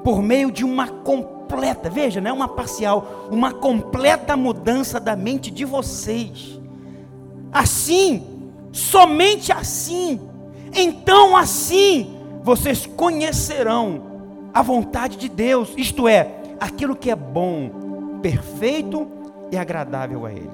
por 0.02 0.22
meio 0.22 0.50
de 0.50 0.64
uma 0.64 0.88
completa, 0.88 1.90
veja, 1.90 2.20
não 2.20 2.30
é 2.30 2.32
uma 2.32 2.48
parcial, 2.48 3.28
uma 3.30 3.52
completa 3.52 4.36
mudança 4.36 5.00
da 5.00 5.16
mente 5.16 5.50
de 5.50 5.64
vocês. 5.64 6.60
Assim, 7.52 8.24
somente 8.72 9.52
assim, 9.52 10.20
então 10.74 11.36
assim, 11.36 12.16
vocês 12.42 12.86
conhecerão 12.86 14.02
a 14.52 14.62
vontade 14.62 15.16
de 15.16 15.28
Deus, 15.28 15.72
isto 15.76 16.06
é, 16.06 16.36
aquilo 16.60 16.96
que 16.96 17.10
é 17.10 17.16
bom, 17.16 18.18
perfeito 18.22 19.06
e 19.50 19.56
agradável 19.56 20.24
a 20.24 20.32
Ele. 20.32 20.50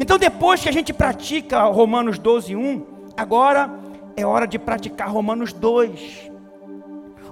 Então, 0.00 0.18
depois 0.18 0.62
que 0.62 0.68
a 0.68 0.72
gente 0.72 0.92
pratica 0.92 1.64
Romanos 1.64 2.18
12, 2.18 2.56
1, 2.56 2.82
agora 3.16 3.70
é 4.16 4.24
hora 4.24 4.46
de 4.46 4.58
praticar 4.58 5.08
Romanos 5.08 5.52
2. 5.52 6.30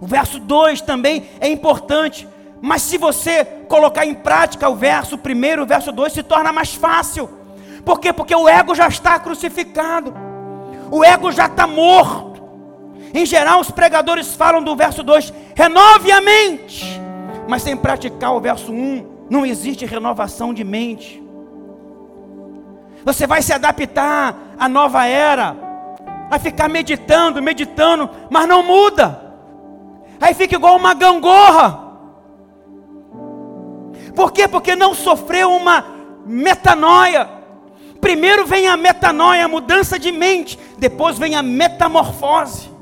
O 0.00 0.06
verso 0.06 0.38
2 0.38 0.80
também 0.80 1.28
é 1.40 1.48
importante, 1.48 2.28
mas 2.60 2.82
se 2.82 2.98
você 2.98 3.44
colocar 3.68 4.04
em 4.04 4.14
prática 4.14 4.68
o 4.68 4.74
verso 4.74 5.16
primeiro, 5.16 5.62
o 5.62 5.66
verso 5.66 5.92
2 5.92 6.12
se 6.12 6.22
torna 6.22 6.52
mais 6.52 6.74
fácil. 6.74 7.28
Por 7.84 8.00
quê? 8.00 8.12
Porque 8.12 8.34
o 8.34 8.48
ego 8.48 8.74
já 8.74 8.88
está 8.88 9.18
crucificado, 9.18 10.12
o 10.90 11.04
ego 11.04 11.30
já 11.30 11.46
está 11.46 11.66
morto. 11.66 12.42
Em 13.14 13.26
geral, 13.26 13.60
os 13.60 13.70
pregadores 13.70 14.34
falam 14.34 14.62
do 14.62 14.74
verso 14.74 15.02
2: 15.02 15.32
renove 15.54 16.10
a 16.10 16.20
mente. 16.20 17.00
Mas 17.48 17.62
sem 17.62 17.76
praticar 17.76 18.34
o 18.34 18.40
verso 18.40 18.72
1, 18.72 19.26
não 19.28 19.44
existe 19.44 19.84
renovação 19.84 20.54
de 20.54 20.64
mente. 20.64 21.22
Você 23.04 23.26
vai 23.26 23.42
se 23.42 23.52
adaptar 23.52 24.36
à 24.58 24.68
nova 24.68 25.06
era, 25.06 25.56
a 26.32 26.38
ficar 26.38 26.68
meditando, 26.68 27.40
meditando, 27.40 28.08
mas 28.28 28.48
não 28.48 28.64
muda. 28.64 29.34
Aí 30.20 30.32
fica 30.32 30.56
igual 30.56 30.76
uma 30.76 30.94
gangorra. 30.94 31.92
Por 34.16 34.32
quê? 34.32 34.48
Porque 34.48 34.74
não 34.74 34.94
sofreu 34.94 35.52
uma 35.52 35.84
metanoia. 36.24 37.28
Primeiro 38.00 38.46
vem 38.46 38.66
a 38.66 38.76
metanoia, 38.76 39.44
a 39.44 39.48
mudança 39.48 39.96
de 39.98 40.10
mente, 40.10 40.58
depois 40.78 41.18
vem 41.18 41.36
a 41.36 41.42
metamorfose 41.42 42.72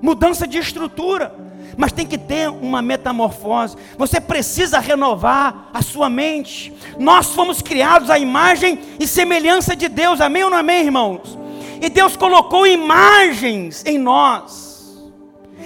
mudança 0.00 0.46
de 0.46 0.58
estrutura, 0.58 1.34
mas 1.76 1.92
tem 1.92 2.06
que 2.06 2.18
ter 2.18 2.48
uma 2.48 2.82
metamorfose. 2.82 3.76
Você 3.96 4.20
precisa 4.20 4.78
renovar 4.78 5.70
a 5.72 5.82
sua 5.82 6.08
mente. 6.08 6.72
Nós 6.98 7.28
fomos 7.28 7.62
criados 7.62 8.10
à 8.10 8.18
imagem 8.18 8.78
e 8.98 9.06
semelhança 9.06 9.76
de 9.76 9.88
Deus, 9.88 10.20
amém 10.20 10.44
ou 10.44 10.50
não 10.50 10.58
amém, 10.58 10.84
irmãos? 10.84 11.38
E 11.80 11.88
Deus 11.88 12.16
colocou 12.16 12.66
imagens 12.66 13.84
em 13.86 13.98
nós. 13.98 15.10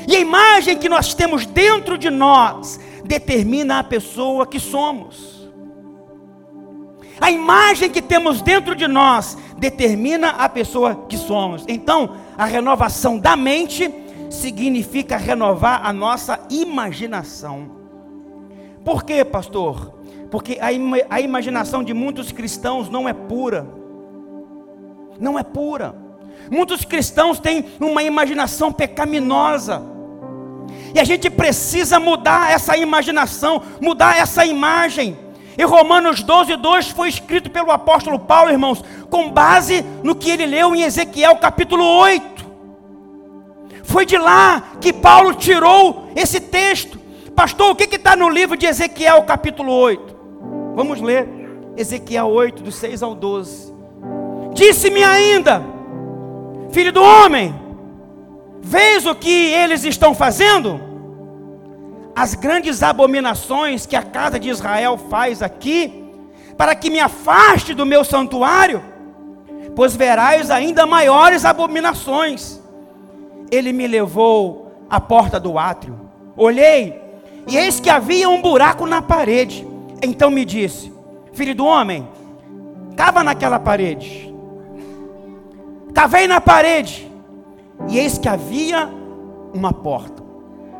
E 0.07 0.17
a 0.17 0.21
imagem 0.21 0.79
que 0.79 0.89
nós 0.89 1.15
temos 1.15 1.47
dentro 1.47 1.97
de 1.97 2.11
nós 2.11 2.79
determina 3.05 3.79
a 3.79 3.85
pessoa 3.85 4.47
que 4.47 4.61
somos. 4.61 5.49
A 7.21 7.31
imagem 7.31 7.91
que 7.91 8.03
temos 8.03 8.43
dentro 8.43 8.75
de 8.75 8.87
nós 8.87 9.39
determina 9.57 10.31
a 10.31 10.49
pessoa 10.49 11.07
que 11.09 11.17
somos. 11.17 11.65
Então, 11.69 12.17
a 12.37 12.45
renovação 12.45 13.19
da 13.19 13.37
mente 13.37 13.93
significa 14.31 15.17
renovar 15.17 15.87
a 15.87 15.93
nossa 15.93 16.41
imaginação. 16.51 17.71
Por 18.85 19.05
quê, 19.05 19.25
pastor? 19.25 19.95
Porque 20.31 20.59
a, 20.61 20.67
a 21.09 21.21
imaginação 21.21 21.83
de 21.83 21.95
muitos 21.95 22.33
cristãos 22.33 22.91
não 22.91 23.09
é 23.09 23.13
pura. 23.13 23.67
Não 25.19 25.39
é 25.39 25.43
pura. 25.45 26.04
Muitos 26.51 26.85
cristãos 26.85 27.39
têm 27.39 27.65
uma 27.81 28.03
imaginação 28.03 28.73
pecaminosa. 28.73 29.83
E 30.95 31.01
a 31.01 31.05
gente 31.05 31.29
precisa 31.29 31.99
mudar 31.99 32.53
essa 32.53 32.77
imaginação, 32.77 33.63
mudar 33.81 34.17
essa 34.17 34.47
imagem. 34.47 35.19
E 35.57 35.65
Romanos 35.65 36.23
12, 36.23 36.57
2 36.57 36.89
foi 36.89 37.09
escrito 37.09 37.51
pelo 37.51 37.71
apóstolo 37.71 38.19
Paulo, 38.19 38.51
irmãos, 38.51 38.83
com 39.11 39.31
base 39.31 39.85
no 40.03 40.15
que 40.15 40.31
ele 40.31 40.47
leu 40.47 40.75
em 40.75 40.83
Ezequiel 40.83 41.37
capítulo 41.37 41.85
8. 41.85 42.45
Foi 43.85 44.07
de 44.07 44.17
lá 44.17 44.63
que 44.81 44.93
Paulo 44.93 45.35
tirou 45.35 46.11
esse 46.17 46.41
texto. 46.41 46.99
Pastor, 47.35 47.71
o 47.71 47.75
que 47.75 47.85
está 47.95 48.17
no 48.17 48.29
livro 48.29 48.57
de 48.57 48.67
Ezequiel, 48.67 49.23
capítulo 49.23 49.73
8? 49.73 50.17
Vamos 50.75 51.01
ler 51.01 51.29
Ezequiel 51.77 52.29
8, 52.29 52.63
do 52.63 52.73
6 52.73 53.03
ao 53.03 53.15
12. 53.15 53.75
Disse-me 54.53 55.03
ainda, 55.03 55.74
filho 56.75 56.93
do 56.93 57.01
homem, 57.01 57.55
vês 58.61 59.07
o 59.07 59.15
que 59.15 59.31
eles 59.31 59.85
estão 59.85 60.13
fazendo? 60.13 60.81
As 62.17 62.35
grandes 62.35 62.83
abominações 62.83 63.87
que 63.87 63.95
a 63.95 64.03
casa 64.03 64.41
de 64.41 64.49
Israel 64.49 64.99
faz 64.99 65.41
aqui, 65.41 66.05
para 66.59 66.75
que 66.75 66.91
me 66.91 66.99
afaste 66.99 67.75
do 67.75 67.87
meu 67.87 68.03
santuário, 68.03 68.83
pois 69.77 69.95
verás 69.95 70.51
ainda 70.51 70.85
maiores 70.85 71.45
abominações. 71.45 72.61
Ele 73.53 73.73
me 73.73 73.87
levou 73.87 74.73
à 74.91 75.01
porta 75.01 75.39
do 75.39 75.57
átrio, 75.57 76.11
olhei, 76.37 77.01
e 77.47 77.57
eis 77.57 77.79
que 77.79 77.89
havia 77.89 78.29
um 78.29 78.43
buraco 78.43 78.85
na 78.85 79.01
parede. 79.01 79.65
Então 80.03 80.29
me 80.29 80.45
disse: 80.45 80.93
Filho 81.33 81.55
do 81.55 81.67
homem, 81.67 82.09
cava 82.97 83.23
naquela 83.23 83.61
parede. 83.61 84.34
Cavei 85.95 86.27
na 86.27 86.41
parede, 86.41 87.09
e 87.89 87.99
eis 87.99 88.19
que 88.19 88.29
havia 88.29 88.91
uma 89.55 89.73
porta. 89.73 90.23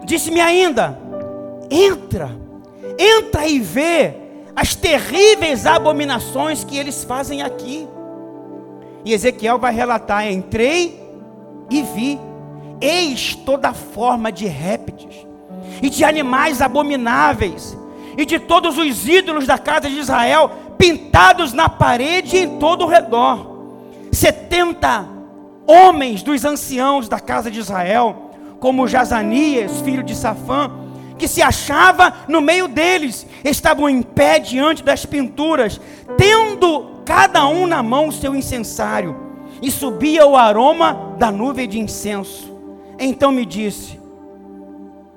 Disse-me 0.05 0.41
ainda: 0.41 0.99
Entra, 1.71 2.31
entra 2.99 3.47
e 3.47 3.61
vê 3.61 4.15
as 4.57 4.75
terríveis 4.75 5.67
abominações 5.67 6.65
que 6.65 6.77
eles 6.77 7.05
fazem 7.05 7.43
aqui. 7.43 7.89
E 9.05 9.13
Ezequiel 9.13 9.59
vai 9.59 9.73
relatar: 9.73 10.27
Entrei 10.27 11.01
e 11.71 11.83
vi, 11.83 12.21
eis 12.81 13.37
toda 13.37 13.73
forma 13.73 14.33
de 14.33 14.47
répteis 14.47 15.27
e 15.81 15.89
de 15.89 16.05
animais 16.05 16.61
abomináveis 16.61 17.77
e 18.17 18.25
de 18.25 18.39
todos 18.39 18.79
os 18.79 19.09
ídolos 19.09 19.47
da 19.47 19.59
casa 19.59 19.89
de 19.89 19.99
Israel, 19.99 20.51
pintados 20.77 21.53
na 21.53 21.69
parede 21.69 22.37
e 22.37 22.41
em 22.41 22.59
todo 22.59 22.85
o 22.85 22.89
redor. 22.89 23.54
Setenta 24.15 25.09
homens 25.67 26.23
dos 26.23 26.45
anciãos 26.45 27.09
da 27.09 27.19
casa 27.19 27.51
de 27.51 27.59
Israel, 27.59 28.31
como 28.61 28.87
Jazanias, 28.87 29.81
filho 29.81 30.03
de 30.03 30.15
Safã, 30.15 30.71
que 31.19 31.29
se 31.29 31.43
achava 31.43 32.13
no 32.29 32.41
meio 32.41 32.69
deles, 32.69 33.27
estavam 33.45 33.89
em 33.89 34.03
pé 34.03 34.39
diante 34.39 34.83
das 34.83 35.07
pinturas, 35.07 35.81
tendo 36.17 37.03
cada 37.05 37.47
um 37.47 37.67
na 37.67 37.83
mão 37.83 38.09
o 38.09 38.13
seu 38.13 38.35
incensário, 38.35 39.17
e 39.63 39.71
subia 39.71 40.27
o 40.27 40.37
aroma 40.37 41.15
da 41.19 41.31
nuvem 41.31 41.69
de 41.69 41.79
incenso. 41.79 42.53
Então 42.99 43.33
me 43.33 43.45
disse: 43.45 43.99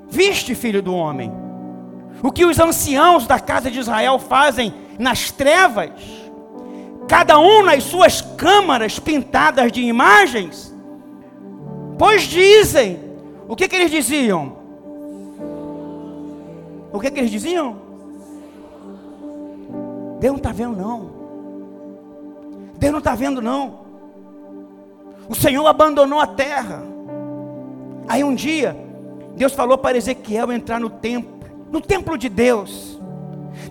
Viste, 0.09 0.55
filho 0.55 0.81
do 0.81 0.95
homem, 0.95 1.31
o 2.23 2.31
que 2.31 2.45
os 2.45 2.59
anciãos 2.59 3.27
da 3.27 3.39
casa 3.39 3.69
de 3.69 3.79
Israel 3.79 4.17
fazem 4.19 4.73
nas 4.97 5.31
trevas, 5.31 5.91
cada 7.07 7.39
um 7.39 7.63
nas 7.63 7.83
suas 7.83 8.21
câmaras 8.21 8.99
pintadas 8.99 9.71
de 9.71 9.81
imagens? 9.81 10.75
Pois 11.97 12.23
dizem, 12.23 12.99
o 13.47 13.55
que, 13.55 13.67
que 13.67 13.75
eles 13.75 13.91
diziam? 13.91 14.57
O 16.91 16.99
que, 16.99 17.09
que 17.09 17.19
eles 17.19 17.31
diziam? 17.31 17.77
Deus 20.19 20.33
não 20.33 20.37
está 20.37 20.51
vendo, 20.51 20.75
não. 20.75 21.09
Deus 22.77 22.91
não 22.91 22.99
está 22.99 23.15
vendo, 23.15 23.41
não. 23.41 23.79
O 25.29 25.35
Senhor 25.35 25.65
abandonou 25.67 26.19
a 26.19 26.27
terra. 26.27 26.83
Aí 28.07 28.23
um 28.23 28.33
dia, 28.33 28.75
Deus 29.35 29.53
falou 29.53 29.77
para 29.77 29.97
Ezequiel 29.97 30.51
entrar 30.51 30.79
no 30.79 30.89
templo 30.89 31.37
no 31.71 31.81
templo 31.81 32.17
de 32.17 32.29
Deus. 32.29 32.96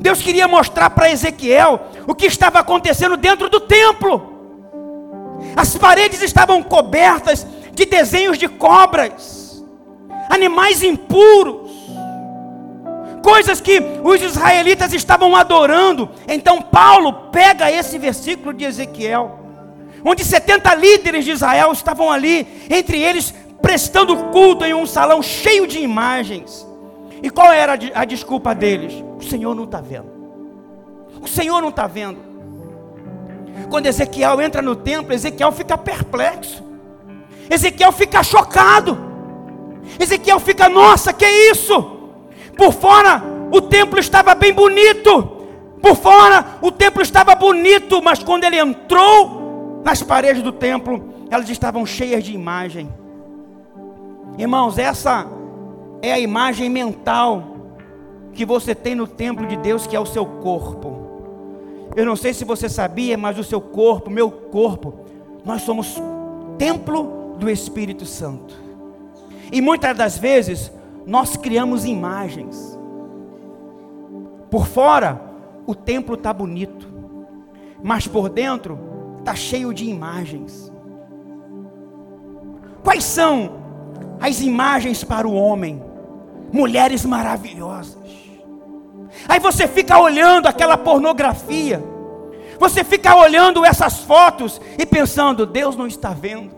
Deus 0.01 0.21
queria 0.21 0.47
mostrar 0.47 0.91
para 0.91 1.11
Ezequiel 1.11 1.81
o 2.07 2.15
que 2.15 2.27
estava 2.27 2.59
acontecendo 2.59 3.17
dentro 3.17 3.49
do 3.49 3.61
templo. 3.61 4.35
As 5.57 5.77
paredes 5.77 6.23
estavam 6.23 6.63
cobertas 6.63 7.47
de 7.73 7.85
desenhos 7.85 8.39
de 8.39 8.49
cobras, 8.49 9.65
animais 10.31 10.83
impuros, 10.83 11.71
coisas 13.23 13.61
que 13.61 13.83
os 14.03 14.23
israelitas 14.23 14.93
estavam 14.93 15.35
adorando. 15.35 16.09
Então 16.29 16.63
Paulo 16.63 17.13
pega 17.31 17.71
esse 17.71 17.99
versículo 17.99 18.55
de 18.55 18.65
Ezequiel, 18.65 19.41
onde 20.05 20.25
70 20.25 20.75
líderes 20.75 21.25
de 21.25 21.33
Israel 21.33 21.73
estavam 21.73 22.11
ali, 22.11 22.47
entre 22.71 23.01
eles 23.01 23.35
prestando 23.61 24.17
culto 24.27 24.65
em 24.65 24.75
um 24.75 24.87
salão 24.87 25.23
cheio 25.23 25.67
de 25.67 25.81
imagens. 25.81 26.67
E 27.27 27.31
qual 27.31 27.53
era 27.53 27.77
a 27.93 28.05
desculpa 28.05 28.55
deles? 28.55 29.03
O 29.19 29.21
Senhor 29.25 29.53
não 29.53 29.65
está 29.65 29.81
vendo. 29.81 30.07
O 31.21 31.27
Senhor 31.27 31.61
não 31.61 31.71
está 31.71 31.89
vendo. 31.89 32.21
Quando 33.69 33.87
Ezequiel 33.87 34.41
entra 34.41 34.63
no 34.63 34.77
templo, 34.77 35.13
Ezequiel 35.13 35.51
fica 35.51 35.77
perplexo. 35.77 36.63
Ezequiel 37.51 37.91
fica 37.91 38.23
chocado. 38.23 38.97
Ezequiel 39.99 40.39
fica, 40.39 40.69
nossa, 40.69 41.13
que 41.13 41.27
isso? 41.27 42.13
Por 42.57 42.73
fora 42.73 43.21
o 43.51 43.61
templo 43.61 43.99
estava 43.99 44.33
bem 44.37 44.53
bonito. 44.53 45.49
Por 45.83 45.97
fora 45.97 46.59
o 46.63 46.71
templo 46.71 47.03
estava 47.03 47.35
bonito, 47.35 48.01
mas 48.01 48.23
quando 48.23 48.45
ele 48.45 48.61
entrou 48.61 49.83
nas 49.85 50.01
paredes 50.01 50.45
do 50.45 50.53
templo, 50.53 51.27
elas 51.29 51.51
estavam 51.51 51.85
cheias 51.85 52.23
de 52.23 52.33
imagem. 52.33 52.89
Irmãos, 54.39 54.79
essa 54.79 55.27
é 56.03 56.13
a 56.13 56.19
imagem 56.19 56.69
mental 56.69 57.57
que 58.33 58.45
você 58.45 58.75
tem 58.75 58.95
no 58.95 59.07
templo 59.07 59.47
de 59.47 59.57
Deus, 59.57 59.87
que 59.87 59.97
é 59.97 60.01
o 60.01 60.07
seu 60.07 60.27
corpo. 60.27 61.07
Eu 61.97 62.05
não 62.05 62.15
sei 62.15 62.35
se 62.35 62.45
você 62.45 62.69
sabia, 62.69 63.17
mas 63.17 63.39
o 63.39 63.45
seu 63.45 63.61
corpo, 63.61 64.11
meu 64.11 64.31
corpo, 64.31 64.95
nós 65.45 65.63
somos 65.63 66.01
templo 66.59 67.35
do 67.39 67.49
Espírito 67.49 68.05
Santo. 68.05 68.55
E 69.51 69.61
muitas 69.63 69.97
das 69.97 70.19
vezes 70.19 70.71
nós 71.07 71.37
criamos 71.37 71.85
imagens. 71.85 72.79
Por 74.51 74.67
fora, 74.67 75.21
o 75.67 75.75
templo 75.75 76.15
está 76.15 76.33
bonito, 76.33 76.89
mas 77.83 78.07
por 78.07 78.29
dentro 78.29 78.79
está 79.19 79.35
cheio 79.35 79.73
de 79.73 79.89
imagens. 79.89 80.73
Quais 82.83 83.05
são 83.05 83.66
as 84.21 84.41
imagens 84.41 85.05
para 85.05 85.27
o 85.27 85.35
homem, 85.35 85.83
mulheres 86.53 87.05
maravilhosas. 87.05 87.97
Aí 89.29 89.39
você 89.41 89.67
fica 89.67 89.99
olhando 89.99 90.47
aquela 90.47 90.77
pornografia, 90.77 91.83
você 92.59 92.83
fica 92.85 93.15
olhando 93.15 93.65
essas 93.65 93.99
fotos 93.99 94.61
e 94.79 94.87
pensando: 94.87 95.47
Deus 95.47 95.77
não 95.77 95.87
está 95.87 96.11
vendo. 96.11 96.55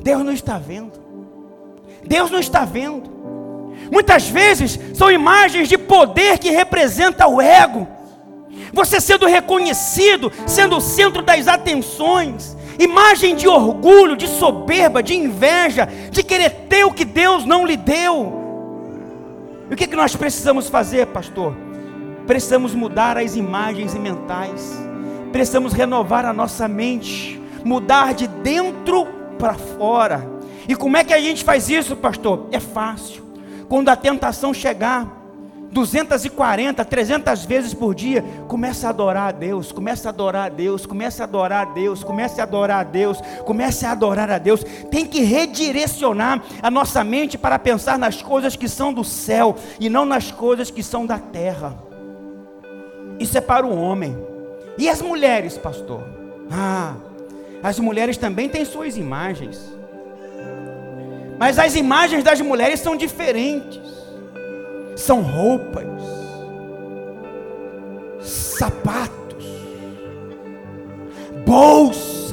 Deus 0.00 0.24
não 0.24 0.32
está 0.32 0.58
vendo. 0.58 1.00
Deus 2.04 2.30
não 2.30 2.40
está 2.40 2.64
vendo. 2.64 3.10
Muitas 3.90 4.28
vezes 4.28 4.78
são 4.94 5.10
imagens 5.10 5.68
de 5.68 5.78
poder 5.78 6.38
que 6.38 6.50
representa 6.50 7.26
o 7.26 7.40
ego. 7.40 7.86
Você 8.72 9.00
sendo 9.00 9.26
reconhecido, 9.26 10.32
sendo 10.46 10.76
o 10.76 10.80
centro 10.80 11.22
das 11.22 11.46
atenções, 11.46 12.56
imagem 12.78 13.36
de 13.36 13.46
orgulho, 13.46 14.16
de 14.16 14.26
soberba, 14.26 15.02
de 15.02 15.14
inveja, 15.14 15.86
de 16.10 16.22
querer 16.22 16.50
ter 16.68 16.84
o 16.84 16.92
que 16.92 17.04
Deus 17.04 17.44
não 17.44 17.66
lhe 17.66 17.76
deu. 17.76 18.40
E 19.70 19.74
o 19.74 19.76
que, 19.76 19.86
que 19.86 19.96
nós 19.96 20.16
precisamos 20.16 20.68
fazer, 20.68 21.06
pastor? 21.08 21.54
Precisamos 22.26 22.74
mudar 22.74 23.18
as 23.18 23.36
imagens 23.36 23.94
mentais, 23.94 24.72
precisamos 25.32 25.72
renovar 25.72 26.24
a 26.24 26.32
nossa 26.32 26.66
mente, 26.66 27.40
mudar 27.64 28.14
de 28.14 28.26
dentro 28.26 29.06
para 29.38 29.54
fora. 29.54 30.30
E 30.68 30.74
como 30.74 30.96
é 30.96 31.04
que 31.04 31.12
a 31.12 31.20
gente 31.20 31.44
faz 31.44 31.68
isso, 31.68 31.96
pastor? 31.96 32.46
É 32.52 32.60
fácil. 32.60 33.22
Quando 33.68 33.88
a 33.88 33.96
tentação 33.96 34.54
chegar, 34.54 35.21
240, 35.72 36.84
300 36.84 37.44
vezes 37.46 37.72
por 37.72 37.94
dia, 37.94 38.22
comece 38.46 38.84
a 38.84 38.90
adorar 38.90 39.28
a 39.28 39.32
Deus, 39.32 39.72
comece 39.72 40.06
a 40.06 40.10
adorar 40.10 40.46
a 40.46 40.48
Deus, 40.50 40.84
comece 40.84 41.22
a 41.22 41.24
adorar 41.24 41.66
a 41.66 41.70
Deus, 41.70 42.04
comece 42.04 42.40
a 42.40 42.44
adorar 42.44 42.80
a 42.80 42.84
Deus, 42.84 43.18
comece 43.46 43.86
a 43.86 43.92
adorar 43.92 44.30
a 44.30 44.38
Deus. 44.38 44.62
Tem 44.90 45.06
que 45.06 45.22
redirecionar 45.22 46.42
a 46.62 46.70
nossa 46.70 47.02
mente 47.02 47.38
para 47.38 47.58
pensar 47.58 47.98
nas 47.98 48.20
coisas 48.20 48.54
que 48.54 48.68
são 48.68 48.92
do 48.92 49.02
céu 49.02 49.56
e 49.80 49.88
não 49.88 50.04
nas 50.04 50.30
coisas 50.30 50.70
que 50.70 50.82
são 50.82 51.06
da 51.06 51.18
terra. 51.18 51.74
Isso 53.18 53.38
é 53.38 53.40
para 53.40 53.66
o 53.66 53.74
homem. 53.74 54.14
E 54.76 54.90
as 54.90 55.00
mulheres, 55.00 55.56
pastor? 55.56 56.02
Ah, 56.50 56.94
as 57.62 57.78
mulheres 57.78 58.18
também 58.18 58.46
têm 58.46 58.66
suas 58.66 58.98
imagens. 58.98 59.58
Mas 61.38 61.58
as 61.58 61.74
imagens 61.74 62.22
das 62.22 62.42
mulheres 62.42 62.80
são 62.80 62.94
diferentes 62.94 64.01
são 64.96 65.22
roupas, 65.22 65.86
sapatos, 68.20 69.46
bolsas. 71.44 72.32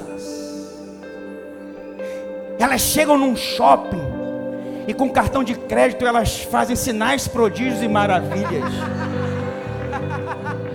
Elas 2.59 2.81
chegam 2.81 3.17
num 3.17 3.35
shopping 3.35 4.01
e 4.87 4.93
com 4.93 5.09
cartão 5.09 5.43
de 5.43 5.55
crédito 5.55 6.05
elas 6.05 6.41
fazem 6.41 6.75
sinais, 6.75 7.27
prodígios 7.27 7.81
e 7.81 7.87
maravilhas. 7.87 8.71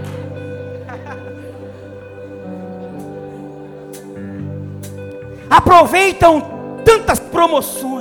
Aproveitam 5.50 6.42
tantas 6.84 7.20
promoções 7.20 7.93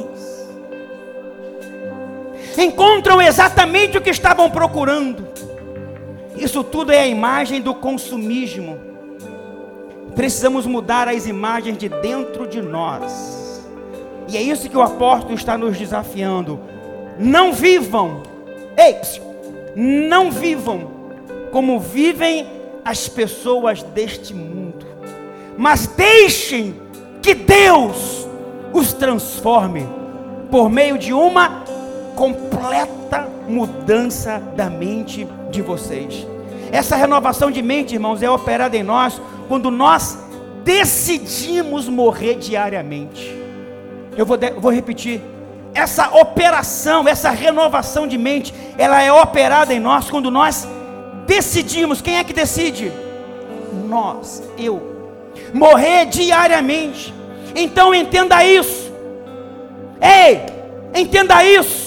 encontram 2.58 3.22
exatamente 3.22 3.97
o 3.97 4.01
que 4.01 4.10
estavam 4.10 4.49
procurando. 4.49 5.28
Isso 6.36 6.64
tudo 6.64 6.91
é 6.91 6.99
a 6.99 7.08
imagem 7.08 7.62
do 7.62 7.74
consumismo. 7.74 8.80
Precisamos 10.16 10.66
mudar 10.66 11.08
as 11.08 11.26
imagens 11.26 11.78
de 11.78 11.89
dentro 11.89 12.47
de 12.47 12.62
nós. 12.62 13.62
E 14.28 14.38
é 14.38 14.41
isso 14.41 14.70
que 14.70 14.78
o 14.78 14.82
apóstolo 14.82 15.36
está 15.36 15.58
nos 15.58 15.78
desafiando. 15.78 16.60
Não 17.20 17.54
vivam, 17.54 18.24
ei, 18.78 18.97
não 19.76 20.32
vivam 20.32 20.91
como 21.51 21.80
vivem 21.80 22.47
as 22.84 23.08
pessoas 23.08 23.84
deste 23.84 24.34
mundo, 24.34 24.86
mas 25.56 25.86
deixem 25.88 26.76
que 27.22 27.36
Deus 27.36 28.28
os 28.74 28.91
transforme 28.91 29.88
por 30.49 30.70
meio 30.70 30.97
de 30.97 31.14
uma 31.14 31.64
completa 32.16 33.28
mudança 33.47 34.39
da 34.55 34.70
mente 34.70 35.28
de 35.49 35.61
vocês. 35.61 36.26
Essa 36.72 36.95
renovação 36.95 37.51
de 37.51 37.61
mente, 37.61 37.93
irmãos, 37.93 38.24
é 38.24 38.30
operada 38.30 38.76
em 38.76 38.84
nós 38.84 39.22
quando 39.47 39.70
nós 39.70 40.18
decidimos 40.64 41.88
morrer 41.88 42.36
diariamente. 42.36 43.38
Eu 44.18 44.26
vou, 44.26 44.38
vou 44.57 44.72
repetir. 44.72 45.22
Essa 45.74 46.16
operação, 46.16 47.07
essa 47.07 47.30
renovação 47.32 48.07
de 48.07 48.18
mente, 48.18 48.53
ela 48.78 49.01
é 49.01 49.11
operada 49.11 49.74
em 49.74 49.80
nós 49.80 50.09
quando 50.09 50.30
nós 50.30 50.68
decidimos. 51.26 52.01
Quem 52.01 52.18
é 52.18 52.24
que 52.24 52.34
decide? 52.34 52.91
Nós, 53.88 54.43
eu. 54.57 54.93
Morrer 55.53 56.05
diariamente. 56.05 57.14
Então 57.55 57.93
entenda 57.93 58.43
isso. 58.45 58.91
Ei, 60.01 60.41
entenda 60.99 61.43
isso. 61.43 61.83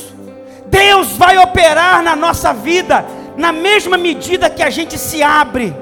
Deus 0.76 1.12
vai 1.12 1.38
operar 1.38 2.02
na 2.02 2.14
nossa 2.14 2.52
vida 2.52 3.02
na 3.34 3.50
mesma 3.50 3.96
medida 3.96 4.50
que 4.50 4.62
a 4.62 4.68
gente 4.68 4.98
se 4.98 5.22
abre. 5.22 5.74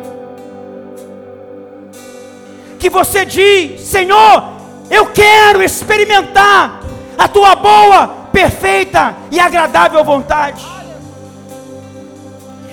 Que 2.78 2.88
você 2.88 3.24
diz: 3.24 3.80
Senhor, 3.80 4.44
eu 4.88 5.06
quero 5.06 5.64
experimentar 5.64 6.80
a 7.18 7.26
tua 7.26 7.56
boa, 7.56 8.06
perfeita 8.32 9.16
e 9.32 9.40
agradável 9.40 10.04
vontade. 10.04 10.64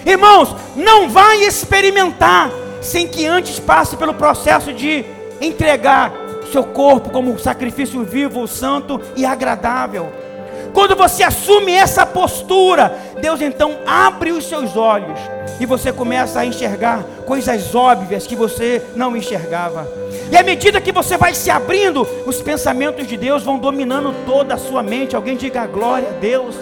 Irmãos, 0.06 0.56
não 0.76 1.10
vai 1.10 1.42
experimentar 1.44 2.52
sem 2.82 3.08
que 3.08 3.26
antes 3.26 3.60
passe 3.60 3.98
pelo 3.98 4.14
processo 4.14 4.72
de 4.72 5.04
entregar 5.40 6.12
seu 6.52 6.66
corpo 6.66 7.10
como 7.10 7.40
sacrifício 7.40 8.04
vivo, 8.04 8.48
santo 8.48 9.02
e 9.16 9.26
agradável. 9.26 10.31
Quando 10.74 10.96
você 10.96 11.24
assume 11.24 11.74
essa 11.74 12.06
postura, 12.06 12.96
Deus 13.20 13.42
então 13.42 13.80
abre 13.86 14.32
os 14.32 14.46
seus 14.46 14.76
olhos 14.78 15.20
e 15.60 15.66
você 15.66 15.92
começa 15.92 16.40
a 16.40 16.46
enxergar 16.46 17.04
coisas 17.26 17.76
óbvias 17.76 18.26
que 18.26 18.36
você 18.36 18.82
não 18.96 19.16
enxergava. 19.16 19.88
E 20.32 20.38
à 20.38 20.44
medida 20.44 20.82
que 20.82 20.92
você 20.92 21.18
vai 21.18 21.36
se 21.36 21.50
abrindo, 21.50 22.08
os 22.26 22.42
pensamentos 22.42 23.06
de 23.06 23.18
Deus 23.18 23.44
vão 23.44 23.60
dominando 23.60 24.16
toda 24.26 24.56
a 24.56 24.58
sua 24.58 24.82
mente. 24.82 25.16
Alguém 25.16 25.36
diga 25.36 25.68
glória 25.68 26.10
a 26.10 26.20
Deus. 26.20 26.56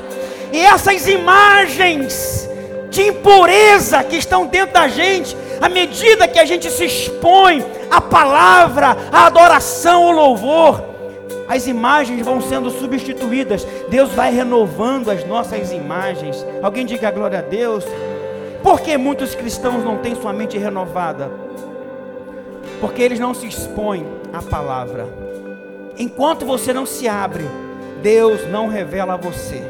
E 0.52 0.60
essas 0.60 1.08
imagens 1.08 2.50
de 2.90 3.04
impureza 3.04 4.04
que 4.04 4.18
estão 4.18 4.48
dentro 4.48 4.74
da 4.74 4.88
gente, 4.88 5.38
à 5.62 5.70
medida 5.70 6.28
que 6.28 6.40
a 6.40 6.46
gente 6.46 6.70
se 6.72 6.86
expõe 6.86 7.64
à 7.92 8.02
palavra, 8.02 8.98
à 9.12 9.28
adoração, 9.28 10.08
ao 10.08 10.12
louvor, 10.12 10.89
as 11.50 11.66
imagens 11.66 12.24
vão 12.24 12.40
sendo 12.40 12.70
substituídas. 12.70 13.66
Deus 13.90 14.12
vai 14.12 14.32
renovando 14.32 15.10
as 15.10 15.26
nossas 15.26 15.72
imagens. 15.72 16.46
Alguém 16.62 16.86
diga 16.86 17.10
glória 17.10 17.40
a 17.40 17.42
Deus. 17.42 17.84
Por 18.62 18.80
que 18.80 18.96
muitos 19.00 19.34
cristãos 19.34 19.84
não 19.84 19.98
têm 19.98 20.14
sua 20.14 20.32
mente 20.32 20.60
renovada? 20.60 21.32
Porque 22.80 23.02
eles 23.02 23.20
não 23.20 23.34
se 23.34 23.48
expõem 23.48 24.06
à 24.32 24.44
palavra. 24.44 25.08
Enquanto 25.98 26.46
você 26.46 26.72
não 26.72 26.86
se 26.86 27.08
abre, 27.08 27.44
Deus 28.04 28.48
não 28.48 28.68
revela 28.68 29.16
a 29.16 29.18
você. 29.18 29.64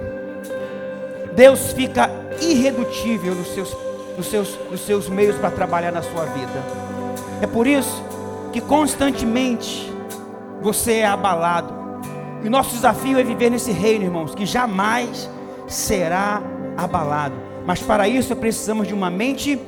Deus 1.34 1.71
fica 1.71 2.11
irredutível 2.41 3.34
nos 3.34 3.53
seus, 3.53 3.77
nos 4.17 4.27
seus, 4.27 4.59
nos 4.69 4.82
seus 4.82 5.07
meios 5.07 5.38
para 5.38 5.49
trabalhar 5.49 5.93
na 5.93 6.01
sua 6.01 6.25
vida. 6.25 6.61
É 7.41 7.47
por 7.47 7.65
isso 7.65 8.03
que 8.51 8.59
constantemente 8.59 9.89
você 10.62 10.93
é 10.95 11.05
abalado. 11.05 11.74
E 12.43 12.47
o 12.47 12.51
nosso 12.51 12.72
desafio 12.72 13.20
é 13.20 13.24
viver 13.24 13.49
nesse 13.49 13.72
reino, 13.72 14.05
irmãos, 14.05 14.34
que 14.34 14.45
jamais 14.45 15.30
será 15.68 16.41
abalado. 16.78 17.36
Mas 17.66 17.82
para 17.82 18.07
isso 18.07 18.36
precisamos 18.36 18.88
de 18.88 18.93
uma 18.93 19.10
mente 19.10 19.60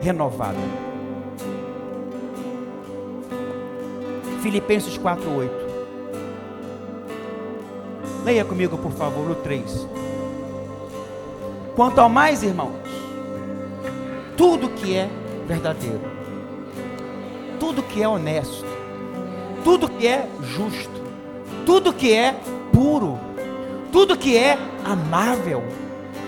renovada. 0.00 0.58
Filipenses 4.42 4.98
4:8. 4.98 5.50
Leia 8.24 8.44
comigo, 8.44 8.76
por 8.76 8.92
favor, 8.92 9.26
no 9.26 9.34
3. 9.36 9.86
Quanto 11.76 12.00
ao 12.00 12.08
mais, 12.08 12.42
irmãos, 12.42 12.74
tudo 14.36 14.68
que 14.68 14.94
é 14.94 15.08
verdadeiro, 15.46 16.00
tudo 17.58 17.82
que 17.82 18.02
é 18.02 18.08
honesto, 18.08 18.66
tudo 19.64 19.88
que 19.88 20.06
é 20.06 20.28
justo, 20.40 21.00
tudo 21.66 21.92
que 21.92 22.12
é 22.12 22.34
puro, 22.72 23.18
tudo 23.92 24.16
que 24.16 24.36
é 24.36 24.58
amável, 24.84 25.62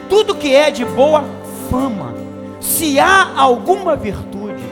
tudo 0.09 0.35
que 0.35 0.55
é 0.55 0.70
de 0.70 0.85
boa 0.85 1.24
fama, 1.70 2.14
se 2.61 2.99
há 2.99 3.33
alguma 3.37 3.97
virtude, 3.97 4.62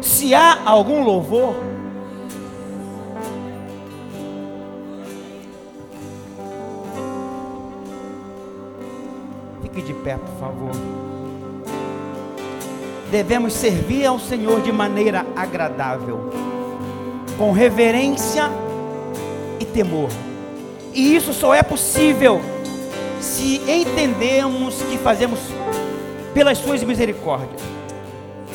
se 0.00 0.34
há 0.34 0.58
algum 0.64 1.02
louvor, 1.02 1.54
fique 9.62 9.82
de 9.82 9.94
pé, 9.94 10.16
por 10.16 10.38
favor. 10.38 10.72
Devemos 13.10 13.54
servir 13.54 14.06
ao 14.06 14.20
Senhor 14.20 14.60
de 14.60 14.70
maneira 14.70 15.26
agradável 15.34 16.30
com 17.40 17.52
reverência 17.52 18.50
e 19.58 19.64
temor. 19.64 20.10
E 20.92 21.16
isso 21.16 21.32
só 21.32 21.54
é 21.54 21.62
possível 21.62 22.38
se 23.18 23.62
entendemos 23.66 24.82
que 24.82 24.98
fazemos 24.98 25.38
pelas 26.34 26.58
suas 26.58 26.82
misericórdias. 26.82 27.62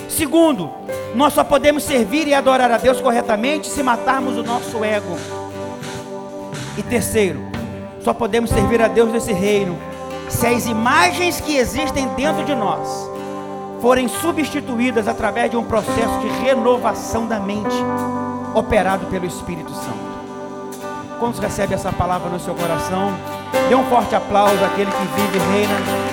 Segundo, 0.07 0.69
nós 1.15 1.33
só 1.33 1.43
podemos 1.43 1.81
servir 1.81 2.27
e 2.27 2.35
adorar 2.35 2.69
a 2.69 2.77
Deus 2.77 3.01
corretamente 3.01 3.69
se 3.69 3.81
matarmos 3.81 4.37
o 4.37 4.43
nosso 4.43 4.83
ego. 4.85 5.17
E 6.77 6.83
terceiro, 6.83 7.39
só 8.03 8.13
podemos 8.13 8.51
servir 8.51 8.83
a 8.83 8.87
Deus 8.87 9.11
nesse 9.11 9.33
reino 9.33 9.75
se 10.29 10.45
as 10.45 10.67
imagens 10.67 11.41
que 11.41 11.57
existem 11.57 12.07
dentro 12.09 12.45
de 12.45 12.53
nós 12.53 12.87
forem 13.81 14.07
substituídas 14.07 15.07
através 15.07 15.49
de 15.49 15.57
um 15.57 15.63
processo 15.63 16.19
de 16.19 16.27
renovação 16.43 17.25
da 17.25 17.39
mente 17.39 17.75
operado 18.55 19.05
pelo 19.07 19.25
Espírito 19.25 19.71
Santo. 19.73 20.15
Quantos 21.19 21.39
recebe 21.39 21.73
essa 21.73 21.91
palavra 21.91 22.29
no 22.29 22.39
seu 22.39 22.55
coração? 22.55 23.13
Dê 23.69 23.75
um 23.75 23.85
forte 23.85 24.15
aplauso 24.15 24.63
àquele 24.63 24.89
que 24.89 25.05
vive 25.15 25.37
e 25.37 25.51
reina 25.53 26.04